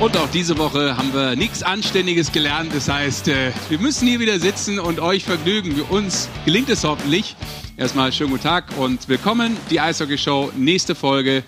[0.00, 2.74] Und auch diese Woche haben wir nichts Anständiges gelernt.
[2.74, 5.78] Das heißt, äh, wir müssen hier wieder sitzen und euch vergnügen.
[5.90, 7.36] Uns gelingt es hoffentlich.
[7.76, 9.58] Erstmal schönen guten Tag und willkommen.
[9.68, 11.44] Die Eishockey Show, nächste Folge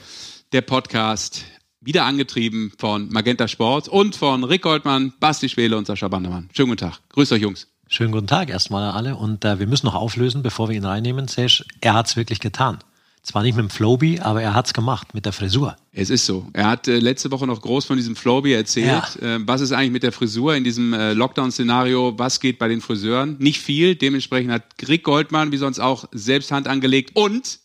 [0.53, 1.47] der Podcast.
[1.81, 6.51] Wieder angetrieben von Magenta Sport und von Rick Goldmann, Basti Schwele und Sascha Bandermann.
[6.53, 7.01] Schönen guten Tag.
[7.09, 7.69] Grüßt euch, Jungs.
[7.89, 9.17] Schönen guten Tag erstmal an alle.
[9.17, 11.27] Und äh, wir müssen noch auflösen, bevor wir ihn reinnehmen.
[11.27, 12.81] Sesh, er hat es wirklich getan.
[13.23, 15.77] Zwar nicht mit dem Flowbee, aber er hat es gemacht mit der Frisur.
[15.93, 16.49] Es ist so.
[16.55, 19.17] Er hat äh, letzte Woche noch groß von diesem Flowbee erzählt.
[19.21, 19.37] Ja.
[19.37, 22.19] Äh, was ist eigentlich mit der Frisur in diesem äh, Lockdown-Szenario?
[22.19, 23.37] Was geht bei den Friseuren?
[23.39, 23.95] Nicht viel.
[23.95, 27.13] Dementsprechend hat Rick Goldmann, wie sonst auch, selbst Hand angelegt.
[27.15, 27.61] Und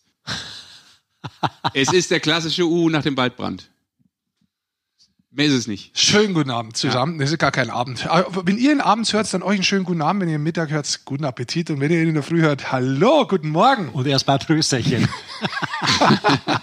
[1.74, 3.68] es ist der klassische U nach dem Waldbrand.
[5.30, 5.96] Mehr ist es nicht.
[5.98, 7.14] Schönen guten Abend zusammen.
[7.14, 7.20] Ja.
[7.20, 8.08] Das ist gar kein Abend.
[8.44, 10.22] Wenn ihr ihn abends hört, dann euch einen schönen guten Abend.
[10.22, 11.70] Wenn ihr Mittag hört, guten Appetit.
[11.70, 13.90] Und wenn ihr ihn in der Früh hört, hallo, guten Morgen.
[13.90, 15.06] Und erst mal Prösterchen.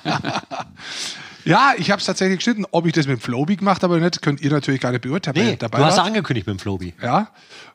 [1.45, 2.65] ja, ich habe es tatsächlich geschnitten.
[2.71, 5.01] Ob ich das mit dem Flowbee gemacht habe oder nicht, könnt ihr natürlich gar nicht
[5.01, 5.37] beurteilen.
[5.37, 6.07] Nee, dabei du hast wart.
[6.07, 6.93] angekündigt mit dem Flowbee.
[7.01, 7.29] Ja.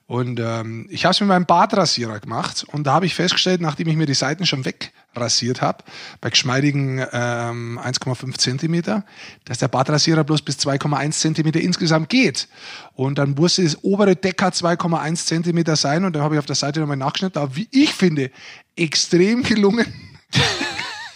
[0.07, 2.67] Und ähm, ich habe es mit meinem Bartrasierer gemacht.
[2.73, 5.85] Und da habe ich festgestellt, nachdem ich mir die Seiten schon weg rasiert habe,
[6.21, 9.05] bei geschmeidigen ähm, 1,5 Zentimeter,
[9.45, 12.49] dass der Bartrasierer bloß bis 2,1 Zentimeter insgesamt geht.
[12.95, 16.57] Und dann musste das obere Decker 2,1 Zentimeter sein und dann habe ich auf der
[16.57, 18.33] Seite nochmal nachgeschnitten, aber wie ich finde,
[18.75, 19.87] extrem gelungen.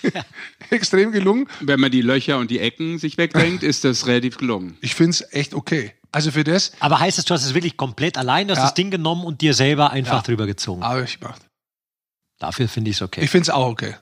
[0.70, 1.48] extrem gelungen.
[1.60, 4.76] Wenn man die Löcher und die Ecken sich wegdenkt, ist das relativ gelungen.
[4.80, 5.92] Ich finde es echt okay.
[6.12, 6.72] Also für das.
[6.80, 8.64] Aber heißt es, du hast es wirklich komplett allein, du hast ja.
[8.64, 10.22] das Ding genommen und dir selber einfach ja.
[10.22, 10.84] drüber gezogen?
[10.84, 11.42] Habe ich gemacht.
[12.38, 13.22] Dafür finde ich es okay.
[13.24, 13.96] Ich finde es auch okay.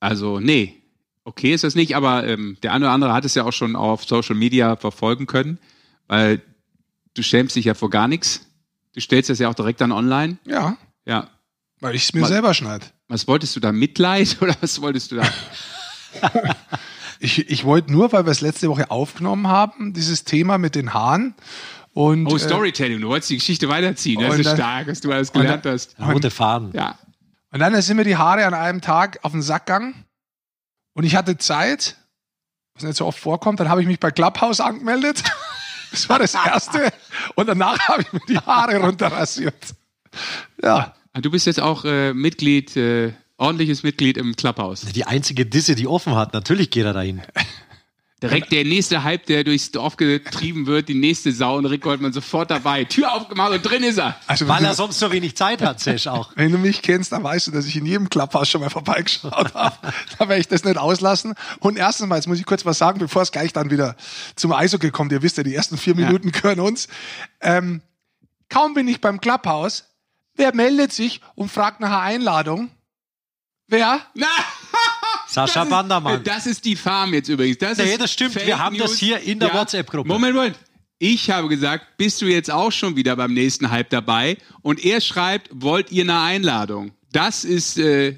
[0.00, 0.80] Also, nee.
[1.24, 3.76] Okay ist das nicht, aber ähm, der eine oder andere hat es ja auch schon
[3.76, 5.58] auf Social Media verfolgen können,
[6.06, 6.42] weil
[7.14, 8.46] du schämst dich ja vor gar nichts.
[8.92, 10.38] Du stellst das ja auch direkt dann online.
[10.44, 10.76] Ja.
[11.06, 11.30] Ja.
[11.80, 12.86] Weil ich es mir was, selber schneide.
[13.08, 13.72] Was wolltest du da?
[13.72, 15.28] Mitleid oder was wolltest du da?
[17.18, 20.94] ich, ich wollte nur, weil wir es letzte Woche aufgenommen haben, dieses Thema mit den
[20.94, 21.34] Haaren.
[21.92, 24.20] Und, oh, äh, Storytelling, du wolltest die Geschichte weiterziehen.
[24.20, 25.96] Das ist dann, stark, dass du alles gelernt dann, hast.
[26.00, 26.72] Rote Faden.
[26.72, 26.98] Ja.
[27.52, 30.04] Und dann sind mir die Haare an einem Tag auf den Sack gegangen.
[30.94, 31.96] Und ich hatte Zeit,
[32.74, 33.60] was nicht so oft vorkommt.
[33.60, 35.22] Dann habe ich mich bei Clubhouse angemeldet.
[35.90, 36.92] Das war das Erste.
[37.36, 39.54] Und danach habe ich mir die Haare runterrasiert.
[40.60, 40.92] Ja.
[41.16, 44.80] Ah, du bist jetzt auch äh, Mitglied, äh, ordentliches Mitglied im Clubhouse.
[44.80, 46.34] Die einzige Disse, die offen hat.
[46.34, 47.22] Natürlich geht er dahin.
[48.20, 52.12] Direkt der nächste Hype, der durchs Dorf getrieben wird, die nächste Sau und Rick Goldmann
[52.12, 52.82] sofort dabei.
[52.84, 54.16] Tür aufgemacht und drin ist er.
[54.26, 56.32] Also, Weil er sonst so wenig Zeit hat, Sesh auch.
[56.36, 59.32] Wenn du mich kennst, dann weißt du, dass ich in jedem Clubhaus schon mal vorbeigeschaut
[59.54, 59.76] habe.
[60.18, 61.34] da werde ich das nicht auslassen.
[61.60, 63.94] Und erstens mal, jetzt muss ich kurz was sagen, bevor es gleich dann wieder
[64.34, 65.12] zum Eishockey kommt.
[65.12, 66.40] Ihr wisst ja, die ersten vier Minuten ja.
[66.40, 66.88] gehören uns.
[67.40, 67.82] Ähm,
[68.48, 69.84] kaum bin ich beim Clubhaus,
[70.34, 72.70] wer meldet sich und fragt nach einer Einladung?
[73.66, 74.00] Wer?
[74.14, 74.26] Na!
[75.26, 76.18] Sascha das Bandermann.
[76.18, 77.58] Ist, das ist die Farm jetzt übrigens.
[77.58, 78.34] Das nee, das stimmt.
[78.34, 78.92] Fake Wir haben News.
[78.92, 79.54] das hier in der ja.
[79.54, 80.06] WhatsApp-Gruppe.
[80.06, 80.56] Moment, Moment.
[80.98, 84.38] Ich habe gesagt, bist du jetzt auch schon wieder beim nächsten Hype dabei?
[84.62, 86.92] Und er schreibt, wollt ihr eine Einladung?
[87.12, 88.16] Das ist äh,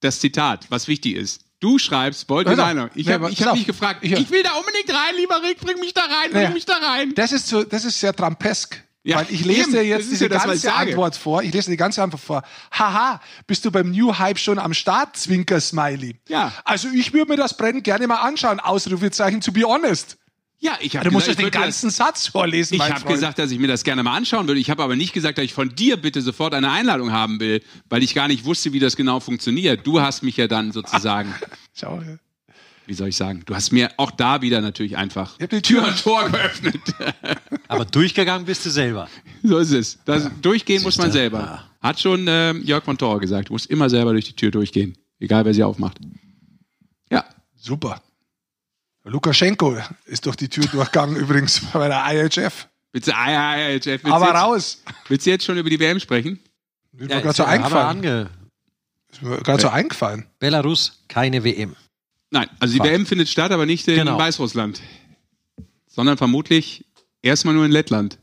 [0.00, 1.44] das Zitat, was wichtig ist.
[1.60, 2.90] Du schreibst, wollt ihr eine Einladung?
[2.94, 5.92] Ich habe hab mich gefragt, ich, ich, will da unbedingt rein, lieber Rick, bring mich
[5.92, 6.50] da rein, bring ja.
[6.50, 7.14] mich da rein.
[7.14, 8.82] Das ist, so, das ist sehr trampesk.
[9.08, 11.42] Ja, Weil ich lese dir jetzt diese ja das, ganze Antwort vor.
[11.42, 12.42] Ich lese die ganze Antwort vor.
[12.70, 16.16] Haha, bist du beim New Hype schon am Start, Zwinker Smiley?
[16.28, 16.52] Ja.
[16.62, 18.60] Also ich würde mir das Brennen gerne mal anschauen.
[18.60, 20.18] Ausrufezeichen, to be honest.
[20.58, 22.74] Ja, ich habe Du musst gesagt, den ganzen das, Satz vorlesen.
[22.74, 24.60] Ich habe gesagt, dass ich mir das gerne mal anschauen würde.
[24.60, 27.62] Ich habe aber nicht gesagt, dass ich von dir bitte sofort eine Einladung haben will,
[27.88, 29.86] weil ich gar nicht wusste, wie das genau funktioniert.
[29.86, 31.34] Du hast mich ja dann sozusagen.
[31.74, 32.02] Schau.
[32.88, 33.42] Wie soll ich sagen?
[33.44, 36.80] Du hast mir auch da wieder natürlich einfach die Tür und Tor geöffnet.
[37.68, 39.10] aber durchgegangen bist du selber.
[39.42, 39.98] So ist es.
[40.06, 40.30] Das, ja.
[40.40, 41.64] Durchgehen muss man selber.
[41.82, 43.50] Hat schon äh, Jörg von Tor gesagt.
[43.50, 44.96] Du musst immer selber durch die Tür durchgehen.
[45.20, 45.98] Egal, wer sie aufmacht.
[47.10, 47.26] Ja.
[47.56, 48.00] Super.
[49.04, 49.76] Lukaschenko
[50.06, 52.68] ist durch die Tür durchgegangen, übrigens bei der IHF.
[52.90, 54.02] Bitte, IHF.
[54.06, 54.82] Aber jetzt, raus.
[55.08, 56.40] Willst du jetzt schon über die WM sprechen?
[56.96, 58.28] Ist ja, mir gerade so eingefallen.
[59.12, 60.24] Ist mir gerade so eingefallen.
[60.38, 61.76] Belarus, keine WM.
[62.30, 62.80] Nein, also die.
[62.80, 64.18] WM findet statt, aber nicht in genau.
[64.18, 64.80] Weißrussland.
[65.86, 66.84] Sondern vermutlich
[67.22, 68.18] erstmal nur in Lettland.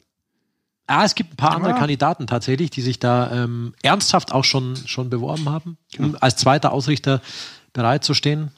[0.87, 4.75] Ah, es gibt ein paar andere Kandidaten tatsächlich, die sich da ähm, ernsthaft auch schon,
[4.85, 7.21] schon beworben haben, um als zweiter Ausrichter
[7.73, 8.51] bereit zu stehen.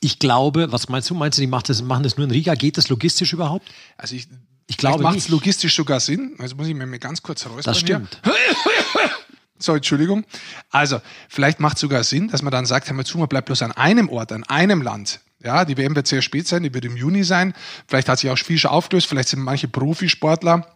[0.00, 1.14] Ich glaube, was meinst du?
[1.14, 2.54] Meinst du, die macht das, machen das nur in Riga?
[2.54, 3.68] Geht das logistisch überhaupt?
[3.96, 4.26] Also ich,
[4.66, 6.34] ich glaube macht es logistisch sogar Sinn.
[6.38, 7.62] Also muss ich mir ganz kurz räuspern.
[7.62, 8.20] Das stimmt.
[9.58, 10.24] So, Entschuldigung.
[10.70, 13.46] Also, vielleicht macht es sogar Sinn, dass man dann sagt, hör mal zu, man bleibt
[13.46, 15.20] bloß an einem Ort, an einem Land.
[15.42, 17.54] Ja, die WM wird sehr spät sein, die wird im Juni sein.
[17.86, 20.66] Vielleicht hat sich auch viel schon aufgelöst, vielleicht sind manche Profisportler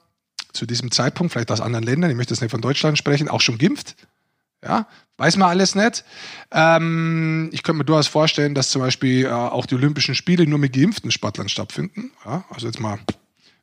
[0.52, 3.40] zu diesem Zeitpunkt, vielleicht aus anderen Ländern, ich möchte jetzt nicht von Deutschland sprechen, auch
[3.40, 3.96] schon geimpft.
[4.64, 4.86] Ja,
[5.16, 6.04] weiß man alles nicht.
[6.52, 10.60] Ähm, ich könnte mir durchaus vorstellen, dass zum Beispiel äh, auch die Olympischen Spiele nur
[10.60, 12.12] mit geimpften Sportlern stattfinden.
[12.24, 13.00] Ja, also jetzt mal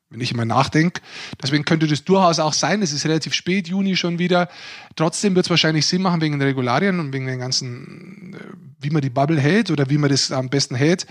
[0.10, 1.02] wenn ich immer nachdenke.
[1.42, 2.82] Deswegen könnte das durchaus auch sein.
[2.82, 4.50] Es ist relativ spät, Juni schon wieder.
[4.96, 8.38] Trotzdem wird es wahrscheinlich Sinn machen wegen den Regularien und wegen den ganzen, äh,
[8.80, 11.06] wie man die Bubble hält oder wie man das am besten hält,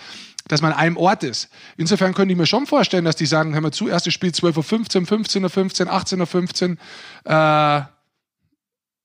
[0.49, 1.49] dass man an einem Ort ist.
[1.77, 4.97] Insofern könnte ich mir schon vorstellen, dass die sagen, hör mal zu, erstes Spiel 12.15
[5.03, 7.83] Uhr, 15.15 Uhr, 18.15 Uhr, äh,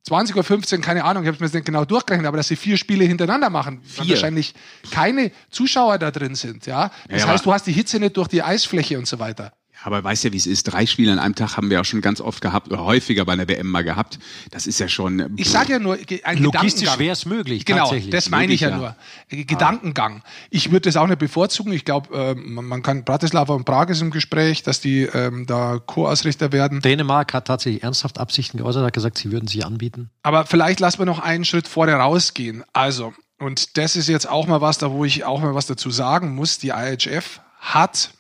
[0.09, 2.55] 20.15 Uhr, keine Ahnung, ich habe es mir jetzt nicht genau durchgerechnet, aber dass sie
[2.57, 4.09] vier Spiele hintereinander machen, vier.
[4.09, 4.53] wahrscheinlich
[4.91, 6.65] keine Zuschauer da drin sind.
[6.65, 6.91] Ja?
[7.07, 9.53] Das Ja, heißt, du hast die Hitze nicht durch die Eisfläche und so weiter.
[9.83, 10.63] Aber weißt ja, wie es ist.
[10.63, 13.33] Drei Spiele an einem Tag haben wir auch schon ganz oft gehabt oder häufiger bei
[13.33, 14.17] einer WM mal gehabt.
[14.51, 15.33] Das ist ja schon.
[15.35, 16.99] Ich sage ja nur, ein Logistisch Gedankengang.
[16.99, 18.11] wäre es möglich, Genau, tatsächlich.
[18.11, 18.93] das meine ich ja, Möglich,
[19.31, 19.39] nur.
[19.39, 20.23] Äh, Gedankengang.
[20.49, 21.73] Ich würde das auch nicht bevorzugen.
[21.73, 25.45] Ich glaube, äh, man man kann, Bratislava und Prag ist im Gespräch, dass die ähm,
[25.45, 26.79] da Co-Ausrichter werden.
[26.81, 30.09] Dänemark hat tatsächlich ernsthaft Absichten geäußert, hat gesagt, sie würden sich anbieten.
[30.23, 32.63] Aber vielleicht lassen wir noch einen Schritt vorher rausgehen.
[32.73, 35.89] Also, und das ist jetzt auch mal was, da wo ich auch mal was dazu
[35.91, 36.57] sagen muss.
[36.59, 38.11] Die IHF hat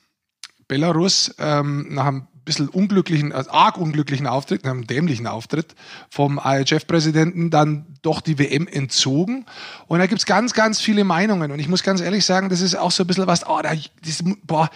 [0.67, 5.75] Belarus ähm, nach einem bisschen unglücklichen, also arg unglücklichen Auftritt, nach einem dämlichen Auftritt
[6.09, 9.45] vom IHF-Präsidenten dann doch die WM entzogen.
[9.87, 11.51] Und da gibt's ganz, ganz viele Meinungen.
[11.51, 13.73] Und ich muss ganz ehrlich sagen, das ist auch so ein bisschen was, oh, da,
[13.73, 14.69] das, boah,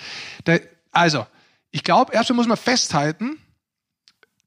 [0.46, 0.58] da,
[0.92, 1.26] also,
[1.72, 3.38] ich glaube, erstmal muss man festhalten,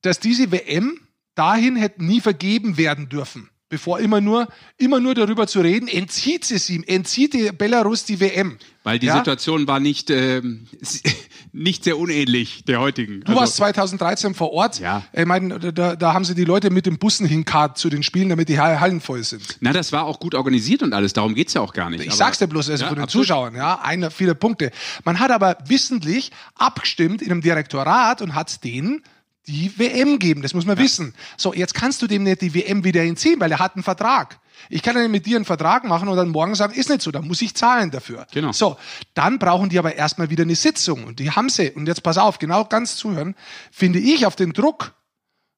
[0.03, 0.99] dass diese WM
[1.35, 3.50] dahin hätte nie vergeben werden dürfen.
[3.71, 8.05] Bevor immer nur, immer nur darüber zu reden, entzieht sie es ihm, entzieht die Belarus
[8.05, 8.59] die WM.
[8.83, 9.19] weil die Ja?
[9.19, 10.67] Situation war nicht, ähm,
[11.53, 13.21] nicht sehr unähnlich der heutigen.
[13.21, 14.81] Du warst 2013 vor Ort.
[14.81, 15.05] Ja.
[15.13, 18.29] Ich meine, da, da haben sie die Leute mit den Bussen hinkarrt zu den Spielen,
[18.31, 19.59] damit die Hallen voll sind.
[19.61, 21.13] Na, das war auch gut organisiert und alles.
[21.13, 22.01] Darum geht's ja auch gar nicht.
[22.01, 23.27] Ich Aber- sag's dir bloß, also Ja, von den absolut.
[23.29, 24.73] Zuschauern, ja, einer viele Punkte.
[25.05, 29.03] Man hat aber wissentlich abgestimmt in einem Direktorat und hat denen
[29.47, 30.43] die WM geben.
[30.43, 31.15] Das muss man wissen.
[31.37, 34.39] So, jetzt kannst du dem nicht die WM wieder entziehen, weil er hat einen Vertrag.
[34.69, 37.01] Ich kann ja nicht mit dir einen Vertrag machen und dann morgen sagen, ist nicht
[37.01, 38.27] so, dann muss ich zahlen dafür.
[38.33, 38.53] Genau.
[38.53, 38.77] So,
[39.15, 41.71] dann brauchen die aber erstmal wieder eine Sitzung und die haben sie.
[41.71, 43.35] Und jetzt pass auf, genau ganz zuhören,
[43.71, 44.93] finde ich auf den Druck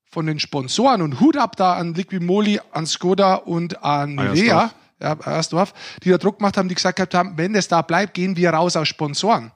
[0.04, 4.70] von den Sponsoren und Hut ab da an Liquimoli, an Skoda und an Nivea,
[5.00, 5.74] ja, Eiersdorf,
[6.04, 8.76] die da Druck gemacht haben, die gesagt haben, wenn das da bleibt, gehen wir raus
[8.76, 9.50] aus Sponsoren.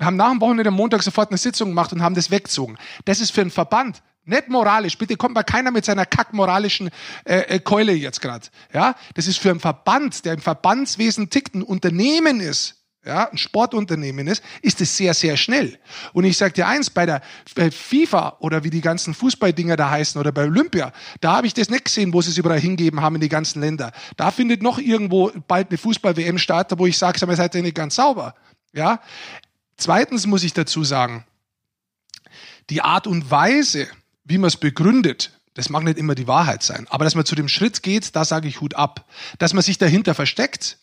[0.00, 2.78] Haben nach dem Wochenende am Montag sofort eine Sitzung gemacht und haben das weggezogen.
[3.04, 4.96] Das ist für einen Verband nicht moralisch.
[4.96, 6.90] Bitte kommt mal keiner mit seiner kackmoralischen
[7.24, 8.46] äh, äh, Keule jetzt gerade.
[8.72, 12.76] Ja, das ist für einen Verband, der im Verbandswesen tickt, ein Unternehmen ist.
[13.02, 15.78] Ja, ein Sportunternehmen ist, ist es sehr, sehr schnell.
[16.12, 17.22] Und ich sage dir eins, bei der
[17.72, 20.92] FIFA oder wie die ganzen Fußballdinger da heißen oder bei Olympia,
[21.22, 23.62] da habe ich das nicht gesehen, wo sie es überall hingeben haben in die ganzen
[23.62, 23.92] Länder.
[24.18, 27.94] Da findet noch irgendwo bald eine Fußball-WM statt, wo ich sage, seid ihr nicht ganz
[27.94, 28.34] sauber.
[28.74, 29.00] Ja,
[29.80, 31.24] Zweitens muss ich dazu sagen,
[32.68, 33.88] die Art und Weise,
[34.24, 36.86] wie man es begründet, das mag nicht immer die Wahrheit sein.
[36.90, 39.06] Aber dass man zu dem Schritt geht, da sage ich Hut ab.
[39.38, 40.78] Dass man sich dahinter versteckt,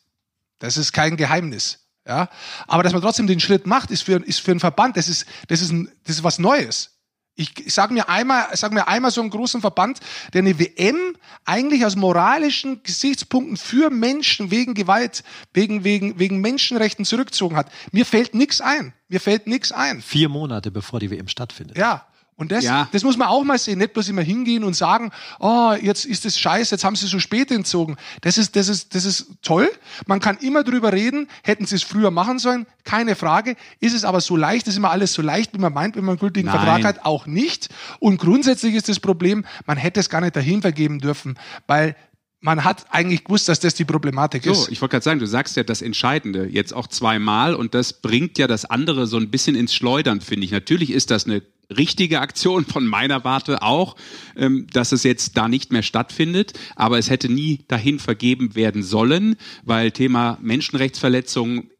[0.59, 1.87] das ist kein Geheimnis.
[2.07, 2.29] Ja,
[2.67, 5.25] aber dass man trotzdem den Schritt macht, ist für, ist für einen Verband, das ist,
[5.49, 6.96] das ist, ein, das ist was Neues.
[7.39, 9.99] Ich, ich sage mir einmal, sag mir einmal so einen großen Verband,
[10.33, 15.23] der eine WM eigentlich aus moralischen Gesichtspunkten für Menschen wegen Gewalt,
[15.53, 17.71] wegen, wegen, wegen Menschenrechten zurückgezogen hat.
[17.91, 18.91] Mir fällt nichts ein.
[19.07, 20.01] Mir fällt nichts ein.
[20.01, 21.77] Vier Monate bevor die WM stattfindet.
[21.77, 22.07] Ja.
[22.39, 22.87] Und das, Ja.
[22.91, 26.23] das muss man auch mal sehen, nicht bloß immer hingehen und sagen, oh, jetzt ist
[26.23, 27.97] es scheiße, jetzt haben sie so spät entzogen.
[28.21, 29.67] Das ist, das ist, das ist toll.
[30.05, 33.55] Man kann immer drüber reden, hätten sie es früher machen sollen, keine Frage.
[33.79, 36.13] Ist es aber so leicht, ist immer alles so leicht, wie man meint, wenn man
[36.13, 36.57] einen gültigen Nein.
[36.59, 37.69] Vertrag hat, auch nicht.
[37.99, 41.95] Und grundsätzlich ist das Problem, man hätte es gar nicht dahin vergeben dürfen, weil
[42.39, 44.69] man hat eigentlich gewusst, dass das die Problematik So, ist.
[44.71, 48.37] ich wollte gerade sagen, du sagst ja das Entscheidende jetzt auch zweimal und das bringt
[48.37, 50.51] ja das andere so ein bisschen ins Schleudern, finde ich.
[50.51, 51.41] Natürlich ist das eine
[51.75, 53.95] richtige Aktion von meiner Warte auch,
[54.35, 58.83] ähm, dass es jetzt da nicht mehr stattfindet, aber es hätte nie dahin vergeben werden
[58.83, 61.71] sollen, weil Thema Menschenrechtsverletzungen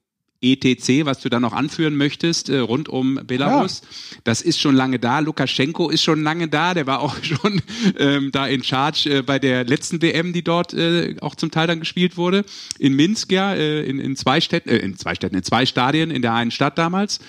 [0.54, 3.82] ETC, was du da noch anführen möchtest, äh, rund um Belarus.
[4.24, 5.20] Das ist schon lange da.
[5.20, 6.74] Lukaschenko ist schon lange da.
[6.74, 7.62] Der war auch schon
[7.98, 11.68] ähm, da in Charge äh, bei der letzten WM, die dort äh, auch zum Teil
[11.68, 12.46] dann gespielt wurde.
[12.80, 16.12] In Minsk, ja, äh, in, in zwei Städten, äh, in zwei Städten, in zwei Stadien
[16.12, 17.20] in der einen Stadt damals.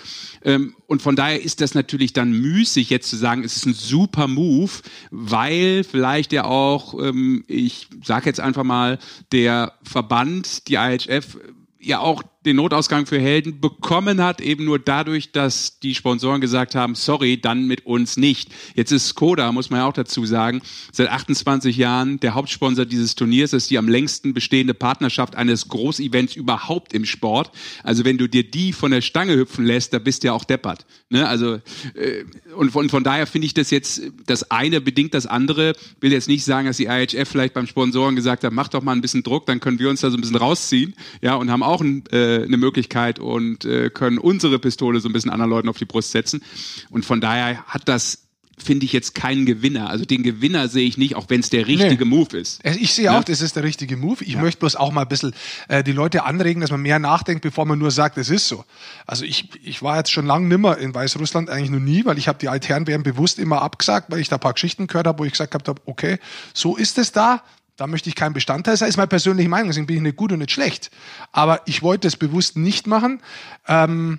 [0.45, 3.75] Ähm, und von daher ist das natürlich dann müßig, jetzt zu sagen, es ist ein
[3.75, 4.71] super Move,
[5.11, 8.99] weil vielleicht ja auch, ähm, ich sage jetzt einfach mal,
[9.33, 11.39] der Verband, die IHF,
[11.81, 16.75] ja auch den Notausgang für Helden bekommen hat, eben nur dadurch, dass die Sponsoren gesagt
[16.75, 18.51] haben, sorry, dann mit uns nicht.
[18.75, 20.63] Jetzt ist Skoda, muss man ja auch dazu sagen,
[20.93, 25.69] seit 28 Jahren der Hauptsponsor dieses Turniers, das ist die am längsten bestehende Partnerschaft eines
[25.69, 27.51] Großevents überhaupt im Sport.
[27.83, 30.45] Also wenn du dir die von der Stange hüpfen lässt, da bist du ja auch
[30.45, 30.87] deppert.
[31.11, 31.29] Ne?
[31.29, 31.55] Also
[31.95, 32.25] äh,
[32.55, 35.75] und von, von daher finde ich das jetzt, das eine bedingt das andere.
[36.01, 38.93] Will jetzt nicht sagen, dass die IHF vielleicht beim Sponsoren gesagt hat, mach doch mal
[38.93, 41.63] ein bisschen Druck, dann können wir uns da so ein bisschen rausziehen, ja, und haben
[41.63, 45.69] auch ein, äh, eine Möglichkeit und äh, können unsere Pistole so ein bisschen anderen Leuten
[45.69, 46.43] auf die Brust setzen.
[46.91, 48.29] Und von daher hat das
[48.63, 49.91] finde ich jetzt keinen Gewinner.
[49.91, 52.11] Also den Gewinner sehe ich nicht, auch wenn es der richtige nee.
[52.11, 52.61] Move ist.
[52.65, 54.23] Ich sehe auch, das ist der richtige Move.
[54.25, 54.41] Ich ja.
[54.41, 55.35] möchte bloß auch mal ein bisschen
[55.69, 58.65] äh, die Leute anregen, dass man mehr nachdenkt, bevor man nur sagt, es ist so.
[59.07, 62.29] Also ich, ich war jetzt schon lange nimmer in Weißrussland, eigentlich noch nie, weil ich
[62.29, 65.25] habe die Altherrenwehren bewusst immer abgesagt, weil ich da ein paar Geschichten gehört habe, wo
[65.25, 66.19] ich gesagt habe, okay,
[66.55, 67.43] so ist es da,
[67.79, 70.33] da möchte ich kein Bestandteil sein, ist meine persönliche Meinung, deswegen bin ich nicht gut
[70.33, 70.91] und nicht schlecht.
[71.31, 73.23] Aber ich wollte es bewusst nicht machen.
[73.69, 74.19] Ähm,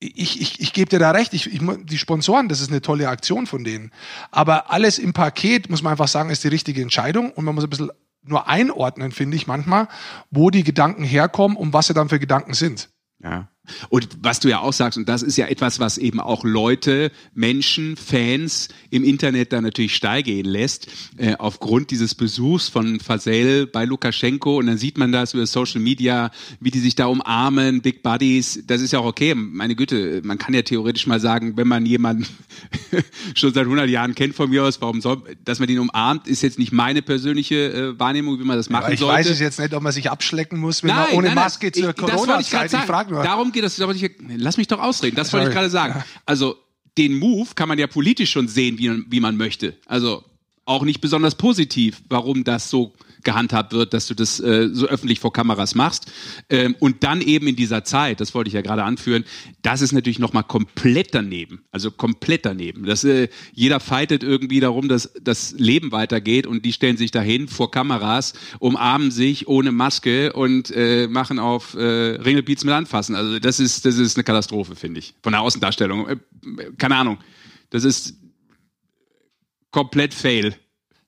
[0.00, 3.08] ich, ich, ich gebe dir da recht, ich, ich, die Sponsoren, das ist eine tolle
[3.08, 3.92] Aktion von denen.
[4.30, 7.64] Aber alles im Paket, muss man einfach sagen, ist die richtige Entscheidung und man muss
[7.64, 7.90] ein bisschen
[8.24, 9.86] nur einordnen, finde ich manchmal,
[10.30, 12.88] wo die Gedanken herkommen und was sie dann für Gedanken sind.
[13.22, 13.48] Ja.
[13.90, 17.12] Und was du ja auch sagst, und das ist ja etwas, was eben auch Leute,
[17.34, 23.66] Menschen, Fans im Internet da natürlich steil gehen lässt, äh, aufgrund dieses Besuchs von Fasel
[23.66, 24.58] bei Lukaschenko.
[24.58, 28.64] Und dann sieht man das über Social Media, wie die sich da umarmen, Big Buddies.
[28.66, 29.34] Das ist ja auch okay.
[29.34, 32.26] Meine Güte, man kann ja theoretisch mal sagen, wenn man jemanden
[33.34, 36.42] schon seit 100 Jahren kennt von mir aus, warum soll, dass man den umarmt, ist
[36.42, 39.20] jetzt nicht meine persönliche äh, Wahrnehmung, wie man das machen ich sollte.
[39.20, 41.36] Ich weiß es jetzt nicht, ob man sich abschlecken muss, wenn nein, man ohne nein,
[41.36, 42.72] Maske nein, zur Corona-Zeit.
[42.72, 43.22] Ich frage nur.
[43.22, 43.78] Darum geht das.
[43.78, 45.16] Lass mich doch ausreden.
[45.16, 46.02] Das wollte ich gerade sagen.
[46.26, 46.56] Also
[46.98, 49.76] den Move kann man ja politisch schon sehen, wie, wie man möchte.
[49.86, 50.24] Also
[50.64, 55.20] auch nicht besonders positiv, warum das so gehandhabt wird, dass du das äh, so öffentlich
[55.20, 56.10] vor Kameras machst.
[56.48, 59.24] Ähm, und dann eben in dieser Zeit, das wollte ich ja gerade anführen,
[59.62, 61.64] das ist natürlich nochmal komplett daneben.
[61.70, 62.84] Also komplett daneben.
[62.84, 67.48] Das, äh, jeder fightet irgendwie darum, dass das Leben weitergeht und die stellen sich dahin
[67.48, 73.14] vor Kameras, umarmen sich ohne Maske und äh, machen auf äh, Ringelbeats mit anfassen.
[73.14, 75.14] Also das ist, das ist eine Katastrophe, finde ich.
[75.22, 76.08] Von der Außendarstellung.
[76.08, 76.16] Äh,
[76.78, 77.18] keine Ahnung.
[77.70, 78.14] Das ist
[79.70, 80.54] komplett fail.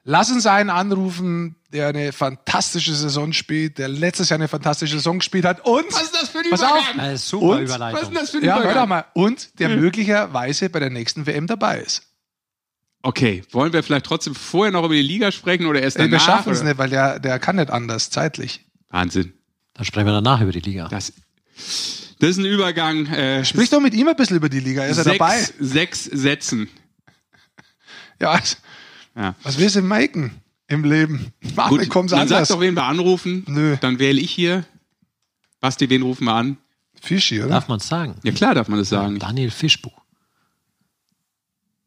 [0.04, 5.18] Lass uns einen anrufen, der eine fantastische Saison spielt, der letztes Jahr eine fantastische Saison
[5.18, 7.12] gespielt hat und was ist das für ein pass Übergang?
[7.12, 8.00] Auf, super und, Überleitung.
[8.00, 8.74] Was ist das für ein ja, Übergang?
[8.74, 9.80] Hör mal, und der hm.
[9.80, 12.02] möglicherweise bei der nächsten WM dabei ist.
[13.02, 16.12] Okay, wollen wir vielleicht trotzdem vorher noch über die Liga sprechen oder erst danach?
[16.12, 18.64] Wir schaffen es nicht, weil der, der kann nicht anders, zeitlich.
[18.88, 19.34] Wahnsinn.
[19.74, 20.88] Dann sprechen wir danach über die Liga.
[20.88, 21.12] Das,
[22.20, 23.06] das ist ein Übergang.
[23.06, 25.44] Äh, Sprich doch mit ihm ein bisschen über die Liga, ist er dabei?
[25.58, 26.68] Sechs Sätzen.
[28.20, 28.56] Ja, also,
[29.16, 29.34] ja.
[29.42, 31.32] Was willst du Miken im Leben?
[31.56, 32.28] Mann, Gut, dann anders.
[32.28, 33.44] sag doch, wen wir anrufen.
[33.48, 33.76] Nö.
[33.80, 34.64] Dann wähle ich hier.
[35.60, 36.58] Basti, wen rufen wir an?
[37.00, 37.48] Fischi, oder?
[37.50, 38.16] Darf man es sagen?
[38.22, 39.18] Ja, klar darf man das sagen.
[39.18, 40.00] Daniel Fischbuch.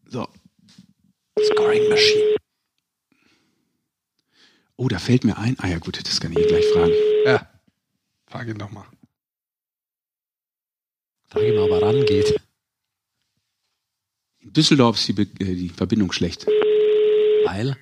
[0.07, 0.27] So.
[1.39, 2.35] Scoring Machine.
[4.75, 5.57] Oh, da fällt mir ein.
[5.59, 6.91] Ah ja, gut, das kann ich gleich fragen.
[7.25, 7.47] Ja.
[8.27, 8.85] Frag ihn doch mal.
[11.29, 12.39] Frag ihn mal, ob er rangeht.
[14.39, 16.45] In Düsseldorf ist die, Be äh, die Verbindung schlecht.
[17.45, 17.75] Weil?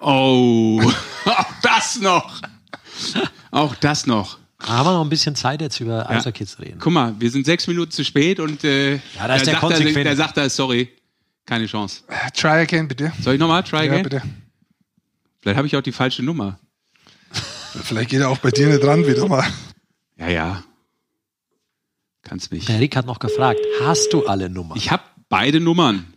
[0.00, 0.80] Oh,
[1.24, 2.40] auch das noch.
[3.50, 4.38] Auch das noch.
[4.62, 6.10] Haben wir noch ein bisschen Zeit jetzt über ja.
[6.10, 6.78] Eishockey zu reden?
[6.80, 9.80] Guck mal, wir sind sechs Minuten zu spät und äh, ja, da ist der, sagt
[9.80, 10.90] er, der sagt da, sorry,
[11.46, 12.02] keine Chance.
[12.34, 13.12] Try again, bitte.
[13.22, 13.62] Soll ich nochmal?
[13.62, 13.96] Try again?
[13.96, 14.22] Ja, bitte.
[15.40, 16.58] Vielleicht habe ich auch die falsche Nummer.
[17.82, 19.46] Vielleicht geht er auch bei dir nicht dran wieder mal.
[20.18, 20.64] Ja, ja.
[22.22, 22.66] Kannst mich.
[22.66, 24.76] Der Rick hat noch gefragt, hast du alle Nummern?
[24.76, 26.09] Ich habe beide Nummern.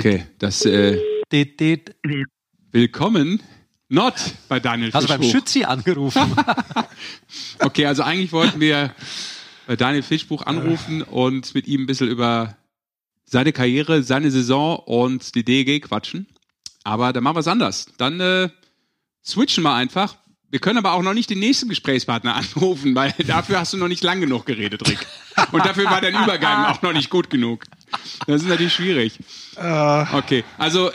[0.00, 1.00] Okay, das äh,
[2.72, 3.42] Willkommen
[3.88, 4.12] not
[4.48, 5.16] bei Daniel Hast Fischbuch.
[5.16, 6.36] du beim Schützi angerufen?
[7.60, 8.94] okay, also eigentlich wollten wir
[9.66, 12.58] bei Daniel Fischbuch anrufen und mit ihm ein bisschen über
[13.24, 16.26] seine Karriere, seine Saison und die DEG quatschen.
[16.82, 17.86] Aber dann machen wir es anders.
[17.96, 18.50] Dann äh,
[19.24, 20.16] switchen wir einfach.
[20.50, 23.88] Wir können aber auch noch nicht den nächsten Gesprächspartner anrufen, weil dafür hast du noch
[23.88, 25.06] nicht lang genug geredet, Rick.
[25.50, 27.64] Und dafür war dein Übergang auch noch nicht gut genug.
[28.26, 29.18] Das ist natürlich schwierig.
[29.56, 30.04] Uh.
[30.16, 30.94] Okay, also äh,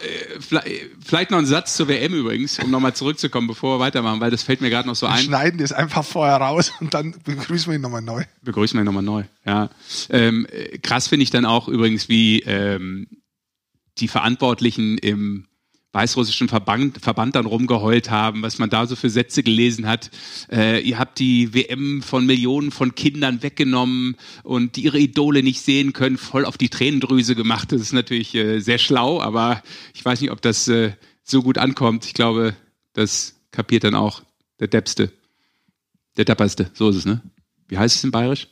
[1.04, 4.44] vielleicht noch ein Satz zur WM übrigens, um nochmal zurückzukommen, bevor wir weitermachen, weil das
[4.44, 5.18] fällt mir gerade noch so ein.
[5.18, 8.24] Wir schneiden das einfach vorher raus und dann begrüßen wir ihn nochmal neu.
[8.42, 9.70] Begrüßen wir ihn nochmal neu, ja.
[10.10, 10.48] Ähm,
[10.82, 13.08] krass finde ich dann auch übrigens, wie ähm,
[13.98, 15.49] die Verantwortlichen im
[15.92, 20.12] weißrussischen Verband, Verband dann rumgeheult haben, was man da so für Sätze gelesen hat.
[20.52, 25.62] Äh, ihr habt die WM von Millionen von Kindern weggenommen und die ihre Idole nicht
[25.62, 27.72] sehen können, voll auf die Tränendrüse gemacht.
[27.72, 29.64] Das ist natürlich äh, sehr schlau, aber
[29.96, 30.94] ich weiß nicht, ob das äh,
[31.24, 32.06] so gut ankommt.
[32.06, 32.56] Ich glaube,
[32.94, 34.22] das kapiert dann auch
[34.60, 35.12] der Deppste.
[36.18, 37.22] Der Depperste, so ist es, ne?
[37.68, 38.48] Wie heißt es in Bayerisch?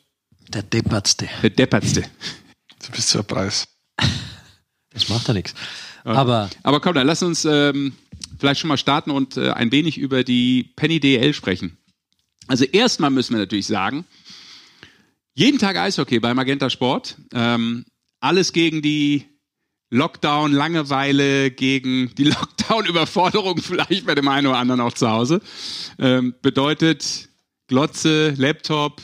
[0.50, 1.27] Der Deppertste.
[1.41, 2.03] Der Deppertste.
[2.86, 3.67] Du bist zur Preis.
[4.91, 5.53] Das macht ja nichts.
[6.15, 7.93] Aber, Aber komm, dann lass uns ähm,
[8.39, 11.77] vielleicht schon mal starten und äh, ein wenig über die Penny DL sprechen.
[12.47, 14.05] Also erstmal müssen wir natürlich sagen,
[15.33, 17.17] jeden Tag Eishockey bei Magenta Sport.
[17.33, 17.85] Ähm,
[18.19, 19.25] alles gegen die
[19.89, 25.41] Lockdown, Langeweile, gegen die Lockdown-Überforderung vielleicht bei dem einen oder anderen auch zu Hause.
[25.99, 27.29] Ähm, bedeutet
[27.67, 29.01] Glotze, Laptop,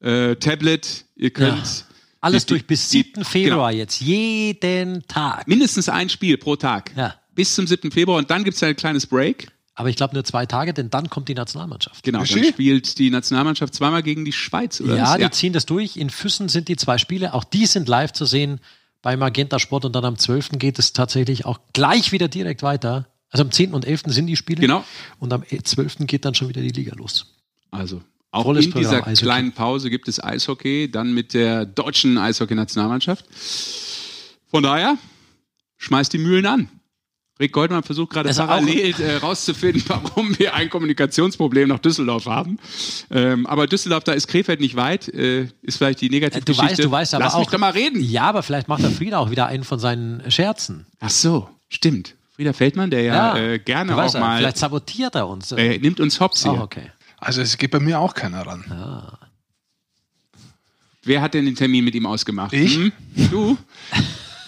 [0.00, 1.95] äh, Tablet, ihr könnt Ja.
[2.26, 3.24] Alles die- durch bis die- 7.
[3.24, 3.80] Februar Genau.
[3.82, 4.00] jetzt.
[4.00, 5.46] Jeden Tag.
[5.48, 6.92] mindestens ein Spiel pro Tag.
[6.96, 7.14] Ja.
[7.34, 7.90] Bis zum 7.
[7.90, 9.48] Februar und dann gibt es ein kleines Break.
[9.78, 12.02] Aber ich glaube nur zwei Tage, denn dann kommt die Nationalmannschaft.
[12.02, 14.96] Genau, dann spielt die Nationalmannschaft zweimal gegen die Schweiz, oder?
[14.96, 15.18] Ja, was?
[15.18, 15.98] die ziehen das durch.
[15.98, 17.34] In Füssen sind die zwei Spiele.
[17.34, 18.58] Auch die sind live zu sehen
[19.02, 19.84] bei Magenta Sport.
[19.84, 20.58] Und dann am 12.
[20.58, 23.06] geht es tatsächlich auch gleich wieder direkt weiter.
[23.28, 23.74] Also am 10.
[23.74, 24.04] und 11.
[24.14, 24.62] sind die Spiele.
[24.62, 24.82] Genau.
[25.18, 26.06] Und am 12.
[26.06, 27.34] geht dann schon wieder die Liga los.
[27.70, 28.00] Also
[28.36, 29.22] auch Volles in Programm dieser Eishockey.
[29.24, 33.24] kleinen Pause gibt es Eishockey, dann mit der deutschen Eishockey-Nationalmannschaft.
[34.50, 34.96] Von daher,
[35.78, 36.68] schmeißt die Mühlen an.
[37.38, 42.58] Rick Goldmann versucht gerade parallel äh, rauszufinden, warum wir ein Kommunikationsproblem nach Düsseldorf haben.
[43.10, 46.64] Ähm, aber Düsseldorf, da ist Krefeld nicht weit, äh, ist vielleicht die Äh, Du Negativgeschichte.
[46.70, 47.40] weißt, du weißt aber Lass auch.
[47.40, 48.00] mich doch mal reden.
[48.02, 50.86] Ja, aber vielleicht macht der Frieda auch wieder einen von seinen Scherzen.
[50.98, 52.14] Ach so, stimmt.
[52.34, 55.52] Frieder Feldmann, der ja, äh, gerne auch weißt ja, mal, Vielleicht sabotiert er uns.
[55.52, 56.52] äh, nimmt uns Hops hier.
[56.52, 56.90] oh, okay.
[57.18, 59.18] Also es geht bei mir auch keiner ran.
[61.02, 62.52] Wer hat denn den Termin mit ihm ausgemacht?
[62.52, 62.76] Ich?
[62.76, 62.92] Hm?
[63.30, 63.56] Du?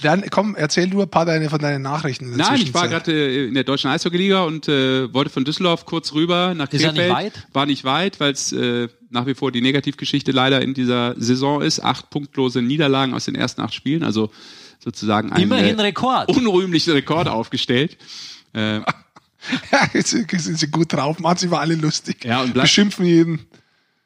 [0.03, 2.27] Dann komm, erzähl du ein paar deine, von deinen Nachrichten.
[2.33, 5.45] In der Nein, ich war gerade äh, in der deutschen Eishockeyliga und äh, wollte von
[5.45, 7.09] Düsseldorf kurz rüber nach Ist er Krefeld.
[7.09, 7.47] nicht weit?
[7.53, 11.63] War nicht weit, weil es äh, nach wie vor die Negativgeschichte leider in dieser Saison
[11.63, 11.83] ist.
[11.83, 14.31] Acht punktlose Niederlagen aus den ersten acht Spielen, also
[14.79, 16.29] sozusagen ein Immerhin äh, Rekord.
[16.29, 17.97] unrühmlichen Rekord aufgestellt.
[19.73, 22.25] Ja, jetzt sind sie gut drauf, machen sie über alle lustig.
[22.25, 23.47] Ja, und bleib- Beschimpfen jeden.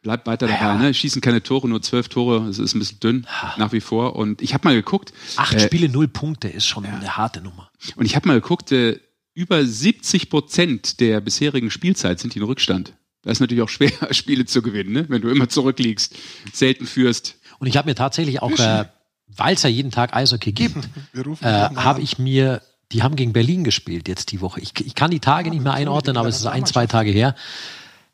[0.03, 0.93] bleibt weiter dabei, ne?
[0.95, 4.17] Schießen keine Tore, nur zwölf Tore, das ist ein bisschen dünn nach wie vor.
[4.17, 7.71] Und ich habe mal geguckt, Acht äh, Spiele, null Punkte ist schon eine harte Nummer.
[7.97, 9.01] Und ich habe mal geguckt, äh,
[9.35, 12.93] über 70 Prozent der bisherigen Spielzeit sind die in Rückstand.
[13.23, 15.07] Da ist natürlich auch schwer, Spiele zu gewinnen, ne?
[15.09, 16.15] wenn du immer zurückliegst,
[16.53, 17.37] selten führst.
[17.59, 18.85] Und ich habe mir tatsächlich auch, äh,
[19.29, 20.77] weil es ja jeden Tag Eishockey gibt,
[21.41, 22.61] äh, habe ich mir,
[22.92, 24.61] die haben gegen Berlin gespielt jetzt die Woche.
[24.61, 27.35] Ich, ich kann die Tage nicht mehr einordnen, aber es ist ein, zwei Tage her.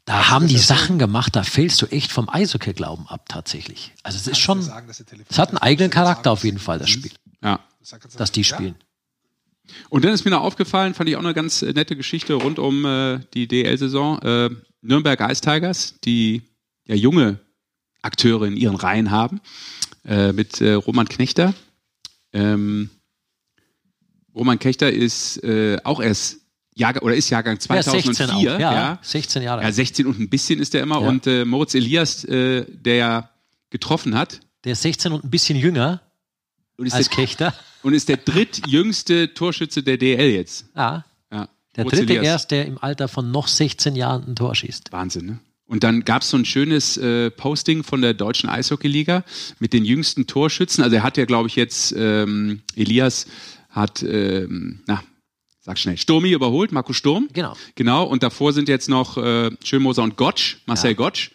[0.04, 3.92] Da haben die Sachen gemacht, da fällst du echt vom Eishockey-Glauben ab tatsächlich.
[4.02, 4.60] Also es ist schon,
[5.28, 7.12] es hat einen eigenen Charakter auf jeden Fall, das Spiel,
[7.42, 7.60] Ja.
[8.16, 8.74] dass die spielen.
[9.90, 12.58] Und dann ist mir noch aufgefallen, fand ich auch eine ganz äh, nette Geschichte rund
[12.58, 14.18] um äh, die DL-Saison.
[14.22, 16.42] Äh, Nürnberg Ice Tigers, die
[16.86, 17.38] ja junge
[18.00, 19.40] Akteure in ihren Reihen haben,
[20.06, 21.52] äh, mit äh, Roman Knechter.
[22.32, 22.88] Ähm,
[24.38, 26.38] Roman Knechter ist äh, auch erst
[26.74, 28.02] Jahrgang, oder ist Jahrgang Ja, 2004.
[28.14, 28.98] 16 auch, ja, ja.
[29.02, 29.62] 16 Jahre.
[29.62, 31.00] Ja, 16 und ein bisschen ist er immer.
[31.02, 31.08] Ja.
[31.08, 33.30] Und äh, Moritz Elias, äh, der ja
[33.70, 36.00] getroffen hat, Der ist 16 und ein bisschen jünger
[36.76, 37.54] und ist, als der, Kechter.
[37.82, 40.66] und ist der drittjüngste Torschütze der DL jetzt.
[40.74, 41.48] Ah, Ja.
[41.76, 42.24] der Moritz dritte Elias.
[42.26, 44.92] erst, der im Alter von noch 16 Jahren ein Tor schießt.
[44.92, 45.38] Wahnsinn, ne?
[45.66, 49.22] Und dann gab es so ein schönes äh, Posting von der Deutschen Eishockeyliga
[49.58, 50.82] mit den jüngsten Torschützen.
[50.82, 53.26] Also er hat ja, glaube ich, jetzt, ähm, Elias
[53.68, 55.02] hat, ähm, na,
[55.60, 57.28] sag schnell, Sturmi überholt, Marco Sturm.
[57.32, 57.54] Genau.
[57.74, 60.96] Genau, und davor sind jetzt noch äh, Schönmoser und Gottsch, Marcel Ja.
[60.96, 61.30] Gottsch.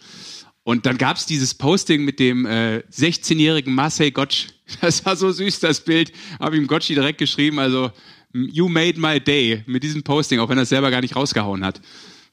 [0.63, 4.47] Und dann gab's dieses Posting mit dem äh, 16-jährigen Marcel Gottsch.
[4.81, 6.13] Das war so süß, das Bild.
[6.39, 7.91] Habe ihm Gottschi direkt geschrieben, also
[8.33, 11.63] you made my day mit diesem Posting, auch wenn er es selber gar nicht rausgehauen
[11.63, 11.81] hat.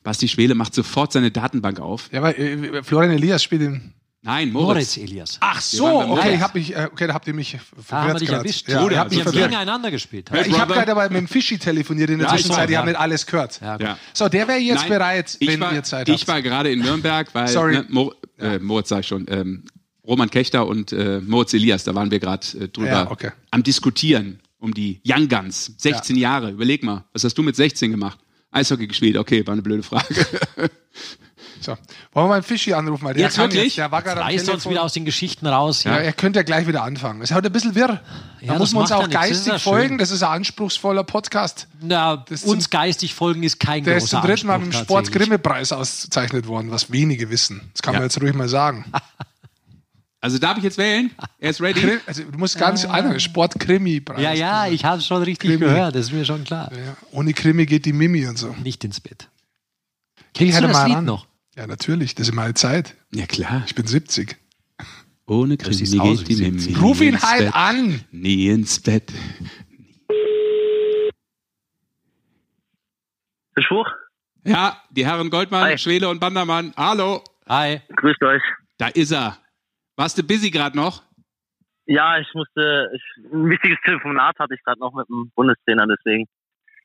[0.03, 2.09] Basti Schwele macht sofort seine Datenbank auf.
[2.13, 3.93] Ja, aber äh, Florian Elias spielt in.
[4.23, 4.97] Nein, Moritz Moritz.
[4.99, 5.37] Elias.
[5.41, 7.91] Ach so, okay, hab ich, äh, okay, da habt ihr mich verwirrt.
[7.91, 8.39] da haben wir dich grad.
[8.41, 8.69] erwischt.
[8.69, 8.93] Ja, Oder?
[8.93, 9.51] ihr habt die mich haben verwirrt.
[9.51, 10.31] gegeneinander gespielt.
[10.31, 12.75] Hey, Ich habe gerade aber mit dem Fischi telefoniert in der Ja, ich Zwischenzeit, die
[12.75, 12.81] ja.
[12.81, 13.59] haben nicht alles gehört.
[13.63, 13.79] Ja.
[13.79, 13.99] Ja.
[14.13, 16.29] So, der wäre jetzt Nein, bereit, ich wenn war, ihr Zeit Ich habt.
[16.29, 17.77] war gerade in Nürnberg, weil Sorry.
[17.79, 19.65] Ne, Mo, äh, Moritz sag ich schon, ähm,
[20.07, 23.31] Roman Kechter und äh, Moritz Elias, da waren wir gerade äh, drüber Ja, okay.
[23.51, 25.73] am diskutieren um die Young Guns.
[25.79, 28.19] 16 Jahre, überleg mal, was hast du mit 16 gemacht?
[28.51, 30.27] Eishockey gespielt, okay, war eine blöde Frage.
[31.62, 31.73] So.
[31.73, 33.05] Wollen wir mal einen Fischi anrufen?
[33.05, 33.64] Weil der Jetzt kann wirklich?
[33.64, 35.85] Jetzt, der war gerade am Reißt uns wieder aus den Geschichten raus.
[35.85, 35.99] Ja, Ja.
[35.99, 37.20] er könnte ja gleich wieder anfangen.
[37.23, 38.01] Es ist heute ein bisschen wirr.
[38.40, 39.03] Ja, da das muss man uns auch.
[39.03, 39.59] Das geistig schön.
[39.61, 39.99] folgen.
[39.99, 41.68] Das ist ein anspruchsvoller Podcast.
[41.83, 44.68] Na, Das uns zum- geistig folgen ist kein Der ist zum dritten Mal mit dem
[44.68, 45.29] Anspruch Sport tatsächlich.
[45.29, 47.70] Grimme-Preis ausgezeichnet worden, was wenige wissen.
[47.75, 48.01] Das kann Ja.
[48.01, 48.85] man jetzt ruhig mal sagen.
[50.23, 51.11] Also darf ich jetzt wählen?
[51.38, 51.99] Er ist ready.
[52.07, 52.90] Also du musst ganz ah.
[52.90, 54.20] einer Sportkrimi-Preis.
[54.20, 55.64] Ja, ja, ich habe es schon richtig Krimi.
[55.64, 56.70] gehört, das ist mir schon klar.
[56.75, 58.55] Ja, ohne Krimi geht die Mimi und so.
[58.62, 59.29] Nicht ins Bett.
[60.35, 61.05] Kennst du das Lied ran.
[61.07, 61.27] noch?
[61.61, 62.96] Ja, natürlich, das ist meine Zeit.
[63.12, 63.64] Ja, klar.
[63.66, 64.35] Ich bin 70.
[65.27, 66.75] Ohne Krimi geht die Mimi.
[66.81, 67.55] Ruf ihn halt Bett.
[67.55, 68.01] an!
[68.11, 69.12] Nie ins Bett.
[73.55, 73.87] Beschwuch?
[74.42, 75.77] Ja, die Herren Goldmann, Hi.
[75.77, 76.73] Schwele und Bandermann.
[76.79, 77.23] Hallo.
[77.46, 77.83] Hi.
[77.94, 78.42] Grüßt euch.
[78.79, 79.37] Da ist er.
[79.96, 81.03] Warst du busy gerade noch?
[81.85, 83.03] Ja, ich musste, ich,
[83.35, 86.27] ein wichtiges Telefonat hatte ich gerade noch mit dem Bundestrainer, deswegen.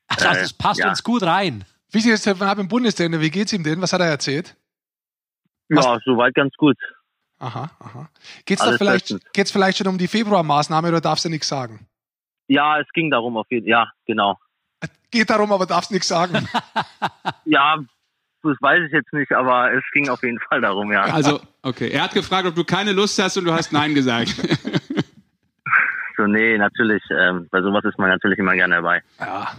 [0.08, 0.90] Ach, das äh, passt ja.
[0.90, 1.64] uns gut rein.
[1.92, 3.80] Wichtiges Telefonat mit dem Bundestrainer, wie geht's ihm denn?
[3.80, 4.54] Was hat er erzählt?
[5.68, 6.76] Ja, soweit ganz gut.
[7.38, 8.08] Aha, aha.
[8.44, 11.86] Geht's da vielleicht, geht's vielleicht schon um die Februarmaßnahme oder darfst du nichts sagen?
[12.48, 13.70] Ja, es ging darum auf jeden Fall.
[13.70, 14.38] Ja, genau.
[15.10, 16.48] Geht darum, aber darfst nichts sagen.
[17.44, 17.78] ja,
[18.42, 21.02] das weiß ich jetzt nicht, aber es ging auf jeden Fall darum, ja.
[21.02, 21.90] Also, okay.
[21.90, 24.28] Er hat gefragt, ob du keine Lust hast und du hast Nein gesagt.
[26.16, 27.02] so, nee, natürlich.
[27.10, 29.02] Ähm, bei sowas ist man natürlich immer gerne dabei.
[29.18, 29.52] Ja,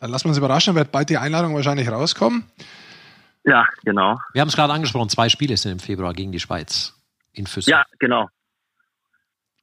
[0.00, 2.44] dann lassen wir uns überraschen, wird bald die Einladung wahrscheinlich rauskommen.
[3.44, 4.18] Ja, genau.
[4.32, 6.94] Wir haben es gerade angesprochen, zwei Spiele sind im Februar gegen die Schweiz
[7.32, 7.70] in Füssen.
[7.70, 8.28] Ja, genau.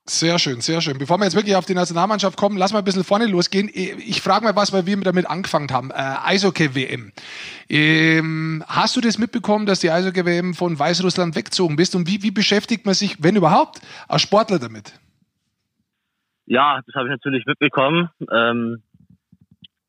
[0.10, 0.98] Sehr schön, sehr schön.
[0.98, 3.70] Bevor wir jetzt wirklich auf die Nationalmannschaft kommen, lass mal ein bisschen vorne losgehen.
[3.72, 5.92] Ich frage mal was, weil wir damit angefangen haben.
[5.92, 7.12] Äh, Eishockey-WM.
[7.70, 11.96] Ähm, hast du das mitbekommen, dass die Eishockey-WM von Weißrussland weggezogen bist?
[11.96, 15.00] Und wie, wie beschäftigt man sich, wenn überhaupt, als Sportler damit?
[16.48, 18.10] Ja, das habe ich natürlich mitbekommen.
[18.32, 18.82] Ähm,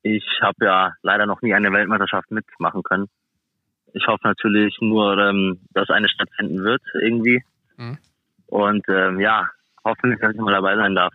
[0.02, 3.06] ich habe ja leider noch nie eine Weltmeisterschaft mitmachen können.
[3.92, 7.42] Ich hoffe natürlich nur, ähm, dass eine stattfinden wird irgendwie.
[7.76, 7.98] Mhm.
[8.46, 9.48] Und ähm, ja,
[9.84, 11.12] hoffentlich, dass ich mal dabei sein darf.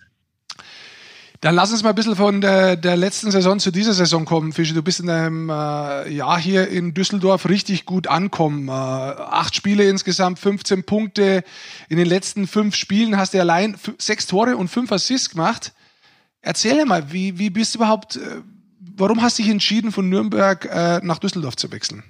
[1.41, 4.53] Dann lass uns mal ein bisschen von der, der letzten Saison zu dieser Saison kommen,
[4.53, 4.73] Fische.
[4.73, 8.67] Du bist in einem äh, Jahr hier in Düsseldorf richtig gut ankommen.
[8.67, 11.43] Äh, acht Spiele insgesamt, 15 Punkte.
[11.89, 15.73] In den letzten fünf Spielen hast du allein sechs Tore und fünf Assists gemacht.
[16.41, 18.41] Erzähl mal, wie, wie bist du überhaupt, äh,
[18.95, 22.03] warum hast du dich entschieden, von Nürnberg äh, nach Düsseldorf zu wechseln?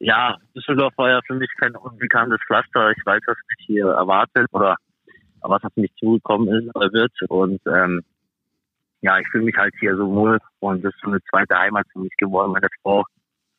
[0.00, 2.92] Ja, Düsseldorf war ja für mich kein unbekanntes Pflaster.
[2.92, 4.76] Ich weiß, was mich hier erwartet oder
[5.40, 7.12] was auf mich zugekommen ist oder wird.
[7.28, 8.04] Und ähm,
[9.00, 11.86] ja, ich fühle mich halt hier so wohl und das ist so eine zweite Heimat
[11.92, 12.52] für mich geworden.
[12.52, 13.04] Meine Frau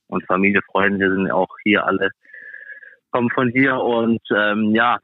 [0.07, 2.09] und Familie, Freunde sind auch hier alle,
[3.11, 4.97] kommen von hier und ähm, ja,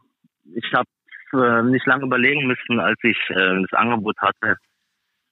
[0.54, 0.88] ich habe
[1.34, 4.58] äh, nicht lange überlegen müssen, als ich äh, das Angebot hatte,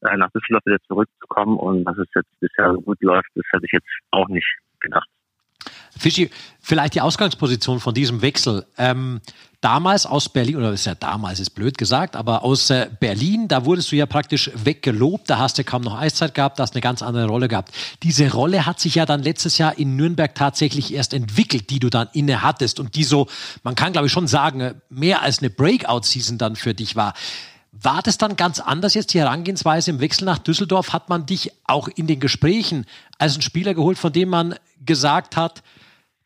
[0.02, 3.66] äh, nach Düsseldorf wieder zurückzukommen und dass es jetzt bisher so gut läuft, das hätte
[3.66, 5.08] ich jetzt auch nicht gedacht.
[5.98, 6.30] Fischi,
[6.62, 8.66] vielleicht die Ausgangsposition von diesem Wechsel.
[8.78, 9.22] Ähm,
[9.64, 13.66] damals aus Berlin, oder ist ja damals, ist blöd gesagt, aber aus äh, Berlin, da
[13.66, 16.82] wurdest du ja praktisch weggelobt, da hast du kaum noch Eiszeit gehabt, da hast eine
[16.82, 17.74] ganz andere Rolle gehabt.
[18.04, 21.90] Diese Rolle hat sich ja dann letztes Jahr in Nürnberg tatsächlich erst entwickelt, die du
[21.90, 23.28] dann inne hattest und die so,
[23.64, 27.14] man kann glaube ich schon sagen, mehr als eine Breakout-Season dann für dich war.
[27.72, 30.94] War das dann ganz anders jetzt die Herangehensweise im Wechsel nach Düsseldorf?
[30.94, 32.86] Hat man dich auch in den Gesprächen
[33.18, 35.64] als einen Spieler geholt, von dem man gesagt hat,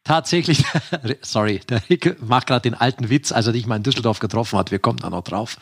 [0.08, 0.64] tatsächlich,
[1.22, 4.58] sorry, der Rick macht gerade den alten Witz, als er dich mal in Düsseldorf getroffen
[4.58, 5.58] hat, wir kommen da noch drauf.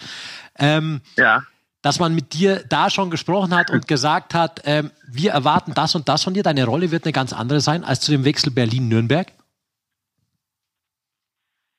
[0.58, 1.42] Ähm, ja.
[1.82, 5.94] Dass man mit dir da schon gesprochen hat und gesagt hat, ähm, wir erwarten das
[5.94, 8.52] und das von dir, deine Rolle wird eine ganz andere sein als zu dem Wechsel
[8.52, 9.28] Berlin-Nürnberg?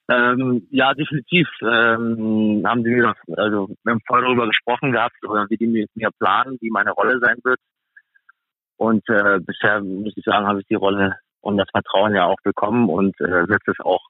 [0.09, 5.47] Ähm, ja, definitiv ähm, haben die mir, also wir haben voll darüber gesprochen gehabt, oder
[5.49, 7.59] wie die mir, mir planen, wie meine Rolle sein wird.
[8.77, 12.41] Und äh, bisher muss ich sagen, habe ich die Rolle und das Vertrauen ja auch
[12.43, 14.05] bekommen und äh, setzt es auch,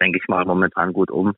[0.00, 1.34] denke ich mal, momentan gut um.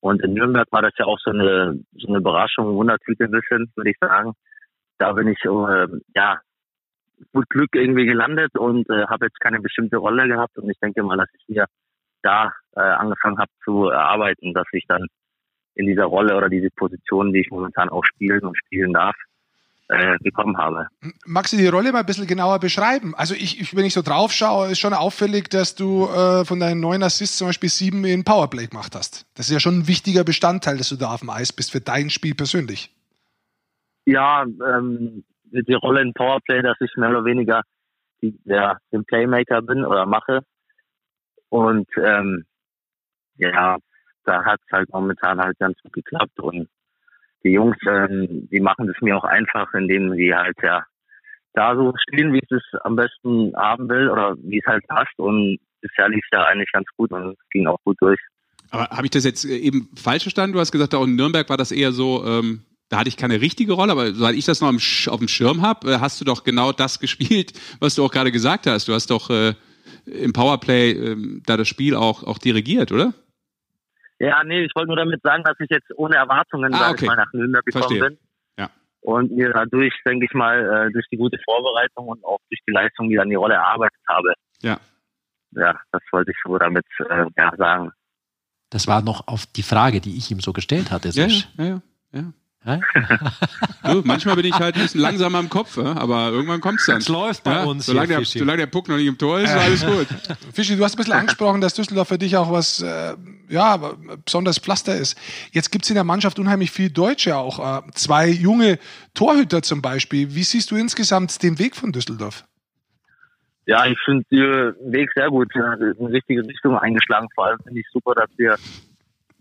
[0.00, 3.70] Und in Nürnberg war das ja auch so eine, so eine Überraschung, Wundertüte ein bisschen,
[3.76, 4.32] würde ich sagen.
[4.98, 6.40] Da bin ich äh, ja
[7.32, 10.56] gut Glück irgendwie gelandet und äh, habe jetzt keine bestimmte Rolle gehabt.
[10.56, 11.66] Und ich denke mal, dass ich mir
[12.22, 15.06] da äh, angefangen habe zu erarbeiten, dass ich dann
[15.74, 19.16] in dieser Rolle oder diese Position, die ich momentan auch spielen und spielen darf,
[19.88, 20.88] äh, bekommen habe.
[21.26, 23.14] Magst du die Rolle mal ein bisschen genauer beschreiben?
[23.14, 26.58] Also ich, ich wenn ich so drauf schaue, ist schon auffällig, dass du äh, von
[26.58, 29.26] deinen neun Assists zum Beispiel sieben in Powerplay gemacht hast.
[29.34, 31.80] Das ist ja schon ein wichtiger Bestandteil, dass du da auf dem Eis bist für
[31.80, 32.92] dein Spiel persönlich.
[34.06, 37.62] Ja, ähm, die Rolle in Powerplay, dass ich mehr oder weniger
[38.22, 40.40] die, ja, den Playmaker bin oder mache.
[41.48, 42.44] Und ähm,
[43.36, 43.76] ja,
[44.24, 46.68] da hat es halt momentan halt ganz gut geklappt und
[47.44, 50.84] die Jungs, ähm, die machen es mir auch einfach, indem sie halt ja
[51.54, 55.18] da so stehen, wie ich es am besten haben will oder wie es halt passt.
[55.18, 58.20] Und bisher lief es ja eigentlich ganz gut und ging auch gut durch.
[58.70, 60.54] Aber habe ich das jetzt äh, eben falsch verstanden?
[60.54, 63.40] Du hast gesagt, auch in Nürnberg war das eher so, ähm, da hatte ich keine
[63.40, 66.44] richtige Rolle, aber soweit ich das noch auf dem Schirm habe, äh, hast du doch
[66.44, 68.88] genau das gespielt, was du auch gerade gesagt hast.
[68.88, 69.54] Du hast doch äh,
[70.04, 73.14] im Powerplay äh, da das Spiel auch, auch dirigiert, oder?
[74.18, 77.04] Ja, nee, ich wollte nur damit sagen, dass ich jetzt ohne Erwartungen Ah, sag okay.
[77.04, 78.08] ich mal, nach Nürnberg gekommen Verstehe.
[78.10, 78.18] bin.
[78.58, 78.70] Ja.
[79.00, 82.72] Und mir dadurch, denke ich mal, äh, durch die gute Vorbereitung und auch durch die
[82.72, 84.32] Leistung, die dann die Rolle erarbeitet habe.
[84.62, 84.78] Ja.
[85.52, 87.92] Ja, das wollte ich so damit äh, ja, sagen.
[88.70, 91.10] Das war noch auf die Frage, die ich ihm so gestellt hatte.
[91.10, 91.82] Ja, ja, ja.
[92.12, 92.32] ja.
[92.66, 92.80] Ja?
[93.84, 96.98] Du, manchmal bin ich halt ein bisschen langsamer im Kopf, ja, aber irgendwann kommt's dann.
[96.98, 99.50] Es läuft bei uns Solange hier, der, solange der Puck noch nicht im Tor ist,
[99.50, 100.06] ist alles gut.
[100.52, 103.14] Fischi, du hast ein bisschen angesprochen, dass Düsseldorf für dich auch was, äh,
[103.48, 103.76] ja,
[104.24, 105.16] besonders Pflaster ist.
[105.52, 107.84] Jetzt gibt's in der Mannschaft unheimlich viel Deutsche auch.
[107.86, 108.78] Äh, zwei junge
[109.14, 110.34] Torhüter zum Beispiel.
[110.34, 112.44] Wie siehst du insgesamt den Weg von Düsseldorf?
[113.66, 117.28] Ja, ich finde den Weg sehr gut, ja, in die richtige Richtung eingeschlagen.
[117.34, 118.56] Vor allem finde ich super, dass wir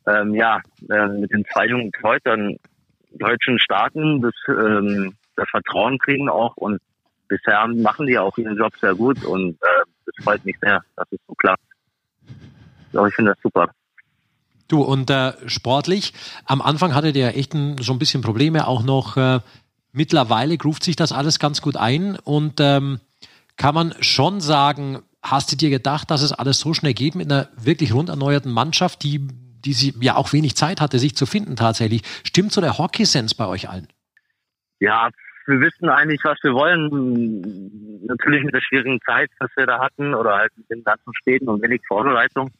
[0.08, 2.58] ähm, ja äh, mit den zwei jungen Torhütern
[3.16, 6.80] Deutschen starten, das, ähm, das Vertrauen kriegen auch und
[7.28, 11.08] bisher machen die auch ihren Job sehr gut und äh, das freut mich sehr, dass
[11.12, 11.64] es so klappt.
[12.92, 13.70] Ja, ich finde das super.
[14.68, 16.14] Du, und äh, sportlich,
[16.46, 19.40] am Anfang hattet ihr echt ein, so ein bisschen Probleme, auch noch äh,
[19.92, 23.00] mittlerweile groovt sich das alles ganz gut ein und ähm,
[23.58, 27.32] kann man schon sagen, hast du dir gedacht, dass es alles so schnell geht mit
[27.32, 29.28] einer wirklich rund erneuerten Mannschaft, die,
[29.66, 32.04] die sie ja auch wenig Zeit hatte, sich zu finden tatsächlich.
[32.24, 33.88] Stimmt so der Hockey-Sense bei euch allen?
[34.80, 35.10] Ja,
[35.48, 38.06] wir wissen eigentlich, was wir wollen.
[38.06, 41.50] Natürlich mit der schwierigen Zeit, was wir da hatten, oder halt mit den ganzen Städten
[41.50, 42.52] und wenig Vorbereitung,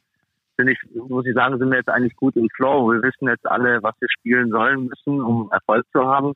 [0.56, 2.92] finde ich, muss ich sagen, sind wir jetzt eigentlich gut im Flow.
[2.92, 6.34] Wir wissen jetzt alle, was wir spielen sollen müssen, um Erfolg zu haben.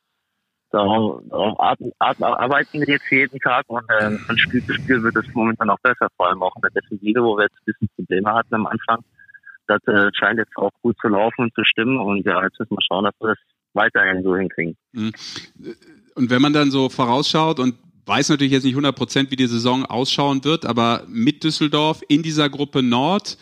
[0.72, 5.16] Darauf, darauf ar- ar- arbeiten wir jetzt jeden Tag und äh, Spiel zu Spiel wird
[5.16, 7.90] es momentan auch besser, vor allem auch in der Defensive, wo wir jetzt ein bisschen
[7.96, 9.04] Probleme hatten am Anfang.
[9.70, 12.72] Das äh, scheint jetzt auch gut zu laufen und zu stimmen und ja, jetzt müssen
[12.72, 13.38] wir schauen, dass wir das
[13.74, 14.76] weiterhin so hinkriegen.
[16.16, 17.76] Und wenn man dann so vorausschaut und
[18.08, 22.24] weiß natürlich jetzt nicht 100 Prozent, wie die Saison ausschauen wird, aber mit Düsseldorf in
[22.24, 23.38] dieser Gruppe Nord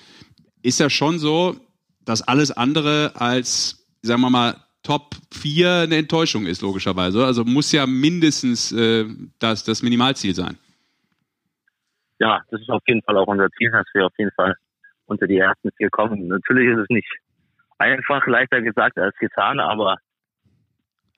[0.62, 1.56] ist ja schon so,
[2.04, 7.26] dass alles andere als, sagen wir mal, Top 4 eine Enttäuschung ist, logischerweise.
[7.26, 9.06] Also muss ja mindestens äh,
[9.40, 10.58] das, das Minimalziel sein.
[12.20, 14.56] ja, das ist auf jeden Fall auch unser Ziel, dass wir auf jeden Fall
[15.08, 16.28] unter die ersten vier kommen.
[16.28, 17.12] Natürlich ist es nicht
[17.78, 19.98] einfach, leichter gesagt als getan, aber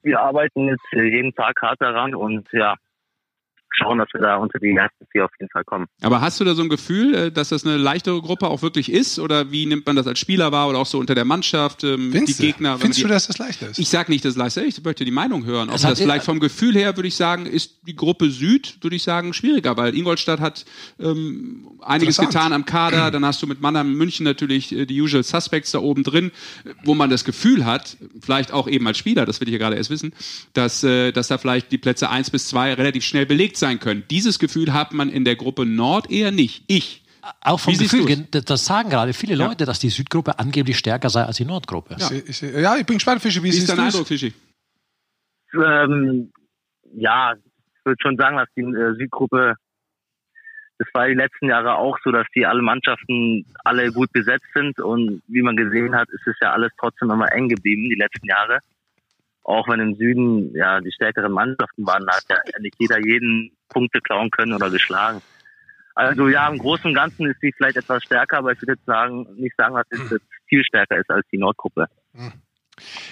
[0.01, 2.75] wir arbeiten jetzt jeden Tag hart daran und ja,
[3.71, 5.85] schauen, dass wir da unter die ersten vier auf jeden Fall kommen.
[6.01, 8.91] Aber hast du da so ein Gefühl, äh, dass das eine leichtere Gruppe auch wirklich
[8.91, 9.19] ist?
[9.19, 12.11] Oder wie nimmt man das als Spieler wahr oder auch so unter der Mannschaft, ähm,
[12.11, 12.77] Findest die Gegner?
[12.77, 13.79] findest du, dass das leichter ist?
[13.79, 15.69] ich sag nicht, dass es leichter ist, ich möchte die Meinung hören.
[15.69, 18.95] Ob das hat- vielleicht vom Gefühl her, würde ich sagen, ist die Gruppe Süd, würde
[18.95, 20.65] ich sagen, schwieriger, weil Ingolstadt hat
[20.99, 25.23] ähm, einiges getan am Kader, dann hast du mit Mannheim München natürlich äh, die Usual
[25.23, 26.31] Suspects da oben drin,
[26.83, 29.75] wo man das Gefühl hat, vielleicht auch eben als Spieler, das will ich ja gerade
[29.75, 30.13] erst wissen,
[30.53, 34.03] dass, äh, dass da vielleicht die Plätze eins bis zwei relativ schnell belegt sein können.
[34.09, 36.63] Dieses Gefühl hat man in der Gruppe Nord eher nicht.
[36.67, 37.03] Ich.
[37.41, 39.47] Auch vom Wie Gefühl, das- sagen gerade viele Ja.
[39.47, 41.95] Leute, dass die Südgruppe angeblich stärker sei als die Nordgruppe.
[41.99, 44.33] Ich seh- ich seh- ja, ich bin gespannt, Fischi, wie, Wie ist dein Eindruck, Fischi?
[45.53, 46.31] Ähm,
[46.95, 49.55] ja, ich würde schon sagen, dass die äh, Südgruppe,
[50.77, 54.79] das war die letzten Jahre auch so, dass die alle Mannschaften alle gut besetzt sind
[54.79, 58.27] und wie man gesehen hat, ist es ja alles trotzdem immer eng geblieben, die letzten
[58.27, 58.59] Jahre.
[59.49, 63.51] Auch wenn im Süden ja die stärkeren Mannschaften waren, da hat ja nicht jeder jeden
[63.69, 65.21] Punkte klauen können oder geschlagen.
[65.95, 68.85] Also ja, im Großen und Ganzen ist sie vielleicht etwas stärker, aber ich würde jetzt
[68.85, 71.87] sagen, nicht sagen, dass es jetzt viel stärker ist als die Nordgruppe.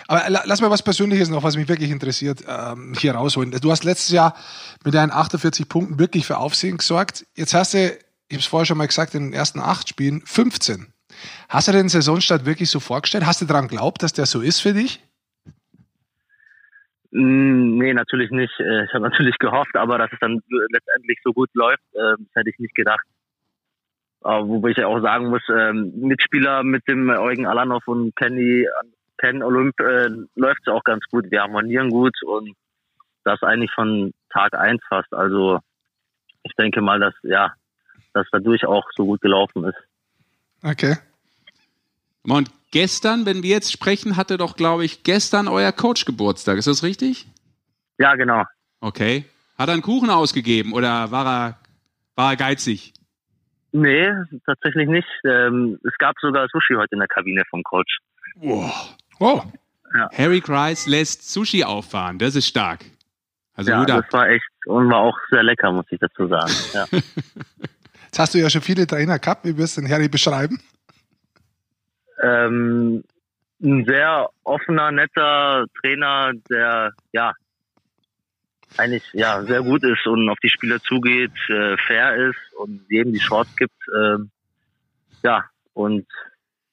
[0.08, 3.52] Aber la- lass mal was Persönliches noch, was mich wirklich interessiert, ähm, hier rausholen.
[3.60, 4.36] Du hast letztes Jahr
[4.86, 7.26] mit deinen 48 Punkten wirklich für Aufsehen gesorgt.
[7.36, 10.22] Jetzt hast du, ich habe es vorher schon mal gesagt, in den ersten acht Spielen
[10.24, 10.94] 15.
[11.50, 13.26] Hast du den Saisonstart wirklich so vorgestellt?
[13.26, 15.02] Hast du daran geglaubt, dass der so ist für dich?
[17.12, 18.60] Mm, Nee, natürlich nicht.
[18.60, 22.36] Äh, Ich habe natürlich gehofft, aber dass es dann letztendlich so gut läuft, äh, das
[22.36, 23.06] hätte ich nicht gedacht.
[24.22, 28.68] Aber wobei ich ja auch sagen muss, ähm, Mitspieler mit dem Eugen Alanov und Kenny,
[29.18, 31.30] Ken Olymp äh, läuft es auch ganz gut.
[31.32, 32.56] Wir harmonieren gut und
[33.24, 35.14] das eigentlich von Tag eins fast.
[35.14, 35.60] Also
[36.44, 37.54] ich denke mal, dass ja,
[38.14, 39.78] dass dadurch auch so gut gelaufen ist.
[40.64, 40.96] Okay.
[42.24, 46.58] Und gestern, wenn wir jetzt sprechen, hatte doch, glaube ich, gestern euer Coach Geburtstag.
[46.58, 47.28] Ist das richtig?
[47.98, 48.44] Ja, genau.
[48.82, 49.26] Okay.
[49.58, 51.60] Hat er einen Kuchen ausgegeben oder war er,
[52.16, 52.94] war er geizig?
[53.72, 54.10] Nee,
[54.46, 55.08] tatsächlich nicht.
[55.26, 58.00] Ähm, es gab sogar Sushi heute in der Kabine vom Coach.
[59.20, 59.42] Oh,
[60.14, 62.20] Harry Kreis lässt Sushi auffahren.
[62.20, 62.86] Das ist stark.
[63.56, 66.54] Also Ja, das war echt und war auch sehr lecker, muss ich dazu sagen.
[66.74, 66.86] Ja.
[68.06, 69.46] jetzt hast du ja schon viele Trainer gehabt.
[69.46, 70.62] Wie wirst du den Harry beschreiben?
[72.22, 73.04] Ähm,
[73.62, 77.34] ein sehr offener, netter Trainer, der ja
[78.78, 83.14] eigentlich ja sehr gut ist und auf die Spieler zugeht, äh, fair ist und jedem
[83.14, 83.74] die Chance gibt.
[83.98, 84.30] ähm,
[85.24, 86.06] ja und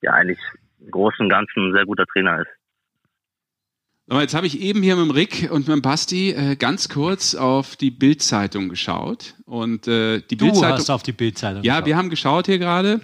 [0.02, 0.38] ja eigentlich
[0.80, 2.48] im Großen und Ganzen ein sehr guter Trainer ist.
[4.10, 6.90] Aber jetzt habe ich eben hier mit dem Rick und mit dem Basti äh, ganz
[6.90, 9.34] kurz auf die Bild-Zeitung geschaut.
[9.46, 10.78] Und äh, die Du Bild-Zeitung.
[10.78, 11.86] hast auf die Bildzeitung Ja, geschaut.
[11.86, 13.00] wir haben geschaut hier gerade.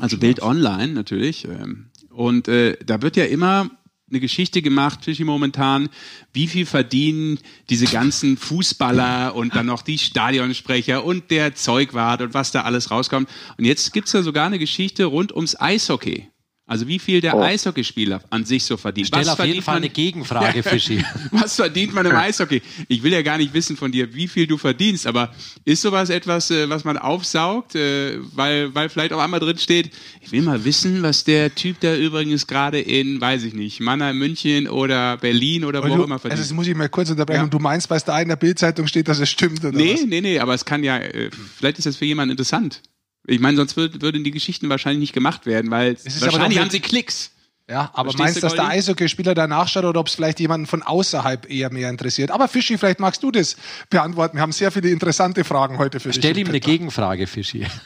[0.00, 1.44] Also Bild Online natürlich.
[1.44, 3.70] ähm, Und äh, da wird ja immer
[4.10, 5.88] eine Geschichte gemacht, Fischi momentan,
[6.32, 12.34] wie viel verdienen diese ganzen Fußballer und dann noch die Stadionsprecher und der Zeugwart und
[12.34, 13.28] was da alles rauskommt.
[13.56, 16.28] Und jetzt gibt's ja sogar eine Geschichte rund ums Eishockey.
[16.70, 17.42] Also wie viel der Oh.
[17.42, 19.08] Eishockeyspieler an sich so verdient.
[19.08, 21.04] Stell was auf jeden verdient Fall man- eine Gegenfrage, Fischi.
[21.32, 22.62] was verdient man im Eishockey?
[22.86, 26.10] Ich will ja gar nicht wissen von dir, wie viel du verdienst, aber ist sowas
[26.10, 30.42] etwas, äh, was man aufsaugt, äh, weil, weil vielleicht auch einmal drin steht, ich will
[30.42, 35.16] mal wissen, was der Typ da übrigens gerade in, weiß ich nicht, Mannheim, München oder
[35.16, 36.38] Berlin oder wo Und auch du, immer verdient.
[36.38, 37.42] also das muss ich mal kurz unterbrechen.
[37.42, 37.48] Ja.
[37.48, 40.04] Du meinst, weil es da in der Bildzeitung steht, dass es stimmt oder nee, was?
[40.06, 42.80] nee, nee, aber es kann ja, äh, vielleicht ist das für jemanden interessant.
[43.26, 46.80] Ich meine, sonst würd, würden die Geschichten wahrscheinlich nicht gemacht werden, weil wahrscheinlich haben sie
[46.80, 47.36] Klicks.
[47.68, 48.66] Ja, aber Verstehst meinst du, dass der?
[48.66, 52.32] Eishockeyspieler da nachschaut oder ob es vielleicht jemanden von außerhalb eher mehr interessiert?
[52.32, 53.56] Aber Fischi, vielleicht magst du das
[53.90, 54.38] beantworten.
[54.38, 56.16] Wir haben sehr viele interessante Fragen heute für dich.
[56.16, 56.58] Stell ihm eine.
[56.58, 57.66] Gegenfrage, Fischi.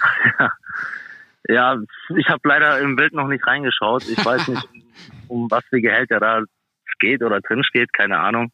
[1.49, 1.77] Ja,
[2.17, 4.09] ich habe leider im Bild noch nicht reingeschaut.
[4.09, 4.67] Ich weiß nicht,
[5.29, 8.51] um, was für Gehälter da es geht oder drin steht, keine Ahnung.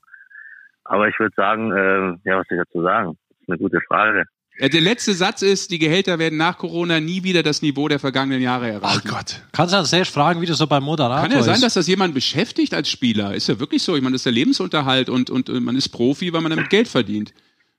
[0.85, 3.17] Aber ich würde sagen, äh, ja, was soll ich dazu sagen?
[3.29, 4.25] Das ist eine gute Frage.
[4.59, 7.99] Äh, Der letzte Satz ist, die Gehälter werden nach Corona nie wieder das Niveau der
[7.99, 9.09] vergangenen Jahre Ach erreichen.
[9.09, 9.43] Gott.
[9.53, 11.63] Kannst du dann selbst fragen, wie das so beim Moderator Kann ja sein, ist?
[11.63, 13.35] dass das jemand beschäftigt als Spieler.
[13.35, 13.97] Ist ja wirklich so.
[13.97, 16.69] Ich meine, das ist der Lebensunterhalt und, und äh, man ist Profi, weil man damit
[16.71, 17.33] Geld verdient.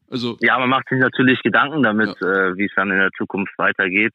[0.10, 3.54] Also, Ja, man macht sich natürlich Gedanken damit, äh, wie es dann in der Zukunft
[3.58, 4.14] weitergeht.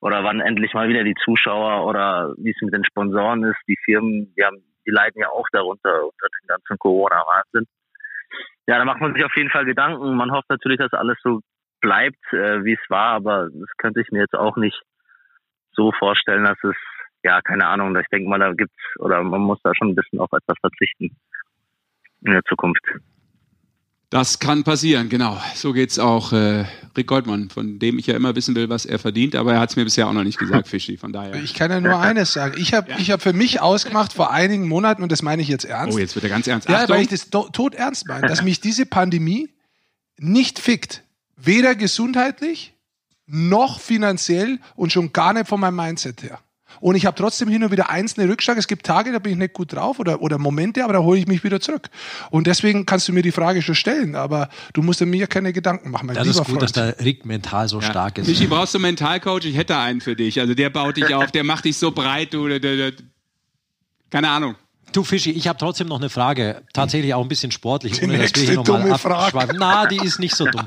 [0.00, 3.56] Oder wann endlich mal wieder die Zuschauer oder wie es mit den Sponsoren ist.
[3.66, 7.66] Die Firmen, die haben, die leiden ja auch darunter, unter dem ganzen Corona-Wahnsinn.
[8.66, 10.14] Ja, da macht man sich auf jeden Fall Gedanken.
[10.14, 11.40] Man hofft natürlich, dass alles so
[11.84, 14.80] bleibt, äh, wie es war, aber das könnte ich mir jetzt auch nicht
[15.72, 16.76] so vorstellen, dass es,
[17.22, 20.18] ja, keine Ahnung, ich denke mal, da gibt's, oder man muss da schon ein bisschen
[20.18, 21.14] auf etwas verzichten
[22.24, 22.80] in der Zukunft.
[24.08, 25.36] das kann passieren, genau.
[25.54, 26.64] So geht's auch äh,
[26.96, 29.68] Rick Goldmann, von dem ich ja immer wissen will, was er verdient, aber er hat
[29.70, 30.96] es mir bisher auch noch nicht gesagt, Fischi.
[30.96, 31.34] Von daher.
[31.34, 32.54] Ich kann ja nur eines sagen.
[32.56, 35.64] Ich habe ich hab für mich ausgemacht vor einigen Monaten, und das meine ich jetzt
[35.66, 35.94] ernst.
[35.94, 36.66] Oh, jetzt wird er ganz ernst.
[36.70, 36.96] Ja, Achtung.
[36.96, 39.50] weil ich das to- tot ernst meine, dass mich diese Pandemie
[40.16, 41.03] nicht fickt.
[41.36, 42.74] Weder gesundheitlich,
[43.26, 46.40] noch finanziell und schon gar nicht von meinem Mindset her.
[46.80, 48.58] Und ich habe trotzdem hin und wieder einzelne Rückschläge.
[48.58, 51.18] Es gibt Tage, da bin ich nicht gut drauf oder, oder Momente, aber da hole
[51.18, 51.88] ich mich wieder zurück.
[52.30, 55.90] Und deswegen kannst du mir die Frage schon stellen, aber du musst mir keine Gedanken
[55.90, 56.62] machen, mein Das lieber ist gut, Freund.
[56.62, 58.26] dass der Rick mental so stark ist.
[58.26, 59.44] Fischi, brauchst du einen Mentalcoach?
[59.44, 60.40] Ich hätte einen für dich.
[60.40, 62.48] Also der baut dich auf, der macht dich so breit, du.
[62.48, 62.92] Der, der, der,
[64.10, 64.56] keine Ahnung.
[64.94, 68.16] Du Fischi, ich habe trotzdem noch eine Frage, tatsächlich auch ein bisschen sportlich, Die ohne
[68.16, 69.56] dass wir hier nochmal abschweifen.
[69.58, 70.64] Na, die ist nicht so dumm.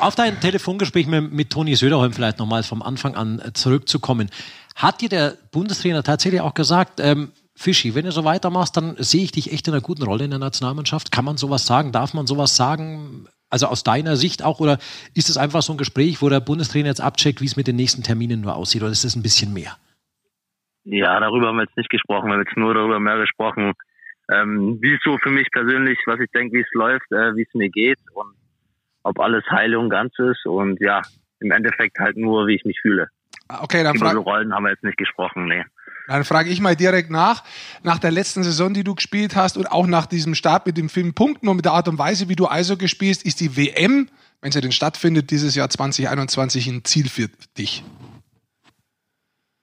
[0.00, 4.30] Auf dein Telefongespräch mit, mit Toni Söderholm vielleicht nochmal vom Anfang an äh, zurückzukommen.
[4.74, 9.24] Hat dir der Bundestrainer tatsächlich auch gesagt, ähm, Fischi, wenn du so weitermachst, dann sehe
[9.24, 11.12] ich dich echt in einer guten Rolle in der Nationalmannschaft?
[11.12, 11.92] Kann man sowas sagen?
[11.92, 13.26] Darf man sowas sagen?
[13.50, 14.58] Also aus deiner Sicht auch?
[14.58, 14.78] Oder
[15.12, 17.76] ist es einfach so ein Gespräch, wo der Bundestrainer jetzt abcheckt, wie es mit den
[17.76, 18.82] nächsten Terminen nur aussieht?
[18.82, 19.76] Oder ist es ein bisschen mehr?
[20.84, 22.28] Ja, darüber haben wir jetzt nicht gesprochen.
[22.28, 23.72] Wir haben jetzt nur darüber mehr gesprochen,
[24.32, 27.42] ähm, wie es so für mich persönlich, was ich denke, wie es läuft, äh, wie
[27.42, 28.34] es mir geht und
[29.04, 31.02] ob alles heil und ganz ist und ja,
[31.40, 33.08] im Endeffekt halt nur, wie ich mich fühle.
[33.48, 35.64] Okay, dann Über so Rollen haben wir jetzt nicht gesprochen, nee.
[36.08, 37.44] Dann frage ich mal direkt nach,
[37.82, 40.88] nach der letzten Saison, die du gespielt hast und auch nach diesem Start mit dem
[40.88, 44.08] Film Punkten und mit der Art und Weise, wie du Eishockey spielst, ist die WM,
[44.40, 47.84] wenn sie denn stattfindet, dieses Jahr 2021 ein Ziel für dich?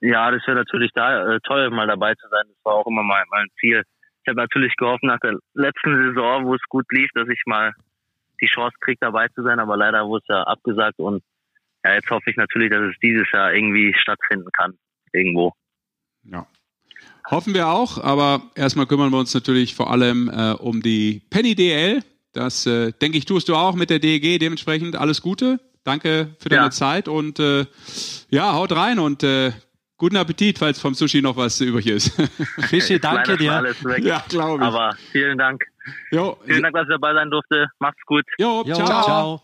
[0.00, 2.44] Ja, das wäre natürlich da äh, toll, mal dabei zu sein.
[2.48, 3.82] Das war auch immer mein, mein Ziel.
[4.22, 7.72] Ich habe natürlich gehofft nach der letzten Saison, wo es gut lief, dass ich mal
[8.40, 11.22] die Chance kriege, dabei zu sein, aber leider wurde es ja abgesagt und
[11.84, 14.74] ja, jetzt hoffe ich natürlich, dass es dieses Jahr irgendwie stattfinden kann,
[15.12, 15.52] irgendwo.
[16.24, 16.46] Ja.
[17.30, 21.54] Hoffen wir auch, aber erstmal kümmern wir uns natürlich vor allem äh, um die Penny
[21.54, 22.02] DL.
[22.32, 24.38] Das, äh, denke ich, tust du auch mit der DEG.
[24.38, 25.60] Dementsprechend alles Gute.
[25.84, 26.70] Danke für deine Ja.
[26.70, 27.66] Zeit und äh,
[28.28, 29.52] ja, haut rein und äh,
[30.00, 32.10] guten Appetit, falls vom Sushi noch was übrig ist.
[32.68, 33.62] Fischi, Ist danke dir.
[34.00, 34.66] Ja, glaube ich.
[34.68, 35.62] Aber vielen Dank.
[36.10, 37.68] jo, Vielen Dank, dass ich dabei sein durfte.
[37.78, 38.24] Macht's gut.
[38.38, 38.86] jo, Jo, ciao.
[39.04, 39.42] ciao.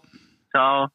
[0.51, 0.89] Ciao.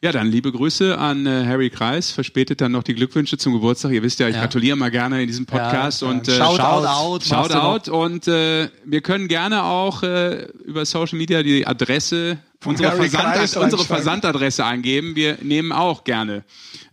[0.00, 2.12] Ja, dann liebe Grüße an äh, Harry Kreis.
[2.12, 3.90] Verspätet dann noch die Glückwünsche zum Geburtstag.
[3.90, 4.42] Ihr wisst ja, ich Ja.
[4.42, 6.56] gratuliere mal gerne in diesem Podcast Ja, und äh, Shoutout.
[6.56, 7.12] Shoutout.
[7.12, 7.50] machst du noch.
[7.84, 12.92] Shoutout und äh, wir können gerne auch äh, über Social Media die Adresse, Von unsere,
[12.92, 13.84] Versand, unsere.
[13.84, 15.16] Versandadresse eingeben.
[15.16, 16.44] Wir nehmen auch gerne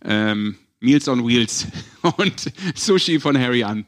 [0.04, 1.66] ähm, Meals on Wheels
[2.16, 3.86] und Sushi von Harry an.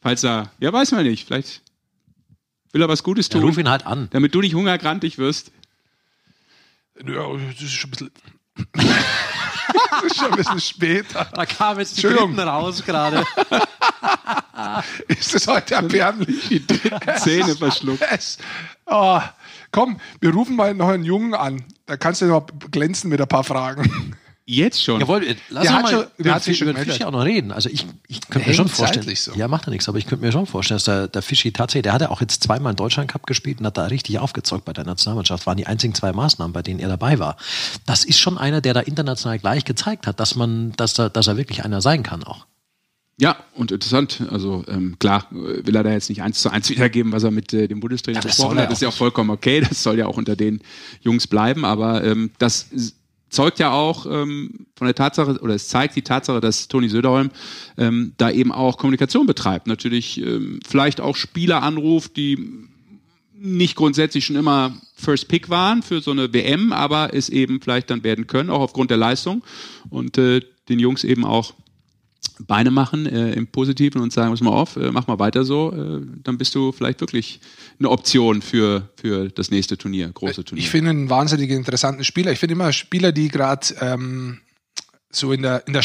[0.00, 1.62] Falls er, ja weiß man nicht, vielleicht
[2.72, 4.08] will er was Gutes Ja, tun, ruf ihn halt an.
[4.10, 5.52] damit du nicht hungergrantig wirst.
[7.06, 8.10] Ja, das ist schon ein bisschen.
[8.72, 11.28] das ist schon ein bisschen später.
[11.34, 12.02] Da kam jetzt die.
[12.02, 13.24] Dritten raus gerade.
[15.08, 16.48] Ist es heute erbärmlich?
[16.48, 16.66] Die
[17.18, 18.02] Zähne verschluckt.
[18.10, 18.38] Es,
[18.86, 19.20] oh,
[19.70, 21.64] komm, wir rufen mal noch einen Jungen an.
[21.86, 24.16] Da kannst du noch glänzen mit ein paar Fragen.
[24.44, 24.98] Jetzt schon.
[25.00, 26.84] Jawohl, lass Der uns mal schon- über, hat über den.
[26.84, 27.52] Fischi auch noch reden.
[27.52, 29.14] Also ich, ich könnte mir schon vorstellen.
[29.14, 29.32] so.
[29.34, 31.84] Ja, macht ja nichts, aber ich könnte mir schon vorstellen, dass der, der Fischi tatsächlich,
[31.84, 34.64] der hat ja auch jetzt zweimal in Deutschland Cup gespielt und hat da richtig aufgezockt
[34.64, 35.46] bei der Nationalmannschaft.
[35.46, 37.36] Waren die einzigen zwei Maßnahmen, bei denen er dabei war.
[37.86, 41.28] Das ist schon einer, der da international gleich gezeigt hat, dass man, dass er, dass
[41.28, 42.46] er wirklich einer sein kann auch.
[43.18, 44.22] Ja, und interessant.
[44.30, 47.30] Also ähm, klar, äh, will er da jetzt nicht eins zu eins wiedergeben, was er
[47.30, 48.66] mit äh, dem Bundestrainer Ja, besprochen hat.
[48.70, 49.60] Das ist ja auch vollkommen okay.
[49.60, 50.60] Das soll ja auch unter den
[51.02, 51.64] Jungs bleiben.
[51.64, 52.68] Aber ähm, das
[53.32, 57.30] zeugt ja auch ähm, von der Tatsache, oder es zeigt die Tatsache, dass Toni Söderholm
[57.78, 59.66] ähm, da eben auch Kommunikation betreibt.
[59.66, 62.68] Natürlich ähm, vielleicht auch Spieler anruft, die
[63.34, 67.90] nicht grundsätzlich schon immer First Pick waren für so eine WM, aber es eben vielleicht
[67.90, 69.42] dann werden können, auch aufgrund der Leistung.
[69.90, 71.54] Und äh, den Jungs eben auch
[72.38, 75.72] Beine machen äh, im Positiven und sagen, pass mal auf, äh, mach mal weiter so,
[75.72, 77.40] äh, dann bist du vielleicht wirklich
[77.78, 80.62] eine Option für, für das nächste Turnier, große Turnier.
[80.62, 82.32] Ich finde einen wahnsinnig interessanten Spieler.
[82.32, 84.40] Ich finde immer Spieler, die gerade ähm,
[85.10, 85.82] so in der, in der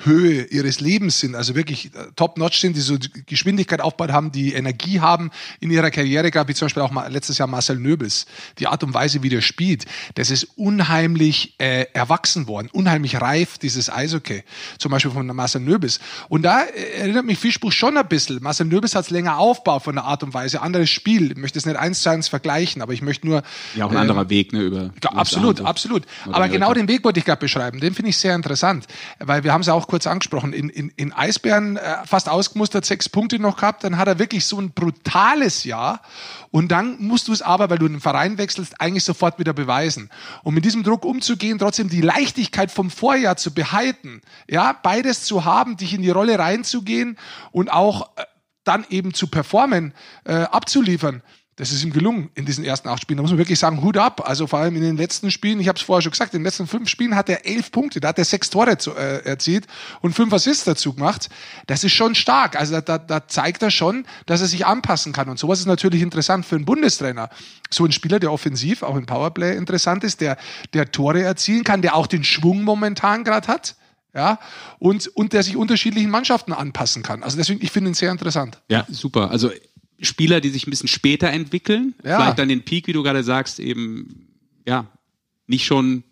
[0.00, 2.96] Schaffenshöhe ihres Lebens sind, also wirklich äh, top-notch sind, die so
[3.26, 5.30] Geschwindigkeit aufgebaut haben, die Energie haben
[5.60, 8.26] in ihrer Karriere, gab wie zum Beispiel auch mal letztes Jahr Marcel Nöbels.
[8.58, 13.58] Die Art und Weise, wie der spielt, das ist unheimlich äh, erwachsen worden, unheimlich reif,
[13.58, 14.42] dieses Eishockey.
[14.78, 16.00] Zum Beispiel von Marcel Nöbels.
[16.28, 18.42] Und da äh, erinnert mich Fischbuch schon ein bisschen.
[18.42, 21.32] Marcel Nöbels hat es länger aufgebaut von der Art und Weise, anderes Spiel.
[21.32, 23.42] Ich möchte es nicht eins zu eins vergleichen, aber ich möchte nur
[23.74, 24.90] ja, auch ein ähm, anderer Weg, ne, über.
[25.02, 26.04] ja, absolut, absolut.
[26.26, 27.80] Aber genau den Weg wollte ich gerade beschreiben.
[27.80, 28.86] Den finde ich sehr interessant,
[29.18, 30.52] weil wir haben es auch kurz angesprochen.
[30.52, 33.84] In, in, in Eisbären äh, fast ausgemustert, sechs Punkte noch gehabt.
[33.84, 36.00] Dann hat er wirklich so ein brutales Jahr.
[36.50, 40.08] Und dann musst du es aber, weil du den Verein wechselst, eigentlich sofort wieder beweisen.
[40.44, 44.22] Um mit diesem Druck umzugehen, trotzdem die Leichtigkeit vom Vorjahr zu behalten.
[44.48, 47.18] Ja, beides zu haben, dich in die Rolle reinzugehen
[47.50, 48.24] und auch äh,
[48.64, 49.92] dann eben zu performen,
[50.24, 51.22] äh, abzuliefern.
[51.60, 53.18] Das ist ihm gelungen in diesen ersten acht Spielen.
[53.18, 54.26] Da muss man wirklich sagen, Hut ab.
[54.26, 56.44] Also vor allem in den letzten Spielen, ich habe es vorher schon gesagt, in den
[56.44, 59.66] letzten fünf Spielen hat er elf Punkte, da hat er sechs Tore zu, äh, erzielt
[60.00, 61.28] und fünf Assists dazu gemacht.
[61.66, 62.58] Das ist schon stark.
[62.58, 65.28] Also da, da, da zeigt er schon, dass er sich anpassen kann.
[65.28, 67.28] Und sowas ist natürlich interessant für einen Bundestrainer.
[67.68, 70.38] So ein Spieler, der offensiv, auch im Powerplay interessant ist, der,
[70.72, 73.76] der Tore erzielen kann, der auch den Schwung momentan gerade hat.
[74.12, 74.40] Ja,
[74.80, 77.22] und, und der sich unterschiedlichen Mannschaften anpassen kann.
[77.22, 78.60] Also deswegen, ich finde ihn sehr interessant.
[78.68, 79.30] Ja, super.
[79.30, 79.52] Also
[80.02, 82.16] Spieler, die sich ein bisschen später entwickeln, Ja.
[82.16, 84.28] vielleicht dann den Peak, wie du gerade sagst, eben
[84.66, 84.86] ja
[85.46, 86.04] nicht schon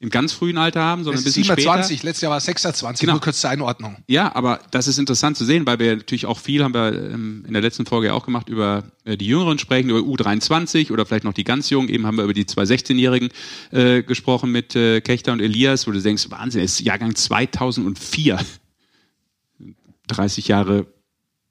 [0.00, 2.06] im ganz frühen Alter haben, sondern ein bisschen 27, später.
[2.08, 3.14] letztes Jahr war es 26, Genau.
[3.14, 3.96] nur kurz zur Einordnung.
[4.06, 7.44] Ja, aber das ist interessant zu sehen, weil wir natürlich auch viel haben wir ähm,
[7.46, 11.06] in der letzten Folge ja auch gemacht über äh, die Jüngeren sprechen, über U23 oder
[11.06, 11.88] vielleicht noch die ganz Jungen.
[11.88, 13.30] Eben haben wir über die zwei 16-Jährigen
[13.70, 18.38] äh, gesprochen mit äh, Kechter und Elias, wo du denkst, Wahnsinn, es ist Jahrgang 2004.
[20.08, 20.86] 30 Jahre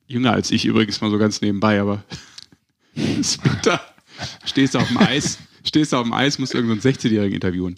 [0.08, 2.04] jünger als ich übrigens mal so ganz nebenbei, aber
[2.96, 3.82] ist bitter.
[4.46, 7.34] Stehst du auf dem Eis, stehst du auf dem Eis, musst irgendeinen so einen 16-Jährigen
[7.36, 7.76] interviewen.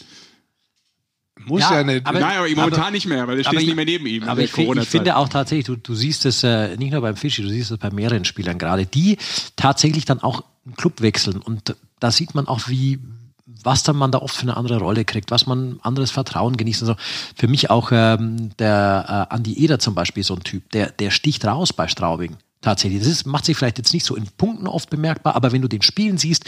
[1.46, 2.06] Muss Ja, ja, nicht.
[2.06, 4.24] aber- Nein, aber momentan aber- nicht mehr, weil du stehst ich- nicht mehr neben ihm.
[4.24, 7.42] Aber ich, ich finde auch tatsächlich, du, du siehst es äh, nicht nur beim Fischi,
[7.42, 9.18] du siehst es bei mehreren Spielern gerade, die
[9.56, 11.38] tatsächlich dann auch einen Club wechseln.
[11.42, 13.00] Und da sieht man auch, wie
[13.46, 16.82] was dann man da oft für eine andere Rolle kriegt, was man anderes Vertrauen genießt.
[16.82, 16.96] Also
[17.36, 21.12] für mich auch ähm, der äh, Andi Eder zum Beispiel so ein Typ, der, der
[21.12, 22.38] sticht raus bei Straubing.
[22.62, 23.00] Tatsächlich.
[23.00, 25.68] Das ist, macht sich vielleicht jetzt nicht so in Punkten oft bemerkbar, aber wenn du
[25.68, 26.46] den Spielen siehst,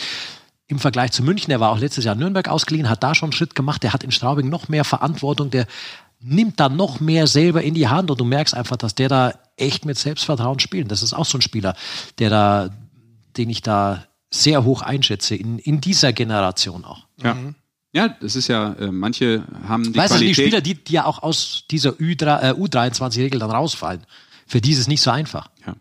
[0.67, 3.33] im Vergleich zu München, der war auch letztes Jahr Nürnberg ausgeliehen, hat da schon einen
[3.33, 5.67] Schritt gemacht, der hat in Straubing noch mehr Verantwortung, der
[6.19, 9.33] nimmt da noch mehr selber in die Hand und du merkst einfach, dass der da
[9.55, 10.91] echt mit Selbstvertrauen spielt.
[10.91, 11.75] Das ist auch so ein Spieler,
[12.17, 12.69] der da,
[13.37, 17.07] den ich da sehr hoch einschätze, in, in dieser Generation auch.
[17.21, 17.37] Ja.
[17.93, 20.45] Ja, das ist ja, äh, manche haben die weißt du, die Qualität.
[20.45, 24.05] Spieler, die, die ja auch aus dieser Ü3, äh, U23-Regel dann rausfallen,
[24.45, 25.49] für die ist es nicht so einfach.
[25.65, 25.75] ja.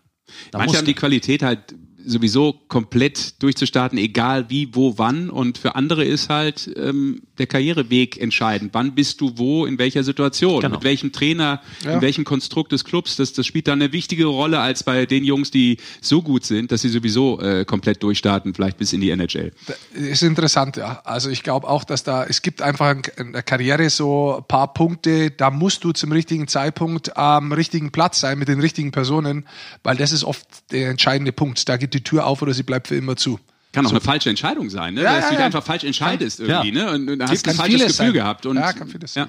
[0.51, 1.74] Da Manche haben die Qualität halt
[2.07, 5.28] sowieso komplett durchzustarten, egal wie, wo, wann.
[5.28, 8.70] Und für andere ist halt ähm, der Karriereweg entscheidend.
[8.74, 10.76] Wann bist du wo, in welcher Situation, Genau.
[10.76, 11.94] mit welchem Trainer, Ja.
[11.94, 13.16] in welchem Konstrukt des Clubs.
[13.16, 16.70] Das, das spielt dann eine wichtige Rolle als bei den Jungs, die so gut sind,
[16.70, 19.52] dass sie sowieso äh, komplett durchstarten, vielleicht bis in die NHL.
[19.94, 21.00] Ist interessant, ja.
[21.04, 24.72] Also ich glaube auch, dass da, es gibt einfach in- der Karriere so ein paar
[24.72, 29.44] Punkte, da musst du zum richtigen Zeitpunkt am richtigen Platz sein mit den richtigen Personen,
[29.82, 31.68] weil das ist oft der entscheidende Punkt.
[31.68, 33.38] Da geht die Tür auf oder sie bleibt für immer zu.
[33.72, 35.03] Kann auch eine falsche Entscheidung sein, ne?
[35.03, 35.47] Ja, dass ja, du dich ja.
[35.47, 36.90] einfach falsch entscheidest irgendwie, ne?
[36.92, 38.12] Und, und hast Kann ein falsches Gefühl sein.
[38.14, 38.47] gehabt.
[38.47, 39.28] Und, Ja, kann vieles ja.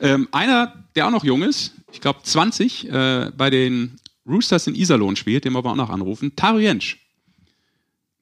[0.00, 4.74] ähm, Einer, der auch noch jung ist, ich glaube 20, äh, bei den Roosters in
[4.74, 6.96] Iserlohn spielt, den wollen wir auch noch anrufen, Taru Jentsch.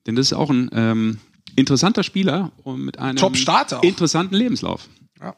[0.06, 1.18] Denn das ist auch ein ähm,
[1.56, 3.82] interessanter Spieler und mit einem Top-Starter auch.
[3.82, 4.88] interessanten Lebenslauf.
[5.20, 5.34] Ja.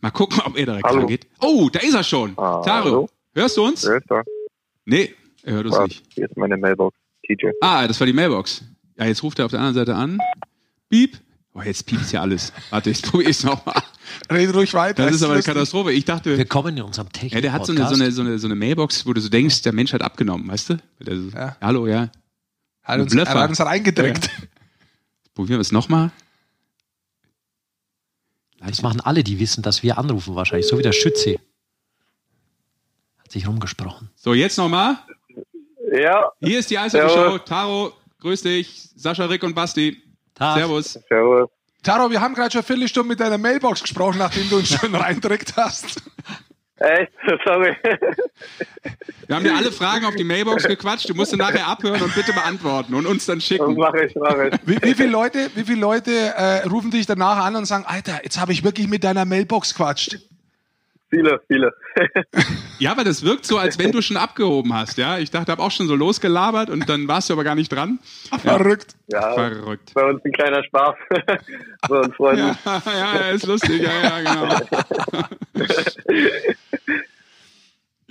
[0.00, 1.00] Mal gucken, ob er direkt Hallo.
[1.00, 1.26] rangeht.
[1.40, 2.32] Oh, da ist er schon.
[2.36, 3.10] Ah, Taro, hallo?
[3.34, 3.84] hörst du uns?
[3.84, 4.22] Wer ist da?
[4.84, 5.88] Nee, er hört uns Was?
[5.88, 6.04] nicht.
[6.14, 6.96] Hier ist meine Mailbox,
[7.36, 7.50] TJ.
[7.60, 8.62] Ah, das war die Mailbox.
[8.98, 10.18] Ja, jetzt ruft er auf der anderen Seite an.
[10.88, 11.18] Piep.
[11.52, 12.52] Oh, jetzt piepst ja alles.
[12.70, 13.82] Warte, ich probiere es nochmal.
[14.30, 15.04] Red ruhig weiter.
[15.04, 15.92] Das ist aber eine Katastrophe.
[15.92, 16.36] Ich dachte.
[16.36, 17.32] Wir kommen in unserem Technik.
[17.32, 19.28] Ja, der hat so eine, so, eine, so, eine, so eine Mailbox, wo du so
[19.28, 20.76] denkst, der Mensch hat abgenommen, weißt du?
[21.00, 21.56] So, ja.
[21.60, 22.10] Hallo, ja.
[22.82, 24.26] Hat uns, er hat uns reingedrückt.
[24.26, 24.46] Ja.
[25.34, 26.12] Probieren wir es nochmal.
[28.64, 30.68] Das machen alle, die wissen, dass wir anrufen wahrscheinlich.
[30.68, 31.40] So wie der Schütze.
[33.18, 34.10] Hat sich rumgesprochen.
[34.16, 34.98] So, jetzt nochmal.
[35.90, 36.30] Ja.
[36.40, 37.38] Hier ist die Eishockey-Show.
[37.38, 38.90] Taro, grüß dich.
[38.94, 40.00] Sascha, Rick und Basti.
[40.34, 40.56] Tag.
[40.56, 40.98] Servus.
[41.08, 41.48] Servus.
[41.82, 44.94] Taro, wir haben gerade schon eine Viertelstunde mit deiner Mailbox gesprochen, nachdem du uns schon
[44.94, 46.02] reindrückt hast.
[46.76, 47.12] Echt?
[47.44, 47.76] Sorry.
[49.26, 51.08] Wir haben dir alle Fragen auf die Mailbox gequatscht.
[51.08, 53.74] Du musst nachher abhören und bitte beantworten und uns dann schicken.
[53.74, 54.54] Mach ich, mach ich.
[54.64, 58.20] Wie, wie viele Leute, wie viele Leute äh, rufen dich danach an und sagen, Alter,
[58.22, 60.18] jetzt habe ich wirklich mit deiner Mailbox quatscht?
[61.10, 61.74] Viele, viele.
[62.78, 65.18] ja, aber das wirkt so, als wenn du schon abgehoben hast, ja.
[65.18, 67.98] Ich dachte, habe auch schon so losgelabert und dann warst du aber gar nicht dran.
[68.30, 68.38] Ja.
[68.38, 68.94] Verrückt.
[69.08, 69.92] Ja, verrückt.
[69.92, 70.94] Bei uns ein kleiner Spaß.
[71.88, 72.56] bei uns Freunden.
[72.64, 75.66] Ja, ja, ist lustig, ja, ja, genau.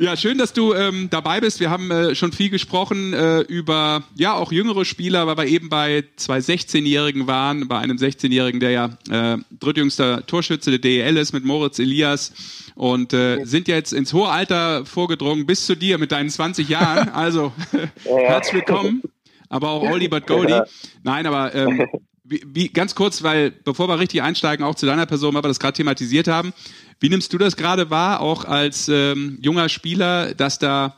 [0.01, 1.59] Ja, schön, dass du ähm, dabei bist.
[1.59, 5.67] Wir haben äh, schon viel gesprochen äh, über ja auch jüngere Spieler, weil wir eben
[5.67, 11.33] bei zwei 16-Jährigen waren, bei einem 16-Jährigen, der ja äh, drittjüngster Torschütze der DEL ist
[11.33, 12.31] mit Moritz Elias
[12.75, 17.09] und äh, sind jetzt ins hohe Alter vorgedrungen bis zu dir mit deinen 20 Jahren.
[17.09, 17.51] Also
[18.05, 19.01] herzlich willkommen,
[19.49, 20.61] aber auch Oldie but Goldie.
[21.03, 21.85] Nein, aber ähm,
[22.29, 25.47] wie, wie, ganz kurz, weil bevor wir richtig einsteigen, auch zu deiner Person, weil wir
[25.47, 26.53] das gerade thematisiert haben.
[26.99, 30.97] Wie nimmst du das gerade wahr, auch als ähm, junger Spieler, dass da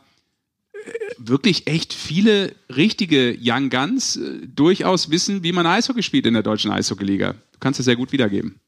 [0.74, 0.78] äh,
[1.18, 6.42] wirklich echt viele richtige Young Guns äh, durchaus wissen, wie man Eishockey spielt in der
[6.42, 7.32] deutschen Eishockeyliga?
[7.32, 8.60] Du kannst es sehr gut wiedergeben.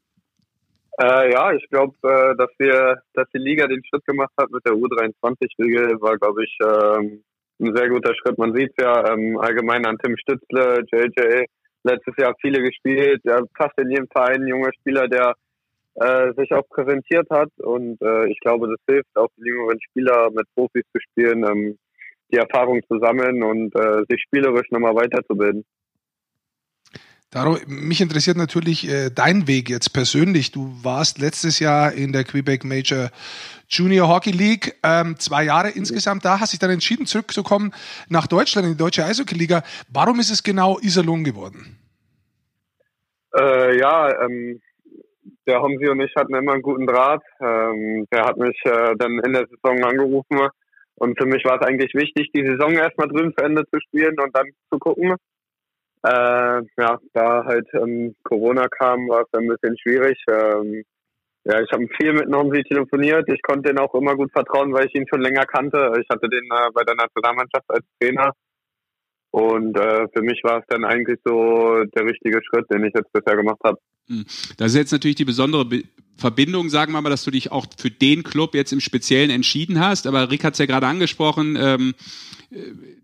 [1.00, 4.64] Äh, ja, ich glaube, äh, dass wir, dass die Liga den Schritt gemacht hat mit
[4.64, 7.24] der U23-Regel, war, glaube ich, ähm,
[7.60, 8.38] ein sehr guter Schritt.
[8.38, 11.46] Man sieht ja ähm, allgemein an Tim Stützle, JJ,
[11.84, 15.34] letztes Jahr viele gespielt, ja, fast in jedem Verein ein junger Spieler, der
[15.94, 17.50] äh, sich auch präsentiert hat.
[17.58, 21.78] Und äh, ich glaube, das hilft auch die jüngeren Spieler mit Profis zu spielen, ähm,
[22.32, 25.64] die Erfahrung zu sammeln und äh, sich spielerisch nochmal weiterzubilden.
[27.34, 30.52] Daro, mich interessiert natürlich äh, dein Weg jetzt persönlich.
[30.52, 33.10] Du warst letztes Jahr in der Quebec Major
[33.68, 37.72] Junior Hockey League, ähm, zwei Jahre insgesamt da, hast dich dann entschieden zurückzukommen
[38.08, 39.64] nach Deutschland, in die deutsche Eishockey-Liga.
[39.92, 41.76] Warum ist es genau Iserlohn geworden?
[43.36, 44.60] Äh, ja, ähm,
[45.48, 47.22] der Homsi und ich hatten immer einen guten Draht.
[47.40, 50.38] Ähm, der hat mich äh, dann in der Saison angerufen
[50.94, 54.14] und für mich war es eigentlich wichtig, die Saison erstmal drüben zu Ende zu spielen
[54.20, 55.16] und dann zu gucken.
[56.04, 60.18] Äh, ja, da halt ähm, Corona kam, war es ein bisschen schwierig.
[60.28, 60.84] Ähm,
[61.44, 63.28] ja, ich habe viel mit Nomsi telefoniert.
[63.32, 65.92] Ich konnte den auch immer gut vertrauen, weil ich ihn schon länger kannte.
[66.00, 68.32] Ich hatte den äh, bei der Nationalmannschaft als Trainer
[69.34, 73.12] und äh, für mich war es dann eigentlich so der richtige Schritt, den ich jetzt
[73.12, 73.78] bisher gemacht habe.
[74.06, 74.24] Hm.
[74.58, 75.82] Das ist jetzt natürlich die besondere Be
[76.16, 79.80] Verbindung, sagen wir mal, dass du dich auch für den Club jetzt im Speziellen entschieden
[79.80, 80.06] hast.
[80.06, 81.58] Aber Rick hat es ja gerade angesprochen.
[81.60, 81.94] Ähm, äh,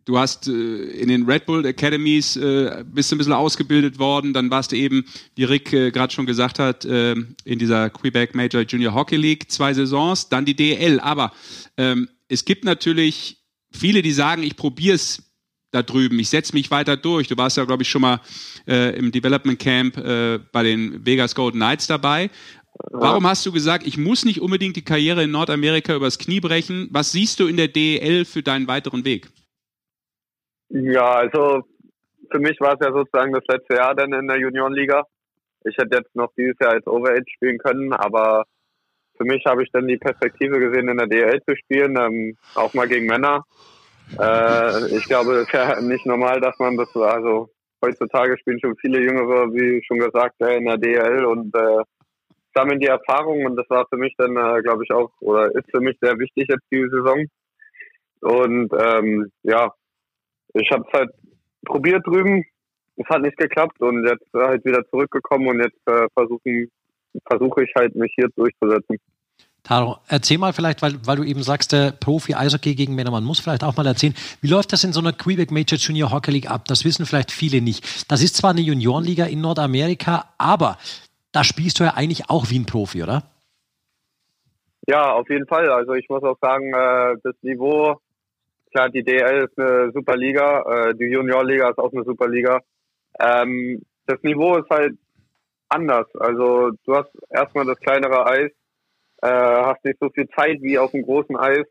[0.04, 4.32] du hast äh, in den Red Bull Academies äh, bist du ein bisschen ausgebildet worden.
[4.32, 8.62] Dann warst du eben, wie Rick äh, gerade schon gesagt hat, in dieser Quebec Major
[8.62, 11.00] Junior Hockey League zwei Saisons, dann die DL.
[11.00, 11.32] Aber
[11.76, 13.38] ähm, es gibt natürlich
[13.70, 15.22] viele, die sagen, ich probiere es
[15.70, 16.18] da drüben.
[16.18, 17.28] Ich setze mich weiter durch.
[17.28, 18.20] Du warst ja, glaube ich, schon mal
[18.66, 22.30] äh, im Development Camp äh, bei den Vegas Golden Knights dabei.
[22.92, 26.88] Warum hast du gesagt, ich muss nicht unbedingt die Karriere in Nordamerika übers Knie brechen?
[26.90, 29.28] Was siehst du in der DEL für deinen weiteren Weg?
[30.70, 31.64] Ja, also
[32.30, 35.04] für mich war es ja sozusagen das letzte Jahr dann in der Juniorenliga.
[35.64, 38.44] Ich hätte jetzt noch dieses Jahr als Overage spielen können, aber
[39.16, 42.72] für mich habe ich dann die Perspektive gesehen, in der DEL zu spielen, ähm, auch
[42.72, 43.44] mal gegen Männer.
[44.18, 47.50] Äh, ich glaube, es ist ja nicht normal, dass man das, also
[47.84, 51.82] heutzutage spielen schon viele Jüngere, wie schon gesagt, in der DL und äh,
[52.54, 55.70] sammeln die Erfahrungen und das war für mich dann, äh, glaube ich, auch, oder ist
[55.70, 57.26] für mich sehr wichtig jetzt diese Saison.
[58.20, 59.72] Und ähm, ja,
[60.54, 61.10] ich habe es halt
[61.64, 62.44] probiert drüben,
[62.96, 66.70] es hat nicht geklappt und jetzt halt wieder zurückgekommen und jetzt äh, versuchen
[67.26, 68.96] versuche ich halt mich hier durchzusetzen.
[69.62, 73.24] Taro, erzähl mal vielleicht, weil, weil du eben sagst, der Profi Eishockey gegen Männer, man
[73.24, 76.30] muss vielleicht auch mal erzählen, wie läuft das in so einer Quebec Major Junior Hockey
[76.30, 76.64] League ab?
[76.66, 78.10] Das wissen vielleicht viele nicht.
[78.10, 80.78] Das ist zwar eine Juniorenliga in Nordamerika, aber
[81.32, 83.24] da spielst du ja eigentlich auch wie ein Profi, oder?
[84.86, 85.68] Ja, auf jeden Fall.
[85.70, 88.00] Also ich muss auch sagen, äh, das Niveau,
[88.70, 92.60] klar, die DL ist eine super Liga, äh, die Juniorliga ist auch eine super Liga.
[93.18, 94.96] Ähm, das Niveau ist halt
[95.68, 96.06] anders.
[96.16, 98.50] Also du hast erstmal das kleinere Eis,
[99.22, 101.66] äh, hast nicht so viel Zeit wie auf dem großen Eis.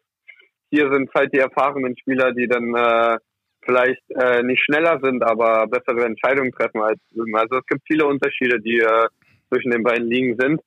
[0.71, 3.17] Hier sind halt die erfahrenen Spieler, die dann äh,
[3.63, 6.99] vielleicht äh, nicht schneller sind, aber bessere Entscheidungen treffen als.
[7.33, 9.07] Also es gibt viele Unterschiede, die äh,
[9.49, 10.61] zwischen den beiden Ligen sind.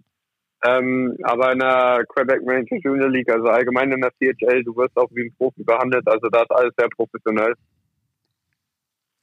[0.65, 4.97] Ähm, aber in der Quebec Rangers Junior League, also allgemein in der CHL, du wirst
[4.97, 6.07] auch wie ein Profi behandelt.
[6.07, 7.55] Also da ist alles sehr professionell.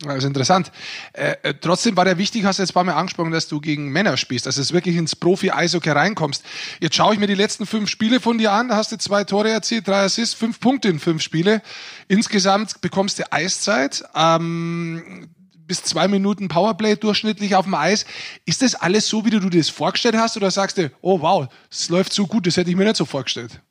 [0.01, 0.71] Das ist interessant.
[1.11, 3.59] Äh, äh, trotzdem war der wichtig, hast du jetzt ein paar Mal angesprochen, dass du
[3.59, 6.45] gegen Männer spielst, dass du wirklich ins Profi-Eishockey reinkommst.
[6.79, 9.49] Jetzt schaue ich mir die letzten fünf Spiele von dir an, hast du zwei Tore
[9.49, 11.61] erzielt, drei Assists, fünf Punkte in fünf Spiele.
[12.07, 15.31] Insgesamt bekommst du Eiszeit, ähm,
[15.69, 18.05] bis zwei Minuten Powerplay durchschnittlich auf dem Eis.
[18.45, 21.47] Ist das alles so, wie du dir das vorgestellt hast, oder sagst du, oh wow,
[21.71, 23.61] es läuft so gut, das hätte ich mir nicht so vorgestellt?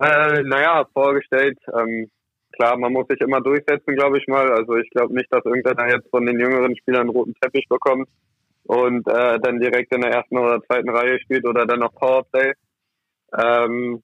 [0.00, 1.58] Äh, naja, vorgestellt.
[1.78, 2.10] Ähm
[2.52, 4.50] klar, man muss sich immer durchsetzen, glaube ich mal.
[4.52, 8.08] Also ich glaube nicht, dass irgendeiner jetzt von den jüngeren Spielern einen roten Teppich bekommt
[8.64, 12.52] und äh, dann direkt in der ersten oder zweiten Reihe spielt oder dann noch Powerplay.
[13.36, 14.02] Ähm,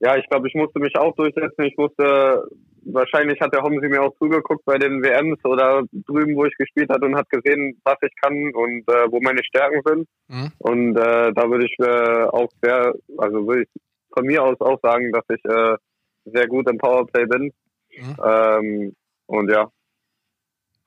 [0.00, 1.64] ja, ich glaube, ich musste mich auch durchsetzen.
[1.64, 2.46] Ich musste,
[2.84, 6.90] wahrscheinlich hat der Homsi mir auch zugeguckt bei den WMs oder drüben, wo ich gespielt
[6.90, 10.08] hat und hat gesehen, was ich kann und äh, wo meine Stärken sind.
[10.28, 10.52] Mhm.
[10.58, 13.68] Und äh, da würde ich äh, auch sehr, also würde ich
[14.12, 15.76] von mir aus auch sagen, dass ich äh,
[16.24, 17.52] sehr gut im Powerplay bin.
[17.96, 18.16] Mhm.
[18.24, 19.70] Ähm, und ja.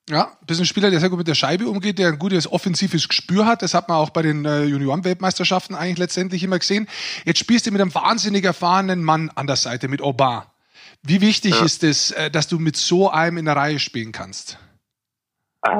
[0.10, 3.10] Ja, bist ein Spieler, der sehr gut mit der Scheibe umgeht, der ein gutes offensives
[3.10, 3.62] Gespür hat.
[3.62, 6.88] Das hat man auch bei den äh, Junioren-Weltmeisterschaften eigentlich letztendlich immer gesehen.
[7.26, 10.53] Jetzt spielst du mit einem wahnsinnig erfahrenen Mann an der Seite, mit Oba.
[11.03, 11.66] Wie wichtig ja.
[11.66, 14.58] ist es, äh, dass du mit so einem in der Reihe spielen kannst?
[15.64, 15.72] Äh,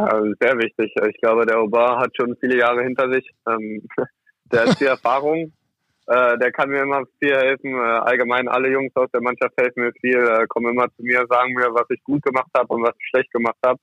[0.42, 0.94] sehr wichtig.
[1.10, 3.30] Ich glaube, der Oba hat schon viele Jahre hinter sich.
[3.48, 3.82] Ähm,
[4.52, 5.54] der hat viel Erfahrung
[6.08, 7.74] äh, der kann mir immer viel helfen.
[7.74, 11.26] Äh, allgemein alle Jungs aus der Mannschaft helfen mir viel, äh, kommen immer zu mir,
[11.30, 13.80] sagen mir, was ich gut gemacht habe und was ich schlecht gemacht habe.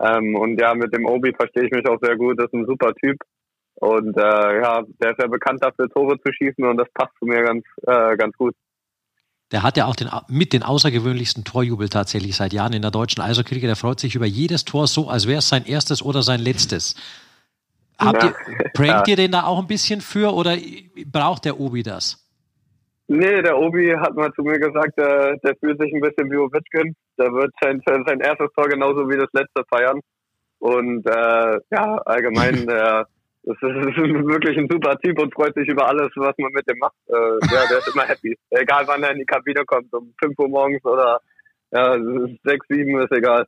[0.00, 2.38] Ähm, und ja, mit dem Obi verstehe ich mich auch sehr gut.
[2.38, 3.16] Das ist ein super Typ.
[3.76, 7.26] Und äh, ja, der ist ja bekannt dafür, Tore zu schießen und das passt zu
[7.26, 8.54] mir ganz, äh, ganz gut.
[9.52, 13.22] Der hat ja auch den, mit den außergewöhnlichsten Torjubel tatsächlich seit Jahren in der deutschen
[13.22, 13.60] Eishockey.
[13.60, 16.96] Der freut sich über jedes Tor so, als wäre es sein erstes oder sein letztes.
[17.98, 18.30] Habt ja.
[18.30, 18.78] ihr, prankt
[19.08, 19.12] ja.
[19.12, 20.56] ihr den da auch ein bisschen für oder
[21.06, 22.25] braucht der Obi das?
[23.08, 26.38] Nee, der Obi hat mal zu mir gesagt, der, der fühlt sich ein bisschen wie
[26.38, 26.96] Ovechkin.
[27.18, 30.00] Der wird sein, sein erstes Tor genauso wie das letzte feiern.
[30.58, 33.06] Und äh, ja, allgemein, der,
[33.44, 36.50] das ist, das ist wirklich ein super Typ und freut sich über alles, was man
[36.52, 36.96] mit dem macht.
[37.08, 38.36] Äh, ja, der ist immer happy.
[38.50, 41.20] Egal wann er in die Kabine kommt, um 5 Uhr morgens oder
[41.70, 41.96] ja,
[42.44, 43.46] 6, 7 ist egal.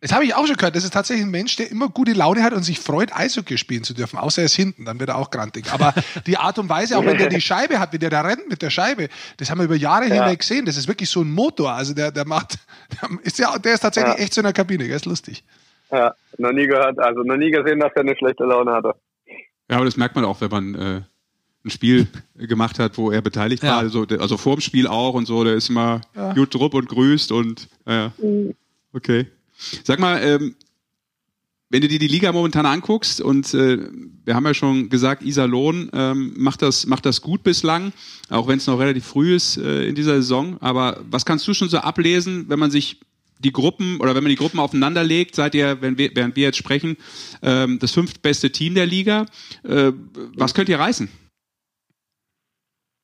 [0.00, 0.76] Das habe ich auch schon gehört.
[0.76, 3.82] Das ist tatsächlich ein Mensch, der immer gute Laune hat und sich freut, Eishockey spielen
[3.82, 4.16] zu dürfen.
[4.16, 5.72] Außer er ist hinten, dann wird er auch grantig.
[5.72, 5.92] Aber
[6.26, 8.62] die Art und Weise, auch wenn der die Scheibe hat, wie der da rennt mit
[8.62, 10.14] der Scheibe, das haben wir über Jahre ja.
[10.14, 10.66] hinweg gesehen.
[10.66, 11.72] Das ist wirklich so ein Motor.
[11.72, 12.58] Also der, der macht,
[13.02, 14.20] der ist, ja, der ist tatsächlich ja.
[14.20, 14.86] echt so in der Kabine.
[14.86, 15.42] Der ist lustig.
[15.90, 18.94] Ja, noch nie gehört, also noch nie gesehen, dass er eine schlechte Laune hatte.
[19.68, 21.00] Ja, aber das merkt man auch, wenn man äh,
[21.64, 23.72] ein Spiel gemacht hat, wo er beteiligt ja.
[23.72, 23.78] war.
[23.78, 25.42] Also, also vor dem Spiel auch und so.
[25.42, 26.02] Der ist immer
[26.34, 28.12] gut drupp und grüßt und, ja.
[28.18, 28.54] Mhm.
[28.92, 29.26] Okay.
[29.84, 30.54] Sag mal, ähm,
[31.70, 33.78] wenn du dir die Liga momentan anguckst und äh,
[34.24, 37.92] wir haben ja schon gesagt, Iserlohn ähm, macht das macht das gut bislang,
[38.30, 40.56] auch wenn es noch relativ früh ist äh, in dieser Saison.
[40.60, 43.00] Aber was kannst du schon so ablesen, wenn man sich
[43.38, 46.44] die Gruppen oder wenn man die Gruppen aufeinander legt, seid ihr, wenn wir, während wir
[46.44, 46.96] jetzt sprechen,
[47.42, 49.26] ähm, das fünftbeste Team der Liga.
[49.64, 49.92] Äh,
[50.36, 51.08] was könnt ihr reißen?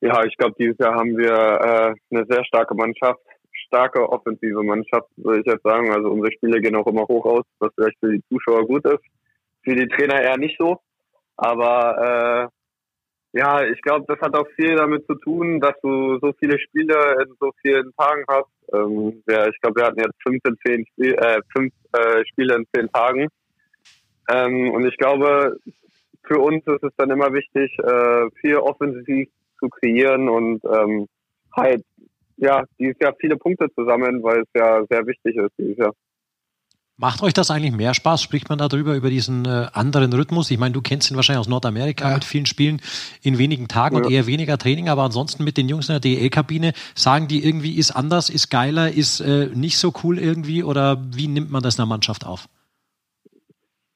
[0.01, 3.21] Ja, ich glaube, dieses Jahr haben wir äh, eine sehr starke Mannschaft
[3.75, 5.91] starke offensive Mannschaft, würde ich jetzt sagen.
[5.91, 9.03] Also unsere Spiele gehen auch immer hoch aus, was vielleicht für die Zuschauer gut ist.
[9.65, 10.79] Für die Trainer eher nicht so.
[11.37, 12.51] Aber
[13.35, 16.59] äh, ja, ich glaube, das hat auch viel damit zu tun, dass du so viele
[16.61, 18.51] Spiele in so vielen Tagen hast.
[18.73, 22.55] Ähm, ja, ich glaube, wir hatten jetzt fünf, in zehn Spiel, äh, fünf äh, Spiele
[22.55, 23.27] in zehn Tagen.
[24.31, 25.57] Ähm, und ich glaube,
[26.23, 31.09] für uns ist es dann immer wichtig, äh, viel offensiv zu kreieren und ähm,
[31.57, 31.85] halt
[32.37, 35.93] ja, dieses Jahr viele Punkte zusammen, weil es ja sehr wichtig ist dieses Jahr.
[36.97, 38.23] Macht euch das eigentlich mehr Spaß?
[38.23, 40.53] Spricht man darüber, über diesen äh, anderen Rhythmus?
[40.53, 42.15] Ich meine, du kennst ihn wahrscheinlich aus Nordamerika ja.
[42.15, 42.81] mit vielen Spielen
[43.21, 44.03] in wenigen Tagen ja.
[44.03, 47.77] und eher weniger Training, aber ansonsten mit den Jungs in der DL-Kabine, sagen die irgendwie,
[47.77, 51.75] ist anders, ist geiler, ist äh, nicht so cool irgendwie oder wie nimmt man das
[51.75, 52.47] in der Mannschaft auf?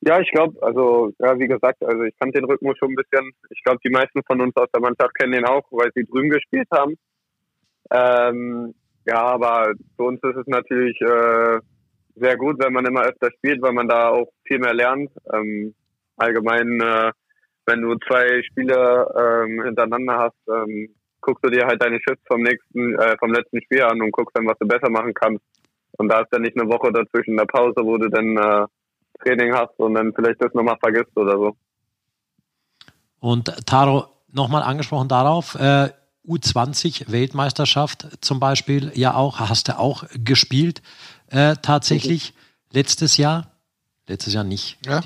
[0.01, 3.31] Ja, ich glaube, also, ja, wie gesagt, also ich kannte den Rhythmus schon ein bisschen.
[3.51, 6.31] Ich glaube, die meisten von uns aus der Mannschaft kennen den auch, weil sie drüben
[6.31, 6.95] gespielt haben.
[7.91, 8.75] Ähm,
[9.07, 11.61] ja, aber für uns ist es natürlich äh,
[12.17, 15.11] sehr gut, wenn man immer öfter spielt, weil man da auch viel mehr lernt.
[15.33, 15.75] Ähm,
[16.17, 17.13] allgemein, äh,
[17.67, 22.43] wenn du zwei Spiele ähm, hintereinander hast, ähm, guckst du dir halt deine Shifts vom
[22.43, 25.45] nächsten, äh, vom letzten Spiel an und guckst dann, was du besser machen kannst.
[25.99, 28.67] Und da ist dann nicht eine Woche dazwischen der Pause, wo du dann äh,
[29.23, 31.57] Training hast und dann vielleicht das nochmal vergisst oder so.
[33.21, 35.89] Und Taro, nochmal angesprochen darauf, äh,
[36.29, 40.83] U20 Weltmeisterschaft zum Beispiel, ja auch, hast du auch gespielt,
[41.29, 42.35] äh, tatsächlich
[42.71, 43.53] letztes Jahr.
[44.07, 44.79] Letztes Jahr nicht.
[44.87, 45.01] Ja.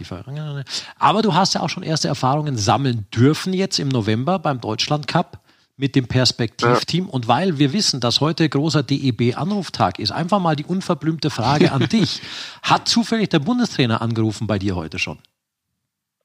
[0.99, 5.09] Aber du hast ja auch schon erste Erfahrungen sammeln dürfen jetzt im November beim Deutschland
[5.09, 5.41] Cup
[5.77, 7.09] mit dem Perspektivteam.
[7.09, 11.89] Und weil wir wissen, dass heute großer DEB-Anruftag ist, einfach mal die unverblümte Frage an
[11.93, 12.20] dich.
[12.62, 15.18] Hat zufällig der Bundestrainer angerufen bei dir heute schon?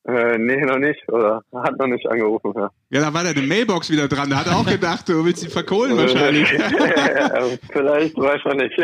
[0.08, 1.02] Äh, nee, noch nicht.
[1.10, 2.54] Oder hat noch nicht angerufen.
[2.56, 2.70] Ja.
[2.90, 4.30] Ja, da war deine Mailbox wieder dran.
[4.30, 6.48] Da hat er auch gedacht, du willst sie verkohlen wahrscheinlich.
[7.72, 8.80] Vielleicht, weiß man nicht.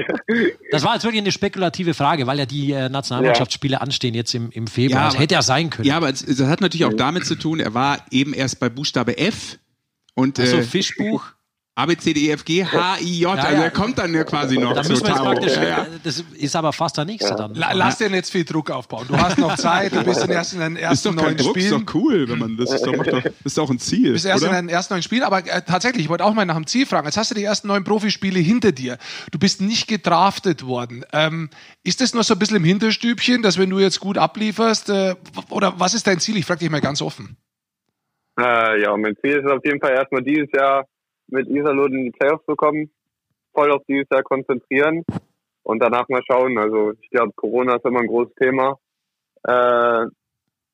[0.72, 4.50] Das war jetzt wirklich eine spekulative Frage, weil ja die äh, Nationalmannschaftsspiele anstehen jetzt im,
[4.52, 5.00] im Februar.
[5.00, 5.88] Ja, das aber- hätte ja sein können.
[5.88, 8.70] Ja, aber es, das hat natürlich auch damit zu tun, er war eben erst bei
[8.70, 9.60] Buchstabe F
[10.16, 11.26] und Also äh, Fischbuch.
[11.76, 13.36] A, B, C, D, E, F, G, H, I, J.
[13.36, 13.64] Ja, also ja.
[13.64, 15.32] er kommt dann ja quasi noch Da zu müssen wir jetzt Taro.
[15.32, 15.88] praktisch, Ja, ja.
[16.04, 17.56] das ist aber fast der nächste dann.
[17.56, 19.08] La lass dir nicht viel Druck aufbauen.
[19.08, 21.66] Du hast noch Zeit, du bist erst in Ist ersten doch kein neun Druck, ist
[21.66, 21.84] Spielen.
[21.88, 24.26] doch cool, wenn man das ist doch, macht doch, ist doch ein Ziel, Du bist
[24.28, 24.52] erst oder?
[24.60, 26.86] in den ersten neun Spielen, aber äh, tatsächlich, ich wollte auch mal nach dem Ziel
[26.86, 27.08] fragen.
[27.08, 29.00] Jetzt hast du die ersten neun Profispiele hinter dir.
[29.32, 31.04] Du bist nicht gedraftet worden.
[31.12, 31.50] Ähm,
[31.84, 35.16] ist das noch so ein bisschen im Hinterstübchen, dass wenn du jetzt gut ablieferst, äh,
[35.50, 36.38] oder was ist dein Ziel?
[36.38, 37.36] Ich frage dich mal ganz offen.
[38.40, 40.86] Äh, ja, mein Ziel ist auf jeden Fall erstmal dieses Jahr
[41.34, 42.90] mit Iserlohn in die Playoffs zu kommen.
[43.54, 45.04] Voll auf dieses Jahr konzentrieren
[45.64, 46.58] und danach mal schauen.
[46.58, 48.78] Also ich glaube, Corona ist immer ein großes Thema.
[49.44, 50.06] Äh,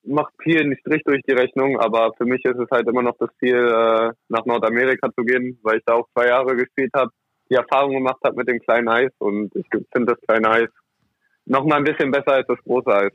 [0.03, 3.17] macht viel nicht Strich durch die Rechnung, aber für mich ist es halt immer noch
[3.19, 7.11] das Ziel, äh, nach Nordamerika zu gehen, weil ich da auch zwei Jahre gespielt habe,
[7.49, 10.69] die Erfahrung gemacht habe mit dem kleinen Eis und ich finde das kleine Eis
[11.45, 13.11] noch mal ein bisschen besser als das große Eis.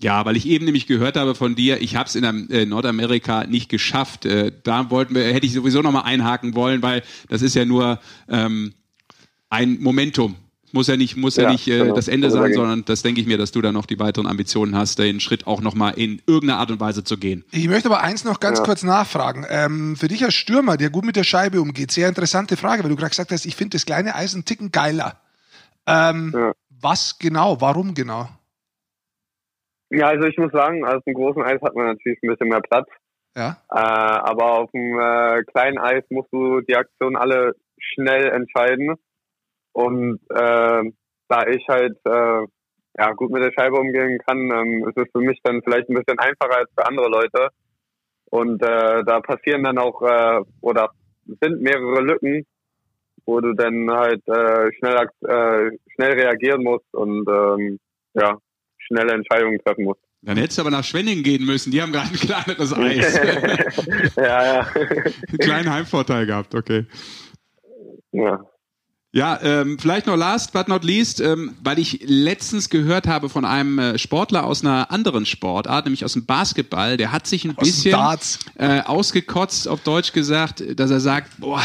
[0.00, 3.44] Ja, weil ich eben nämlich gehört habe von dir, ich habe es in äh, Nordamerika
[3.44, 4.26] nicht geschafft.
[4.26, 7.98] Äh, da wollten wir, hätte ich sowieso nochmal einhaken wollen, weil das ist ja nur
[8.28, 8.74] ähm,
[9.50, 10.36] ein Momentum.
[10.70, 11.94] Muss ja nicht, muss ja, Ja, nicht äh, genau.
[11.94, 14.26] das Ende Also sein, sondern das denke ich mir, dass du da noch die weiteren
[14.26, 17.42] Ambitionen hast, den Schritt auch nochmal in irgendeiner Art und Weise zu gehen.
[17.50, 18.64] Ich möchte aber eins noch ganz Ja.
[18.66, 19.46] kurz nachfragen.
[19.48, 22.90] Ähm, für dich als Stürmer, der gut mit der Scheibe umgeht, sehr interessante Frage, weil
[22.90, 25.16] du gerade gesagt hast, ich finde das kleine Eis einen Ticken geiler.
[25.86, 26.52] Ähm, Ja.
[26.80, 27.60] Was genau?
[27.60, 28.28] Warum genau?
[29.90, 32.60] Ja, also ich muss sagen, auf dem großen Eis hat man natürlich ein bisschen mehr
[32.60, 32.88] Platz.
[33.36, 33.56] Ja.
[33.70, 33.78] Äh,
[34.30, 38.96] aber auf dem äh, kleinen Eis musst du die Aktionen alle schnell entscheiden.
[39.72, 40.82] Und äh,
[41.28, 42.46] da ich halt äh,
[42.98, 45.94] ja, gut mit der Scheibe umgehen kann, ähm, ist es für mich dann vielleicht ein
[45.94, 47.48] bisschen einfacher als für andere Leute.
[48.30, 50.90] Und äh, da passieren dann auch äh, oder
[51.40, 52.44] sind mehrere Lücken,
[53.24, 57.78] wo du dann halt äh, schnell äh, schnell reagieren musst und ähm,
[58.14, 58.38] ja
[58.88, 60.00] schnelle Entscheidungen treffen musst.
[60.22, 61.70] Dann hättest du aber nach Schwenningen gehen müssen.
[61.70, 63.20] Die haben gerade ein kleineres Eis.
[64.16, 64.66] ja, ja.
[64.74, 66.86] einen kleinen Heimvorteil gehabt, okay.
[68.12, 68.44] ja.
[69.10, 73.46] Ja, ähm, vielleicht noch last but not least, ähm, weil ich letztens gehört habe von
[73.46, 77.56] einem äh, Sportler aus einer anderen Sportart, nämlich aus dem Basketball, der hat sich ein
[77.56, 77.98] Aus bisschen
[78.58, 81.62] äh, ausgekotzt, auf Deutsch gesagt, dass er sagt, boah,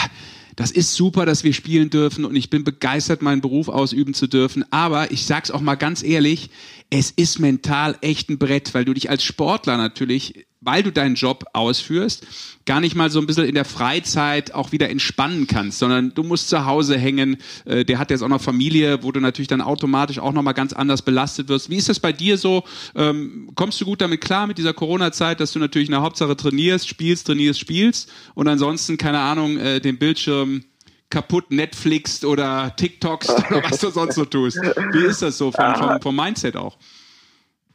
[0.56, 4.28] das ist super, dass wir spielen dürfen und ich bin begeistert, meinen Beruf ausüben zu
[4.28, 4.64] dürfen.
[4.72, 6.49] Aber ich sag's auch mal ganz ehrlich,
[6.89, 11.16] es ist mental echt ein Brett, weil du dich als Sportler natürlich, weil du deinen
[11.16, 12.26] Job ausführst,
[12.66, 16.24] gar nicht mal so ein bisschen in der Freizeit auch wieder entspannen kannst, sondern du
[16.24, 17.38] musst zu Hause hängen.
[17.66, 20.74] Äh, Der hat jetzt auch noch Familie, wo du natürlich dann automatisch auch nochmal ganz
[20.74, 21.70] anders belastet wirst.
[21.70, 22.64] Wie ist das bei dir so?
[22.95, 26.36] Ähm, kommst du gut damit klar mit dieser Corona-Zeit, dass du natürlich in der Hauptsache
[26.36, 30.64] trainierst, spielst, trainierst, spielst und ansonsten, keine Ahnung, äh, den Bildschirm
[31.09, 34.57] kaputt Netflix oder TikToks oder was du sonst so tust.
[34.57, 36.78] Wie ist das so vom, vom, vom Mindset auch?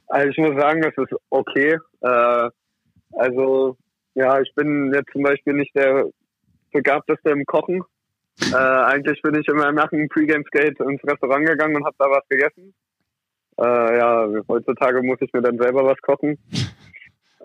[0.09, 1.79] Also ich muss sagen, es ist okay.
[2.01, 2.51] Äh,
[3.19, 3.77] also
[4.15, 6.07] ja, ich bin jetzt zum Beispiel nicht der
[6.73, 7.83] begabteste im Kochen.
[8.53, 12.29] Äh, eigentlich bin ich immer nach dem Pre-Game-Skate ins Restaurant gegangen und habe da was
[12.29, 12.75] gegessen.
[13.59, 16.39] Äh, ja, heutzutage muss ich mir dann selber was kochen.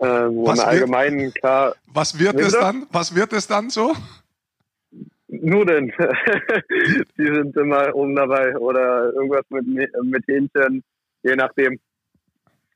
[0.00, 2.86] Was und wird- allgemein, klar, Was wird es dann?
[2.92, 3.92] Was wird es dann so?
[5.28, 5.92] Nudeln.
[7.18, 8.56] Die sind immer oben dabei.
[8.56, 10.82] Oder irgendwas mit, mit Hähnchen,
[11.22, 11.78] je nachdem.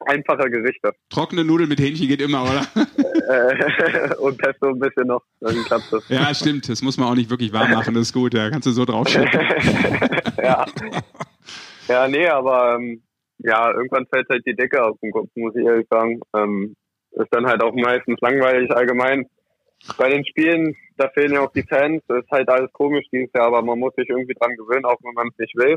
[0.07, 0.93] Einfache Gerichte.
[1.11, 2.67] Trockene Nudeln mit Hähnchen geht immer, oder?
[3.29, 6.09] Äh, und Pesto ein bisschen noch, dann klappt das.
[6.09, 6.67] Ja, stimmt.
[6.67, 7.93] Das muss man auch nicht wirklich warm machen.
[7.93, 8.33] Das ist gut.
[8.33, 9.29] Da kannst du so draufschütten.
[10.43, 10.65] ja.
[11.89, 13.03] ja, nee, aber ähm,
[13.39, 16.21] ja, irgendwann fällt halt die Decke auf den Kopf, muss ich ehrlich sagen.
[16.35, 16.75] Ähm,
[17.11, 19.27] ist dann halt auch meistens langweilig allgemein.
[19.99, 22.03] Bei den Spielen, da fehlen ja auch die Fans.
[22.09, 25.15] Ist halt alles komisch dieses Jahr, aber man muss sich irgendwie dran gewöhnen, auch wenn
[25.15, 25.77] man es nicht will.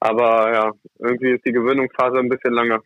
[0.00, 2.80] Aber ja, irgendwie ist die Gewöhnungsphase ein bisschen länger.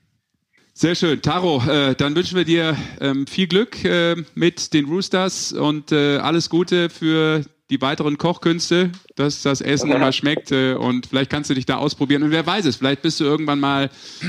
[0.78, 1.22] Sehr schön.
[1.22, 6.18] Taro, äh, dann wünschen wir dir ähm, viel Glück äh, mit den Roosters und äh,
[6.18, 11.48] alles Gute für die weiteren Kochkünste, dass das Essen immer schmeckt äh, und vielleicht kannst
[11.48, 12.24] du dich da ausprobieren.
[12.24, 13.88] Und wer weiß es, vielleicht bist du irgendwann mal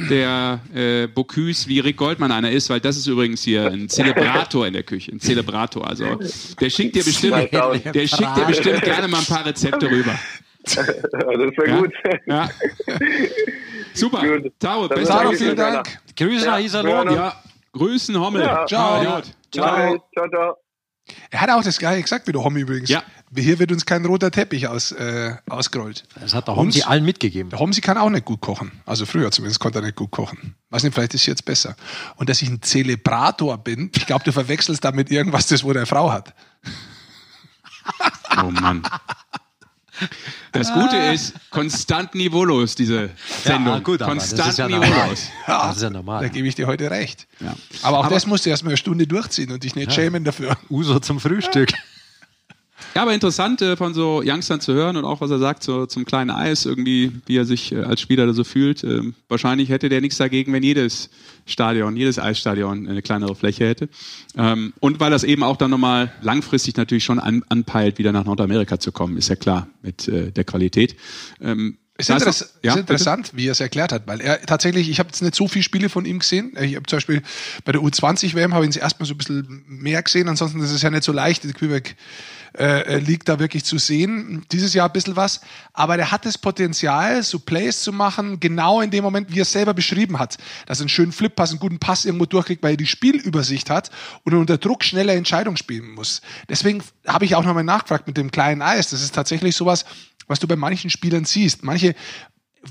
[0.09, 4.65] der äh, Bocuse, wie Rick Goldmann einer ist, weil das ist übrigens hier ein Zelebrator
[4.65, 5.85] in der Küche, ein Zelebrator.
[5.85, 6.17] Also
[6.61, 10.17] der schickt dir bestimmt, der schickt dir bestimmt gerne mal ein paar Rezepte rüber.
[10.63, 11.77] das wäre Ja?
[11.77, 11.93] gut.
[12.25, 12.49] Ja.
[13.93, 14.39] Super.
[14.39, 14.53] Gut.
[14.59, 15.99] Taro, Dann beste sage Taro, ich vielen Dank.
[16.17, 17.07] Grüße nach Iserlohn.
[17.07, 17.15] Ja.
[17.15, 17.43] Ja,
[17.73, 18.41] Grüßen Hommel.
[18.41, 18.65] Ja.
[18.65, 19.01] Ciao.
[19.01, 19.25] Idiot.
[19.51, 20.03] Ciao.
[20.13, 20.57] Ciao, ciao.
[21.29, 22.89] Er hat auch das gleiche gesagt wie der Hommi übrigens.
[22.89, 23.03] Ja.
[23.33, 26.03] Hier wird uns kein roter Teppich aus, äh, ausgerollt.
[26.19, 27.49] Das hat der Homsi allen mitgegeben.
[27.49, 28.71] Der Homsi kann auch nicht gut kochen.
[28.85, 30.55] Also früher zumindest konnte er nicht gut kochen.
[30.69, 31.75] Weiß nicht, vielleicht ist es jetzt besser.
[32.15, 35.85] Und dass ich ein Zelebrator bin, ich glaube, du verwechselst damit irgendwas, das wo deine
[35.85, 36.33] Frau hat.
[38.41, 38.83] Oh Mann.
[40.51, 43.09] Das Gute ist, konstant niveaulos, diese
[43.43, 43.73] Sendung.
[43.75, 44.89] Ja, gut, aber das konstant ist ja normal.
[44.89, 45.27] niveaulos.
[45.45, 46.29] Das ist ja Da normal.
[46.29, 47.27] gebe ich dir heute recht.
[47.39, 47.55] Ja.
[47.83, 50.57] Aber auch das musst du erstmal eine Stunde durchziehen und dich nicht schämen dafür.
[50.69, 51.71] Uso zum Frühstück.
[52.95, 55.85] Ja, aber interessant äh, von so Youngstern zu hören und auch was er sagt so,
[55.85, 58.83] zum kleinen Eis, irgendwie, wie er sich äh, als Spieler da so fühlt.
[58.83, 61.09] Ähm, wahrscheinlich hätte der nichts dagegen, wenn jedes
[61.45, 63.89] Stadion, jedes Eisstadion eine kleinere Fläche hätte.
[64.35, 68.25] Ähm, und weil das eben auch dann nochmal langfristig natürlich schon an, anpeilt, wieder nach
[68.25, 70.95] Nordamerika zu kommen, ist ja klar mit äh, der Qualität.
[71.41, 74.41] Ähm, Ist, da interess noch- ja, ist interessant, wie er es erklärt hat, weil er
[74.41, 76.51] tatsächlich, ich habe jetzt nicht so viele Spiele von ihm gesehen.
[76.61, 77.21] Ich habe zum Beispiel
[77.65, 80.27] bei der U20-WM habe ich ihn erstmal so ein bisschen mehr gesehen.
[80.27, 81.95] Ansonsten ist es ja nicht so leicht, die Quebec
[82.57, 84.45] äh, League da wirklich zu sehen.
[84.51, 85.41] Dieses Jahr ein bisschen was.
[85.73, 89.45] Aber der hat das Potenzial, so Plays zu machen, genau in dem Moment, wie er
[89.45, 90.37] selber beschrieben hat.
[90.65, 93.91] Dass er einen schönen Flippass, einen guten Pass irgendwo durchkriegt, weil er die Spielübersicht hat
[94.23, 96.21] und unter Druck schneller Entscheidungen spielen muss.
[96.49, 98.89] Deswegen habe ich auch nochmal nachgefragt mit dem kleinen Eis.
[98.89, 99.85] Das ist tatsächlich sowas,
[100.27, 101.63] was du bei manchen Spielern siehst.
[101.63, 101.95] Manche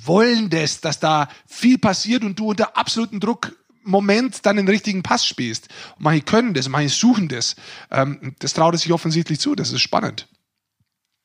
[0.04, 3.52] wollen das, dass da viel passiert und du unter absolutem Druck
[3.86, 5.68] Moment dann den richtigen Pass spielst.
[5.96, 7.56] Und manche können das, manche suchen das.
[7.90, 9.54] Ähm, das traut es sich offensichtlich zu.
[9.54, 10.26] Das ist spannend.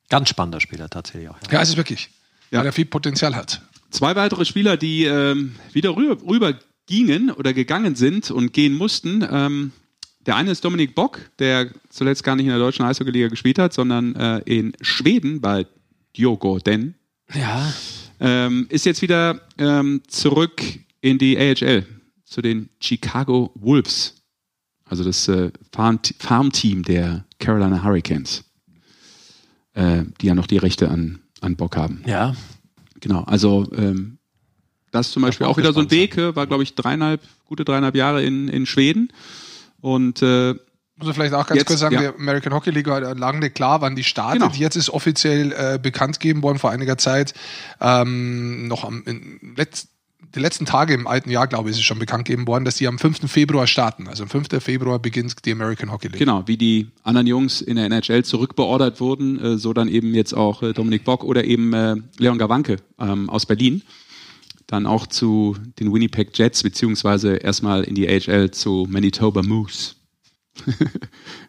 [0.10, 1.38] Ganz spannender Spieler tatsächlich auch.
[1.48, 1.54] Ja.
[1.54, 2.10] Ja, es ist wirklich.
[2.52, 2.60] Ja.
[2.60, 3.62] Weil er viel Potenzial hat.
[3.90, 9.26] Zwei weitere Spieler, die ähm, wieder rüber, rüber gingen oder gegangen sind und gehen mussten.
[9.30, 9.72] Ähm,
[10.26, 13.74] der eine ist Dominik Bock, der zuletzt gar nicht in der deutschen Eishockey-Liga gespielt hat,
[13.74, 15.66] sondern äh, in Schweden bei
[16.16, 16.96] Djurgården.
[17.34, 17.74] ja.
[18.24, 20.62] Ähm, ist jetzt wieder ähm, zurück
[21.02, 21.88] in die AHL
[22.32, 24.24] zu den Chicago Wolves.
[24.86, 28.46] Also das äh, Farm- Farmteam der Carolina Hurricanes,
[29.74, 32.04] äh, die ja noch die Rechte an, an Bock haben.
[32.06, 32.34] Ja.
[33.02, 34.18] Genau, also ähm,
[34.92, 37.66] das ist zum Beispiel auch auch wieder so ein Weg, war glaube ich dreieinhalb, gute
[37.66, 39.12] dreieinhalb Jahre in, in Schweden
[39.82, 40.54] und äh,
[40.96, 42.02] Muss man vielleicht auch ganz Jetzt, kurz sagen, ja.
[42.02, 44.42] der American Hockey League war lange nicht klar, wann die startet.
[44.42, 44.54] Genau.
[44.54, 47.34] Jetzt ist offiziell äh, bekannt gegeben worden vor einiger Zeit.
[47.82, 49.88] Ähm, noch am in letz,
[50.34, 52.76] die letzten Tage im alten Jahr, glaube ich, ist es schon bekannt gegeben worden, dass
[52.76, 53.30] die am 5.
[53.30, 54.08] Februar starten.
[54.08, 54.64] Also am 5.
[54.64, 56.20] Februar beginnt die American Hockey League.
[56.20, 60.34] genau, wie die anderen Jungs in der NHL zurückbeordert wurden, äh, so dann eben jetzt
[60.34, 63.82] auch äh, Dominik Bock oder eben äh, Leon Gawanke ähm, aus Berlin.
[64.68, 69.96] Dann auch zu den Winnipeg Jets, beziehungsweise erstmal in die AHL zu Manitoba Moose.
[70.56, 70.82] Finde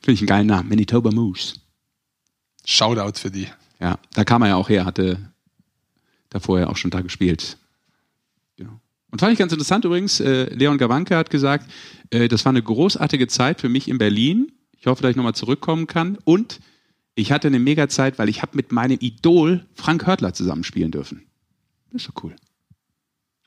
[0.06, 1.54] ich einen geilen Namen, Manitoba Moose.
[2.64, 3.46] Shoutout für die.
[3.80, 5.18] Ja, da kam er ja auch her, hatte
[6.30, 7.58] davor ja auch schon da gespielt.
[9.12, 11.70] Und fand ich ganz interessant übrigens, äh, Leon Gawanke hat gesagt,
[12.10, 14.50] äh, das war eine großartige Zeit für mich in Berlin.
[14.78, 16.16] Ich hoffe, dass ich nochmal zurückkommen kann.
[16.24, 16.60] Und
[17.14, 21.26] ich hatte eine mega Zeit, weil ich habe mit meinem Idol Frank Hörtler zusammenspielen dürfen.
[21.92, 22.34] Das ist so cool.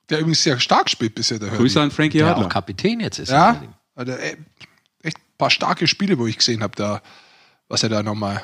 [0.09, 1.85] Der übrigens sehr stark spielt bisher, der Grüße Hörli.
[1.85, 2.45] an Frankie Der Hörtler.
[2.45, 3.29] auch Kapitän jetzt ist.
[3.29, 3.63] Ja,
[3.95, 7.01] also, echt ein paar starke Spiele, wo ich gesehen habe, da,
[7.67, 8.43] was er da nochmal.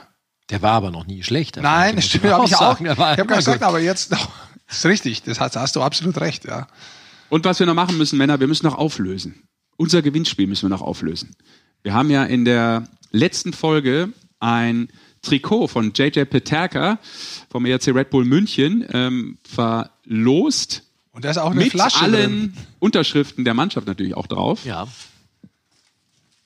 [0.49, 1.57] Der war aber noch nie schlecht.
[1.57, 2.79] der Nein, stimmt, habe ich auch.
[2.79, 4.11] Ich Der habe gar nicht gesagt, aber jetzt.
[4.11, 6.67] Das ist richtig, das hast, hast du absolut recht, ja.
[7.31, 9.43] Und was wir noch machen müssen, Männer, wir müssen noch auflösen.
[9.77, 11.33] Unser Gewinnspiel müssen wir noch auflösen.
[11.81, 14.11] Wir haben ja in der letzten Folge
[14.41, 14.89] ein
[15.21, 16.99] Trikot von JJ Peterka
[17.49, 20.83] vom ERC Red Bull München ähm, verlost.
[21.13, 22.13] Und da ist auch eine Mit Flasche allen
[22.51, 22.53] drin.
[22.79, 24.65] Unterschriften der Mannschaft natürlich auch drauf.
[24.65, 24.89] Ja.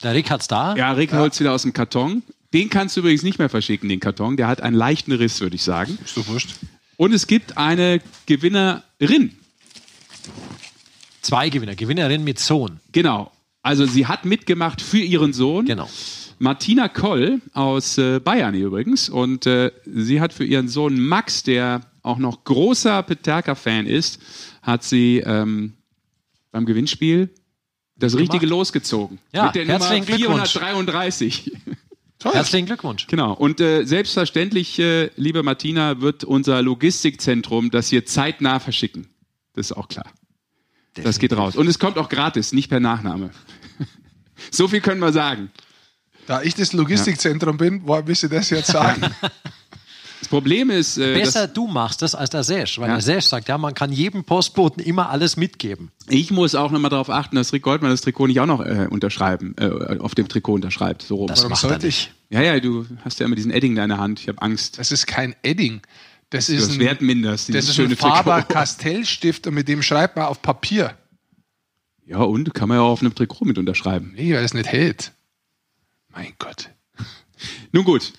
[0.04, 0.76] Der Rick hat's da.
[0.76, 2.22] Ja, Rick holt's wieder aus dem Karton.
[2.54, 4.38] Den kannst du übrigens nicht mehr verschicken, den Karton.
[4.38, 5.98] Der hat einen leichten Riss, würde ich sagen.
[6.06, 6.58] Ist doch wurscht.
[6.96, 9.36] Und es gibt eine Gewinnerin.
[11.26, 11.76] Zwei Gewinner.
[11.76, 12.80] Gewinnerin mit Sohn.
[12.92, 13.32] Genau.
[13.64, 15.66] Also sie hat mitgemacht für ihren Sohn.
[15.66, 15.90] Genau.
[16.38, 19.10] Martina Koll aus äh, Bayern übrigens.
[19.10, 24.22] Und äh, sie hat für ihren Sohn Max, der auch noch großer Peterka-Fan ist,
[24.62, 25.74] hat sie ähm,
[26.52, 27.32] beim Gewinnspiel
[27.96, 29.18] das richtige losgezogen.
[29.34, 30.52] Ja, Mit der Nummer herzlichen Glückwunsch.
[30.52, 31.52] 433.
[32.20, 32.34] Toll.
[32.34, 33.08] Herzlichen Glückwunsch.
[33.08, 33.34] Genau.
[33.34, 39.08] Und äh, selbstverständlich, äh, liebe Martina, wird unser Logistikzentrum das hier zeitnah verschicken.
[39.54, 40.06] Das ist auch klar.
[41.04, 41.56] Das geht raus.
[41.56, 43.30] Und es kommt auch gratis, nicht per Nachname.
[44.52, 45.52] so viel können wir sagen.
[46.28, 49.02] Da ich das Logistikzentrum bin, woher willst du das jetzt sagen?
[50.22, 52.96] Das Problem ist, äh, Besser dass du machst das als der Sesh, weil Ja.
[52.96, 55.92] der Sesh sagt, ja, man kann jedem Postboten immer alles mitgeben.
[56.10, 58.88] ich muss auch nochmal darauf achten, dass Rick Goldmann das Trikot nicht auch noch äh,
[58.90, 61.04] unterschreiben, äh, auf dem Trikot unterschreibt.
[61.04, 61.28] So rum.
[61.28, 62.12] Das Warum macht er sollte nicht.
[62.30, 62.36] ich?
[62.36, 64.20] Ja, ja, du hast ja immer diesen Edding in deiner Hand.
[64.20, 64.80] Ich habe Angst.
[64.80, 65.82] Das ist kein Edding.
[66.30, 68.54] Das ist Das ein, wert dieses das ist ein schöne Faber Trikot.
[68.54, 70.98] Castellstift und mit dem schreibt man auf Papier.
[72.06, 74.14] Ja, und kann man ja auch auf einem Trikot mit unterschreiben.
[74.16, 75.12] Nee, weil es nicht hält.
[76.10, 76.70] Mein Gott.
[77.72, 78.14] Nun gut.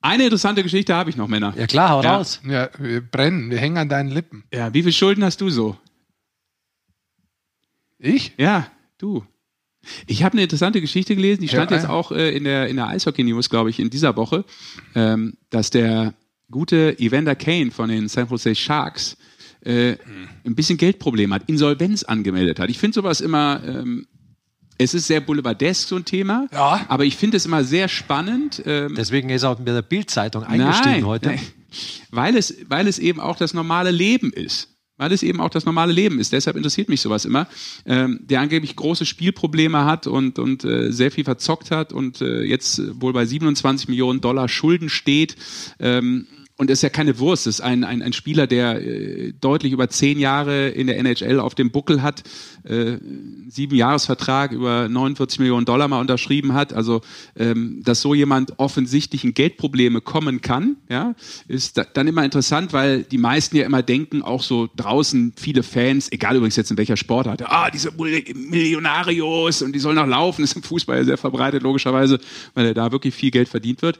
[0.00, 1.54] Eine interessante Geschichte habe ich noch, Männer.
[1.56, 2.16] Ja klar, hau Ja.
[2.16, 2.40] raus.
[2.46, 4.44] Ja, wir brennen, wir hängen an deinen Lippen.
[4.52, 5.76] Ja, wie viel Schulden hast du so?
[7.98, 8.32] Ich?
[8.36, 9.24] Ja, du.
[10.06, 12.76] Ich habe eine interessante Geschichte gelesen, die stand Ja, jetzt auch äh, in der, in
[12.76, 14.44] der Eishockey-News, glaube ich, in dieser Woche,
[14.94, 16.14] ähm, dass der
[16.50, 19.16] gute Evander Kane von den San Jose Sharks
[19.64, 19.96] äh,
[20.44, 22.70] ein bisschen Geldprobleme hat, Insolvenz angemeldet hat.
[22.70, 24.06] Ich finde sowas immer, ähm,
[24.78, 26.84] es ist sehr boulevardesk, so ein Thema, Ja.
[26.88, 28.62] aber ich finde es immer sehr spannend.
[28.66, 31.28] Ähm, Deswegen ist er auch mit der Bildzeitung eingestiegen Nein, heute.
[31.30, 31.40] nein.
[32.10, 34.75] Weil es, weil es eben auch das normale Leben ist.
[34.98, 36.32] Weil es eben auch das normale Leben ist.
[36.32, 37.48] Deshalb interessiert mich sowas immer.
[37.84, 42.42] Ähm, der angeblich große Spielprobleme hat und, und äh, sehr viel verzockt hat und äh,
[42.42, 45.36] jetzt wohl bei 27 Millionen Dollar Schulden steht.
[45.78, 46.26] Ähm,
[46.58, 50.18] und ist ja keine Wurst, ist ein, ein, ein Spieler, der äh, deutlich über zehn
[50.18, 52.22] Jahre in der NHL auf dem Buckel hat,
[52.64, 52.96] äh,
[53.48, 56.72] sieben Jahresvertrag über 49 Millionen Dollar mal unterschrieben hat.
[56.72, 57.02] Also,
[57.36, 61.14] ähm, dass so jemand offensichtlich in Geldprobleme kommen kann, ja,
[61.46, 65.62] ist da, dann immer interessant, weil die meisten ja immer denken, auch so draußen viele
[65.62, 70.06] Fans, egal übrigens jetzt in welcher Sportart, ah, diese Mil- Millionarios und die sollen noch
[70.06, 72.18] laufen, ist im Fußball ja sehr verbreitet, logischerweise,
[72.54, 73.98] weil da wirklich viel Geld verdient wird.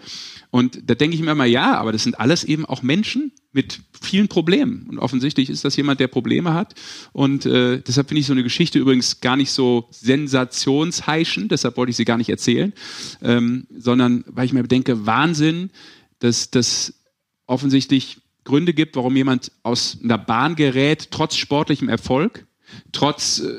[0.56, 3.80] Und da denke ich mir immer, ja, aber das sind alles eben auch Menschen mit
[4.00, 4.86] vielen Problemen.
[4.88, 6.74] Und offensichtlich ist das jemand, der Probleme hat.
[7.12, 11.90] Und äh, deshalb finde ich so eine Geschichte übrigens gar nicht so sensationsheischend, deshalb wollte
[11.90, 12.72] ich sie gar nicht erzählen,
[13.20, 15.68] ähm, sondern weil ich mir denke, Wahnsinn,
[16.20, 17.04] dass das
[17.46, 22.46] offensichtlich Gründe gibt, warum jemand aus einer Bahn gerät, trotz sportlichem Erfolg,
[22.92, 23.52] trotz äh,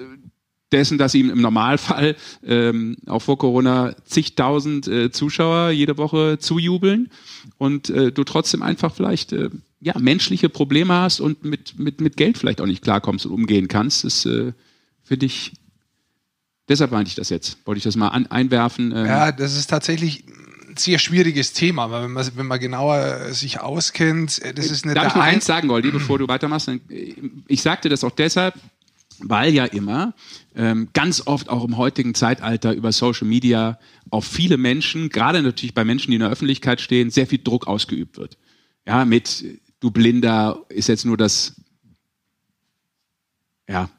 [0.72, 7.10] dessen, dass ihm im Normalfall ähm, auch vor Corona zigtausend äh, Zuschauer jede Woche zujubeln
[7.58, 9.50] und äh, du trotzdem einfach vielleicht äh,
[9.80, 13.68] ja menschliche Probleme hast und mit mit mit Geld vielleicht auch nicht klarkommst und umgehen
[13.68, 14.04] kannst.
[14.04, 14.54] Das äh,
[15.04, 15.54] finde ich.
[16.70, 17.66] Deshalb meinte ich das jetzt.
[17.66, 18.92] Wollte ich das mal an, einwerfen.
[18.92, 20.26] Ähm, Ja, das ist tatsächlich
[20.68, 24.70] ein sehr schwieriges Thema, weil wenn man, wenn man genauer äh, sich auskennt, äh, das
[24.70, 26.68] ist nicht Darf ich noch ein eins sagen, Goldi, bevor du weitermachst?
[26.68, 26.82] Äh,
[27.48, 28.56] Ich sagte das auch deshalb,
[29.20, 30.14] weil ja immer
[30.56, 35.74] ähm, ganz oft auch im heutigen Zeitalter über Social Media auf viele Menschen, gerade natürlich
[35.74, 38.38] bei Menschen, die in der Öffentlichkeit stehen, sehr viel Druck ausgeübt wird.
[38.86, 39.44] Ja, mit
[39.80, 41.62] du Blinder ist jetzt nur das,
[43.68, 43.90] ja,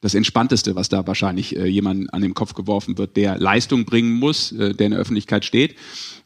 [0.00, 4.12] das Entspannteste, was da wahrscheinlich äh, jemand an den Kopf geworfen wird, der Leistung bringen
[4.12, 5.76] muss, äh, der in der Öffentlichkeit steht.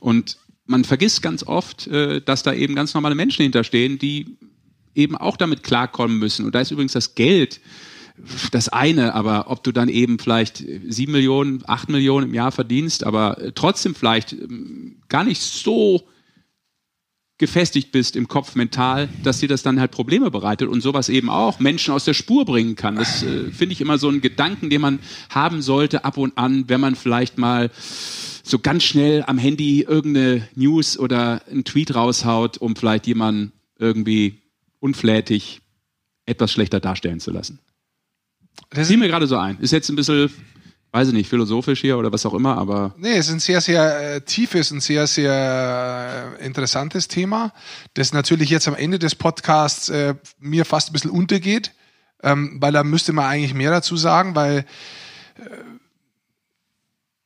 [0.01, 0.37] Und
[0.67, 4.37] man vergisst ganz oft, äh, dass da eben ganz normale Menschen hinterstehen, die
[4.95, 6.45] eben auch damit klarkommen müssen.
[6.45, 7.61] Und da ist übrigens das Geld
[8.53, 13.05] das eine, aber ob du dann eben vielleicht sieben Millionen, acht Millionen im Jahr verdienst,
[13.05, 16.03] aber trotzdem vielleicht ähm, gar nicht so
[17.41, 21.31] gefestigt bist im Kopf mental, dass dir das dann halt Probleme bereitet und sowas eben
[21.31, 22.97] auch Menschen aus der Spur bringen kann.
[22.97, 25.01] Das äh, finde ich immer so ein Gedanken, den man
[25.31, 27.71] haben sollte ab und an, wenn man vielleicht mal
[28.43, 34.43] so ganz schnell am Handy irgendeine News oder einen Tweet raushaut, um vielleicht jemanden irgendwie
[34.79, 35.63] unflätig
[36.27, 37.59] etwas schlechter darstellen zu lassen.
[38.71, 39.59] Das Zieh mir gerade so ein.
[39.59, 40.33] Ist jetzt ein bisschen,
[40.93, 43.61] weiß ich nicht, philosophisch hier oder was auch immer, aber Nee, es ist ein sehr,
[43.61, 47.53] sehr äh, tiefes und sehr, sehr äh, interessantes Thema,
[47.95, 51.73] das natürlich jetzt am Ende des Podcasts äh, mir fast ein bisschen untergeht,
[52.23, 54.59] ähm, weil da müsste man eigentlich mehr dazu sagen, weil
[55.37, 55.43] äh,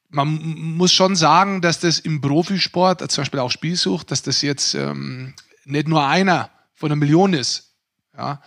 [0.08, 4.74] man muss schon sagen, dass das im Profisport, zum Beispiel auch Spielsucht, dass das jetzt
[4.74, 7.72] ähm, nicht nur einer von einer Million ist.
[8.16, 8.40] Ja,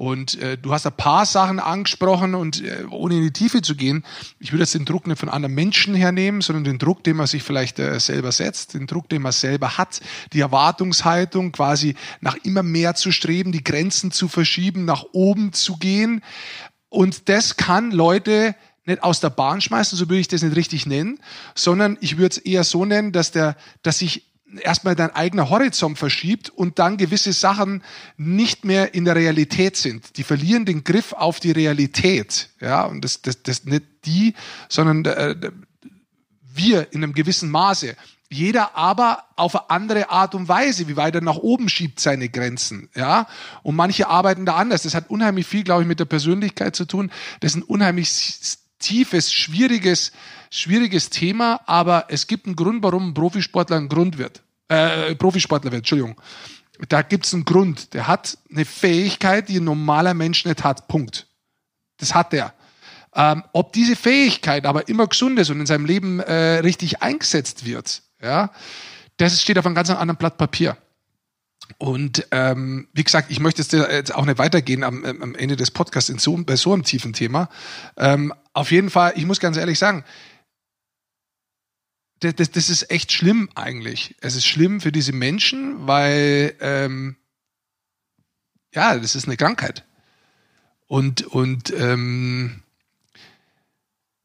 [0.00, 3.76] und äh, du hast ein paar Sachen angesprochen und äh, ohne in die Tiefe zu
[3.76, 4.02] gehen,
[4.38, 7.26] ich würde jetzt den Druck nicht von anderen Menschen hernehmen, sondern den Druck, den man
[7.26, 10.00] sich vielleicht äh, selber setzt, den Druck, den man selber hat,
[10.32, 15.76] die Erwartungshaltung, quasi nach immer mehr zu streben, die Grenzen zu verschieben, nach oben zu
[15.76, 16.22] gehen.
[16.88, 18.54] Und das kann Leute
[18.86, 21.18] nicht aus der Bahn schmeißen, so würde ich das nicht richtig nennen,
[21.54, 25.98] sondern ich würde es eher so nennen, dass der, dass sich erstmal dein eigener Horizont
[25.98, 27.82] verschiebt und dann gewisse Sachen
[28.16, 30.16] nicht mehr in der Realität sind.
[30.16, 32.50] Die verlieren den Griff auf die Realität.
[32.60, 34.34] Ja, und das, das, das nicht die,
[34.68, 35.36] sondern äh,
[36.52, 37.96] wir in einem gewissen Maße.
[38.32, 42.28] Jeder aber auf eine andere Art und Weise, wie weit er nach oben schiebt seine
[42.28, 43.26] Grenzen, ja.
[43.64, 44.84] Und manche arbeiten da anders.
[44.84, 47.10] Das hat unheimlich viel, glaube ich, mit der Persönlichkeit zu tun.
[47.40, 48.08] Das sind unheimlich
[48.78, 50.12] tiefes, schwieriges,
[50.50, 54.42] schwieriges Thema, aber es gibt einen Grund, warum ein Profisportler ein Grund wird.
[54.68, 56.20] Äh, Profisportler wird, Entschuldigung.
[56.88, 57.94] Da gibt es einen Grund.
[57.94, 60.88] Der hat eine Fähigkeit, die ein normaler Mensch nicht hat.
[60.88, 61.26] Punkt.
[61.98, 62.54] Das hat er.
[63.14, 67.64] Ähm, ob diese Fähigkeit aber immer gesund ist und in seinem Leben äh, richtig eingesetzt
[67.64, 68.50] wird, ja,
[69.16, 70.76] das steht auf einem ganz anderen Blatt Papier.
[71.78, 76.10] Und ähm, wie gesagt, ich möchte jetzt auch nicht weitergehen am, am Ende des Podcasts
[76.10, 77.48] in so, bei so einem tiefen Thema.
[77.96, 80.04] Ähm, auf jeden Fall, ich muss ganz ehrlich sagen,
[82.20, 84.14] das, das, das ist echt schlimm eigentlich.
[84.20, 87.16] Es ist schlimm für diese Menschen, weil ähm,
[88.74, 89.84] ja, das ist eine Krankheit.
[90.86, 92.62] Und, und ähm,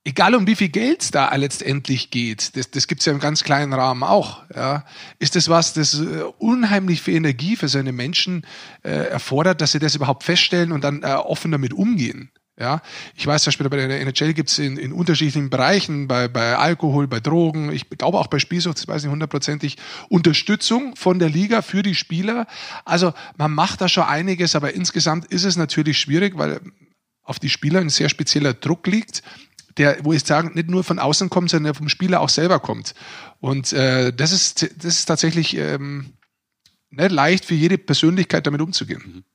[0.03, 3.19] egal um wie viel Geld es da letztendlich geht, das, das gibt es ja im
[3.19, 4.85] ganz kleinen Rahmen auch, ja,
[5.19, 8.45] ist das was, das äh, unheimlich viel Energie für seine Menschen
[8.83, 12.31] äh, erfordert, dass sie das überhaupt feststellen und dann äh, offen damit umgehen.
[12.57, 12.81] Ja,
[13.15, 16.55] ich weiß zum Beispiel, bei der NHL gibt es in, in unterschiedlichen Bereichen, bei, bei
[16.55, 19.75] Alkohol, bei Drogen, ich glaube auch bei Spielsucht, das weiß ich hundertprozentig,
[20.07, 22.47] Unterstützung von der Liga für die Spieler.
[22.85, 26.61] Also man macht da schon einiges, aber insgesamt ist es natürlich schwierig, weil
[27.23, 29.21] auf die Spieler ein sehr spezieller Druck liegt
[29.77, 32.59] der, wo ich sagen, nicht nur von außen kommt, sondern der vom Spieler auch selber
[32.59, 32.95] kommt.
[33.39, 36.13] Und äh, das, ist, das ist tatsächlich ähm,
[36.89, 39.25] nicht leicht für jede Persönlichkeit damit umzugehen.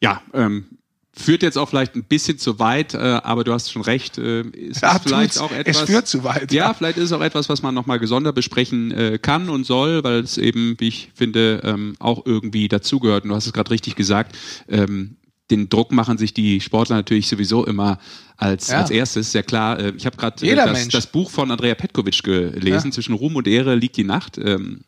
[0.00, 0.77] Ja, ähm,
[1.18, 4.18] führt jetzt auch vielleicht ein bisschen zu weit, äh, aber du hast schon recht.
[4.18, 5.82] Äh, ist ja, vielleicht auch etwas.
[5.82, 6.52] Es führt zu weit.
[6.52, 6.74] Ja, ja.
[6.74, 10.20] vielleicht ist es auch etwas, was man nochmal gesondert besprechen äh, kann und soll, weil
[10.20, 13.24] es eben, wie ich finde, ähm, auch irgendwie dazugehört.
[13.24, 14.36] Und du hast es gerade richtig gesagt.
[14.68, 15.16] Ähm,
[15.50, 17.98] den Druck machen sich die Sportler natürlich sowieso immer
[18.36, 18.80] als, ja.
[18.80, 19.78] als erstes, sehr klar.
[19.78, 22.92] Äh, ich habe gerade äh, das, das, Buch von Andrea Petkovic gelesen, ja.
[22.92, 24.38] zwischen Ruhm und Ehre liegt die Nacht.
[24.38, 24.82] Ähm,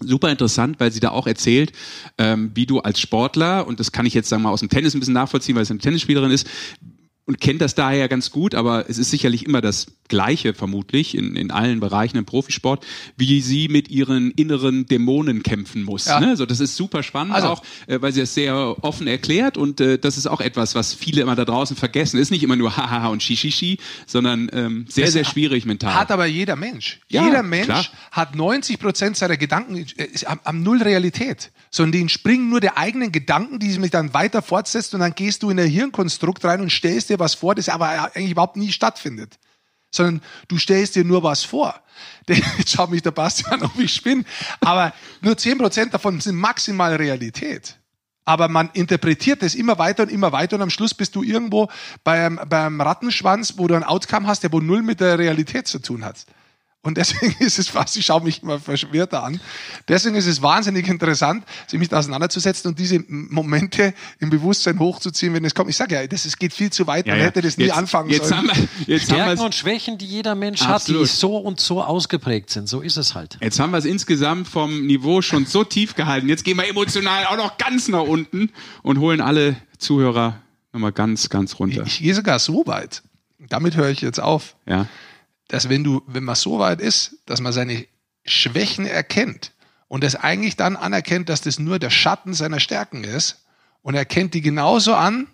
[0.00, 1.72] super interessant, weil sie da auch erzählt,
[2.18, 4.94] ähm, wie du als Sportler, und das kann ich jetzt sagen mal aus dem Tennis
[4.94, 6.46] ein bisschen nachvollziehen, weil es eine Tennisspielerin ist,
[7.26, 11.34] und kennt das daher ganz gut, aber es ist sicherlich immer das Gleiche vermutlich in,
[11.34, 16.06] in allen Bereichen im Profisport, wie sie mit ihren inneren Dämonen kämpfen muss.
[16.06, 16.20] Ja.
[16.20, 16.28] Ne?
[16.28, 17.48] Also das ist super spannend also.
[17.48, 20.94] auch, äh, weil sie es sehr offen erklärt und äh, das ist auch etwas, was
[20.94, 22.18] viele immer da draußen vergessen.
[22.18, 25.94] Ist nicht immer nur hahaha und shishishi, sondern ähm, sehr, das sehr schwierig mental.
[25.94, 27.00] Hat aber jeder Mensch.
[27.08, 27.86] Ja, jeder Mensch klar.
[28.12, 32.78] hat 90 Prozent seiner Gedanken äh, am, am Null Realität sondern die entspringen nur der
[32.78, 36.60] eigenen Gedanken, die sich dann weiter fortsetzt und dann gehst du in ein Hirnkonstrukt rein
[36.62, 39.38] und stellst dir was vor, das aber eigentlich überhaupt nie stattfindet.
[39.90, 41.74] Sondern du stellst dir nur was vor.
[42.28, 44.24] Jetzt schaut mich der Bastian, ob ich spinne.
[44.60, 47.78] Aber nur zehn Prozent davon sind maximal Realität.
[48.24, 51.68] Aber man interpretiert es immer weiter und immer weiter und am Schluss bist du irgendwo
[52.02, 55.78] beim, beim Rattenschwanz, wo du ein Outcome hast, der wohl null mit der Realität zu
[55.78, 56.26] tun hat.
[56.86, 59.40] Und deswegen ist es fast, ich schaue mich immer verwirrter an.
[59.88, 65.44] Deswegen ist es wahnsinnig interessant, sich mit auseinanderzusetzen und diese Momente im Bewusstsein hochzuziehen, wenn
[65.44, 65.68] es kommt.
[65.68, 67.76] Ich sage ja, das es geht viel zu weit, man ja, hätte das nie jetzt,
[67.76, 68.48] anfangen jetzt sollen.
[68.48, 71.02] Haben wir, jetzt Stärken haben und Schwächen, die jeder Mensch Absolut.
[71.02, 72.68] hat, die so und so ausgeprägt sind.
[72.68, 73.36] So ist es halt.
[73.40, 76.28] Jetzt haben wir es insgesamt vom Niveau schon so tief gehalten.
[76.28, 78.50] Jetzt gehen wir emotional auch noch ganz nach unten
[78.84, 80.40] und holen alle Zuhörer
[80.72, 81.82] nochmal ganz, ganz runter.
[81.82, 83.02] Ich, ich gehe sogar so weit.
[83.48, 84.54] Damit höre ich jetzt auf.
[84.66, 84.86] Ja
[85.48, 87.86] dass wenn du, wenn man so weit ist, dass man seine
[88.24, 89.52] Schwächen erkennt
[89.88, 93.44] und es eigentlich dann anerkennt, dass das nur der Schatten seiner Stärken ist
[93.82, 95.28] und erkennt die genauso an,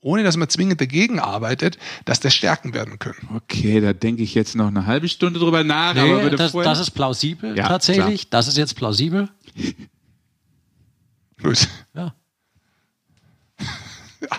[0.00, 3.28] ohne dass man zwingend dagegen arbeitet, dass das Stärken werden können.
[3.34, 5.94] Okay, da denke ich jetzt noch eine halbe Stunde drüber nach.
[5.94, 8.28] Nee, aber das, das, ist plausibel ja, tatsächlich.
[8.28, 8.42] Klar.
[8.42, 9.30] Das ist jetzt plausibel.
[11.42, 11.68] Gut.
[11.94, 12.14] Ja.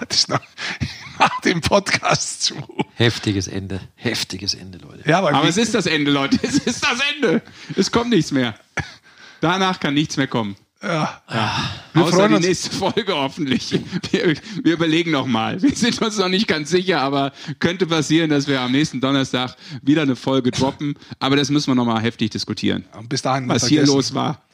[0.08, 0.42] Das ist noch,
[1.20, 2.56] nach dem Podcast zu.
[2.96, 3.82] Heftiges Ende.
[3.96, 5.08] Heftiges Ende, Leute.
[5.10, 6.40] Ja, aber, aber es ist das Ende, Leute.
[6.42, 7.42] Es ist das Ende.
[7.76, 8.56] Es kommt nichts mehr.
[9.42, 10.56] Danach kann nichts mehr kommen.
[10.82, 11.22] Ja.
[11.32, 11.72] ja.
[11.94, 12.46] Wir Außer freuen die uns.
[12.46, 13.80] nächste Folge hoffentlich.
[14.12, 15.62] Wir, wir überlegen noch mal.
[15.62, 19.56] Wir sind uns noch nicht ganz sicher, aber könnte passieren, dass wir am nächsten Donnerstag
[19.82, 20.96] wieder eine Folge droppen.
[21.20, 22.86] Aber das müssen wir noch mal heftig diskutieren.
[22.98, 24.45] Und bis dahin was hier los war.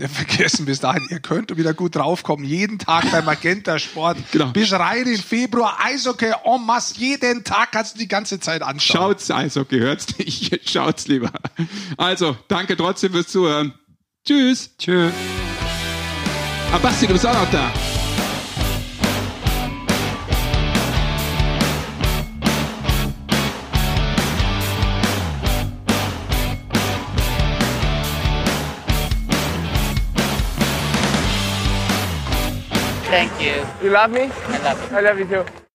[0.08, 2.44] Vergessen bis dahin, ihr könnt wieder gut draufkommen.
[2.44, 4.18] Jeden Tag bei Magenta Sport.
[4.30, 4.48] Genau.
[4.52, 5.78] Bis rein in Februar.
[5.82, 6.94] Eishockey en masse.
[6.98, 9.00] Jeden Tag kannst du die ganze Zeit anschauen.
[9.00, 10.60] Schaut's Eishockey, hört's nicht.
[10.70, 11.32] Schaut's lieber.
[11.96, 13.72] Also, danke trotzdem fürs Zuhören.
[14.26, 14.70] Tschüss.
[14.78, 15.12] Tschüss.
[16.72, 17.72] Ah, Basti, du bist auch noch da.
[33.08, 33.64] Thank you.
[33.82, 34.30] You love me?
[34.30, 34.96] I love you.
[34.98, 35.58] I love you too.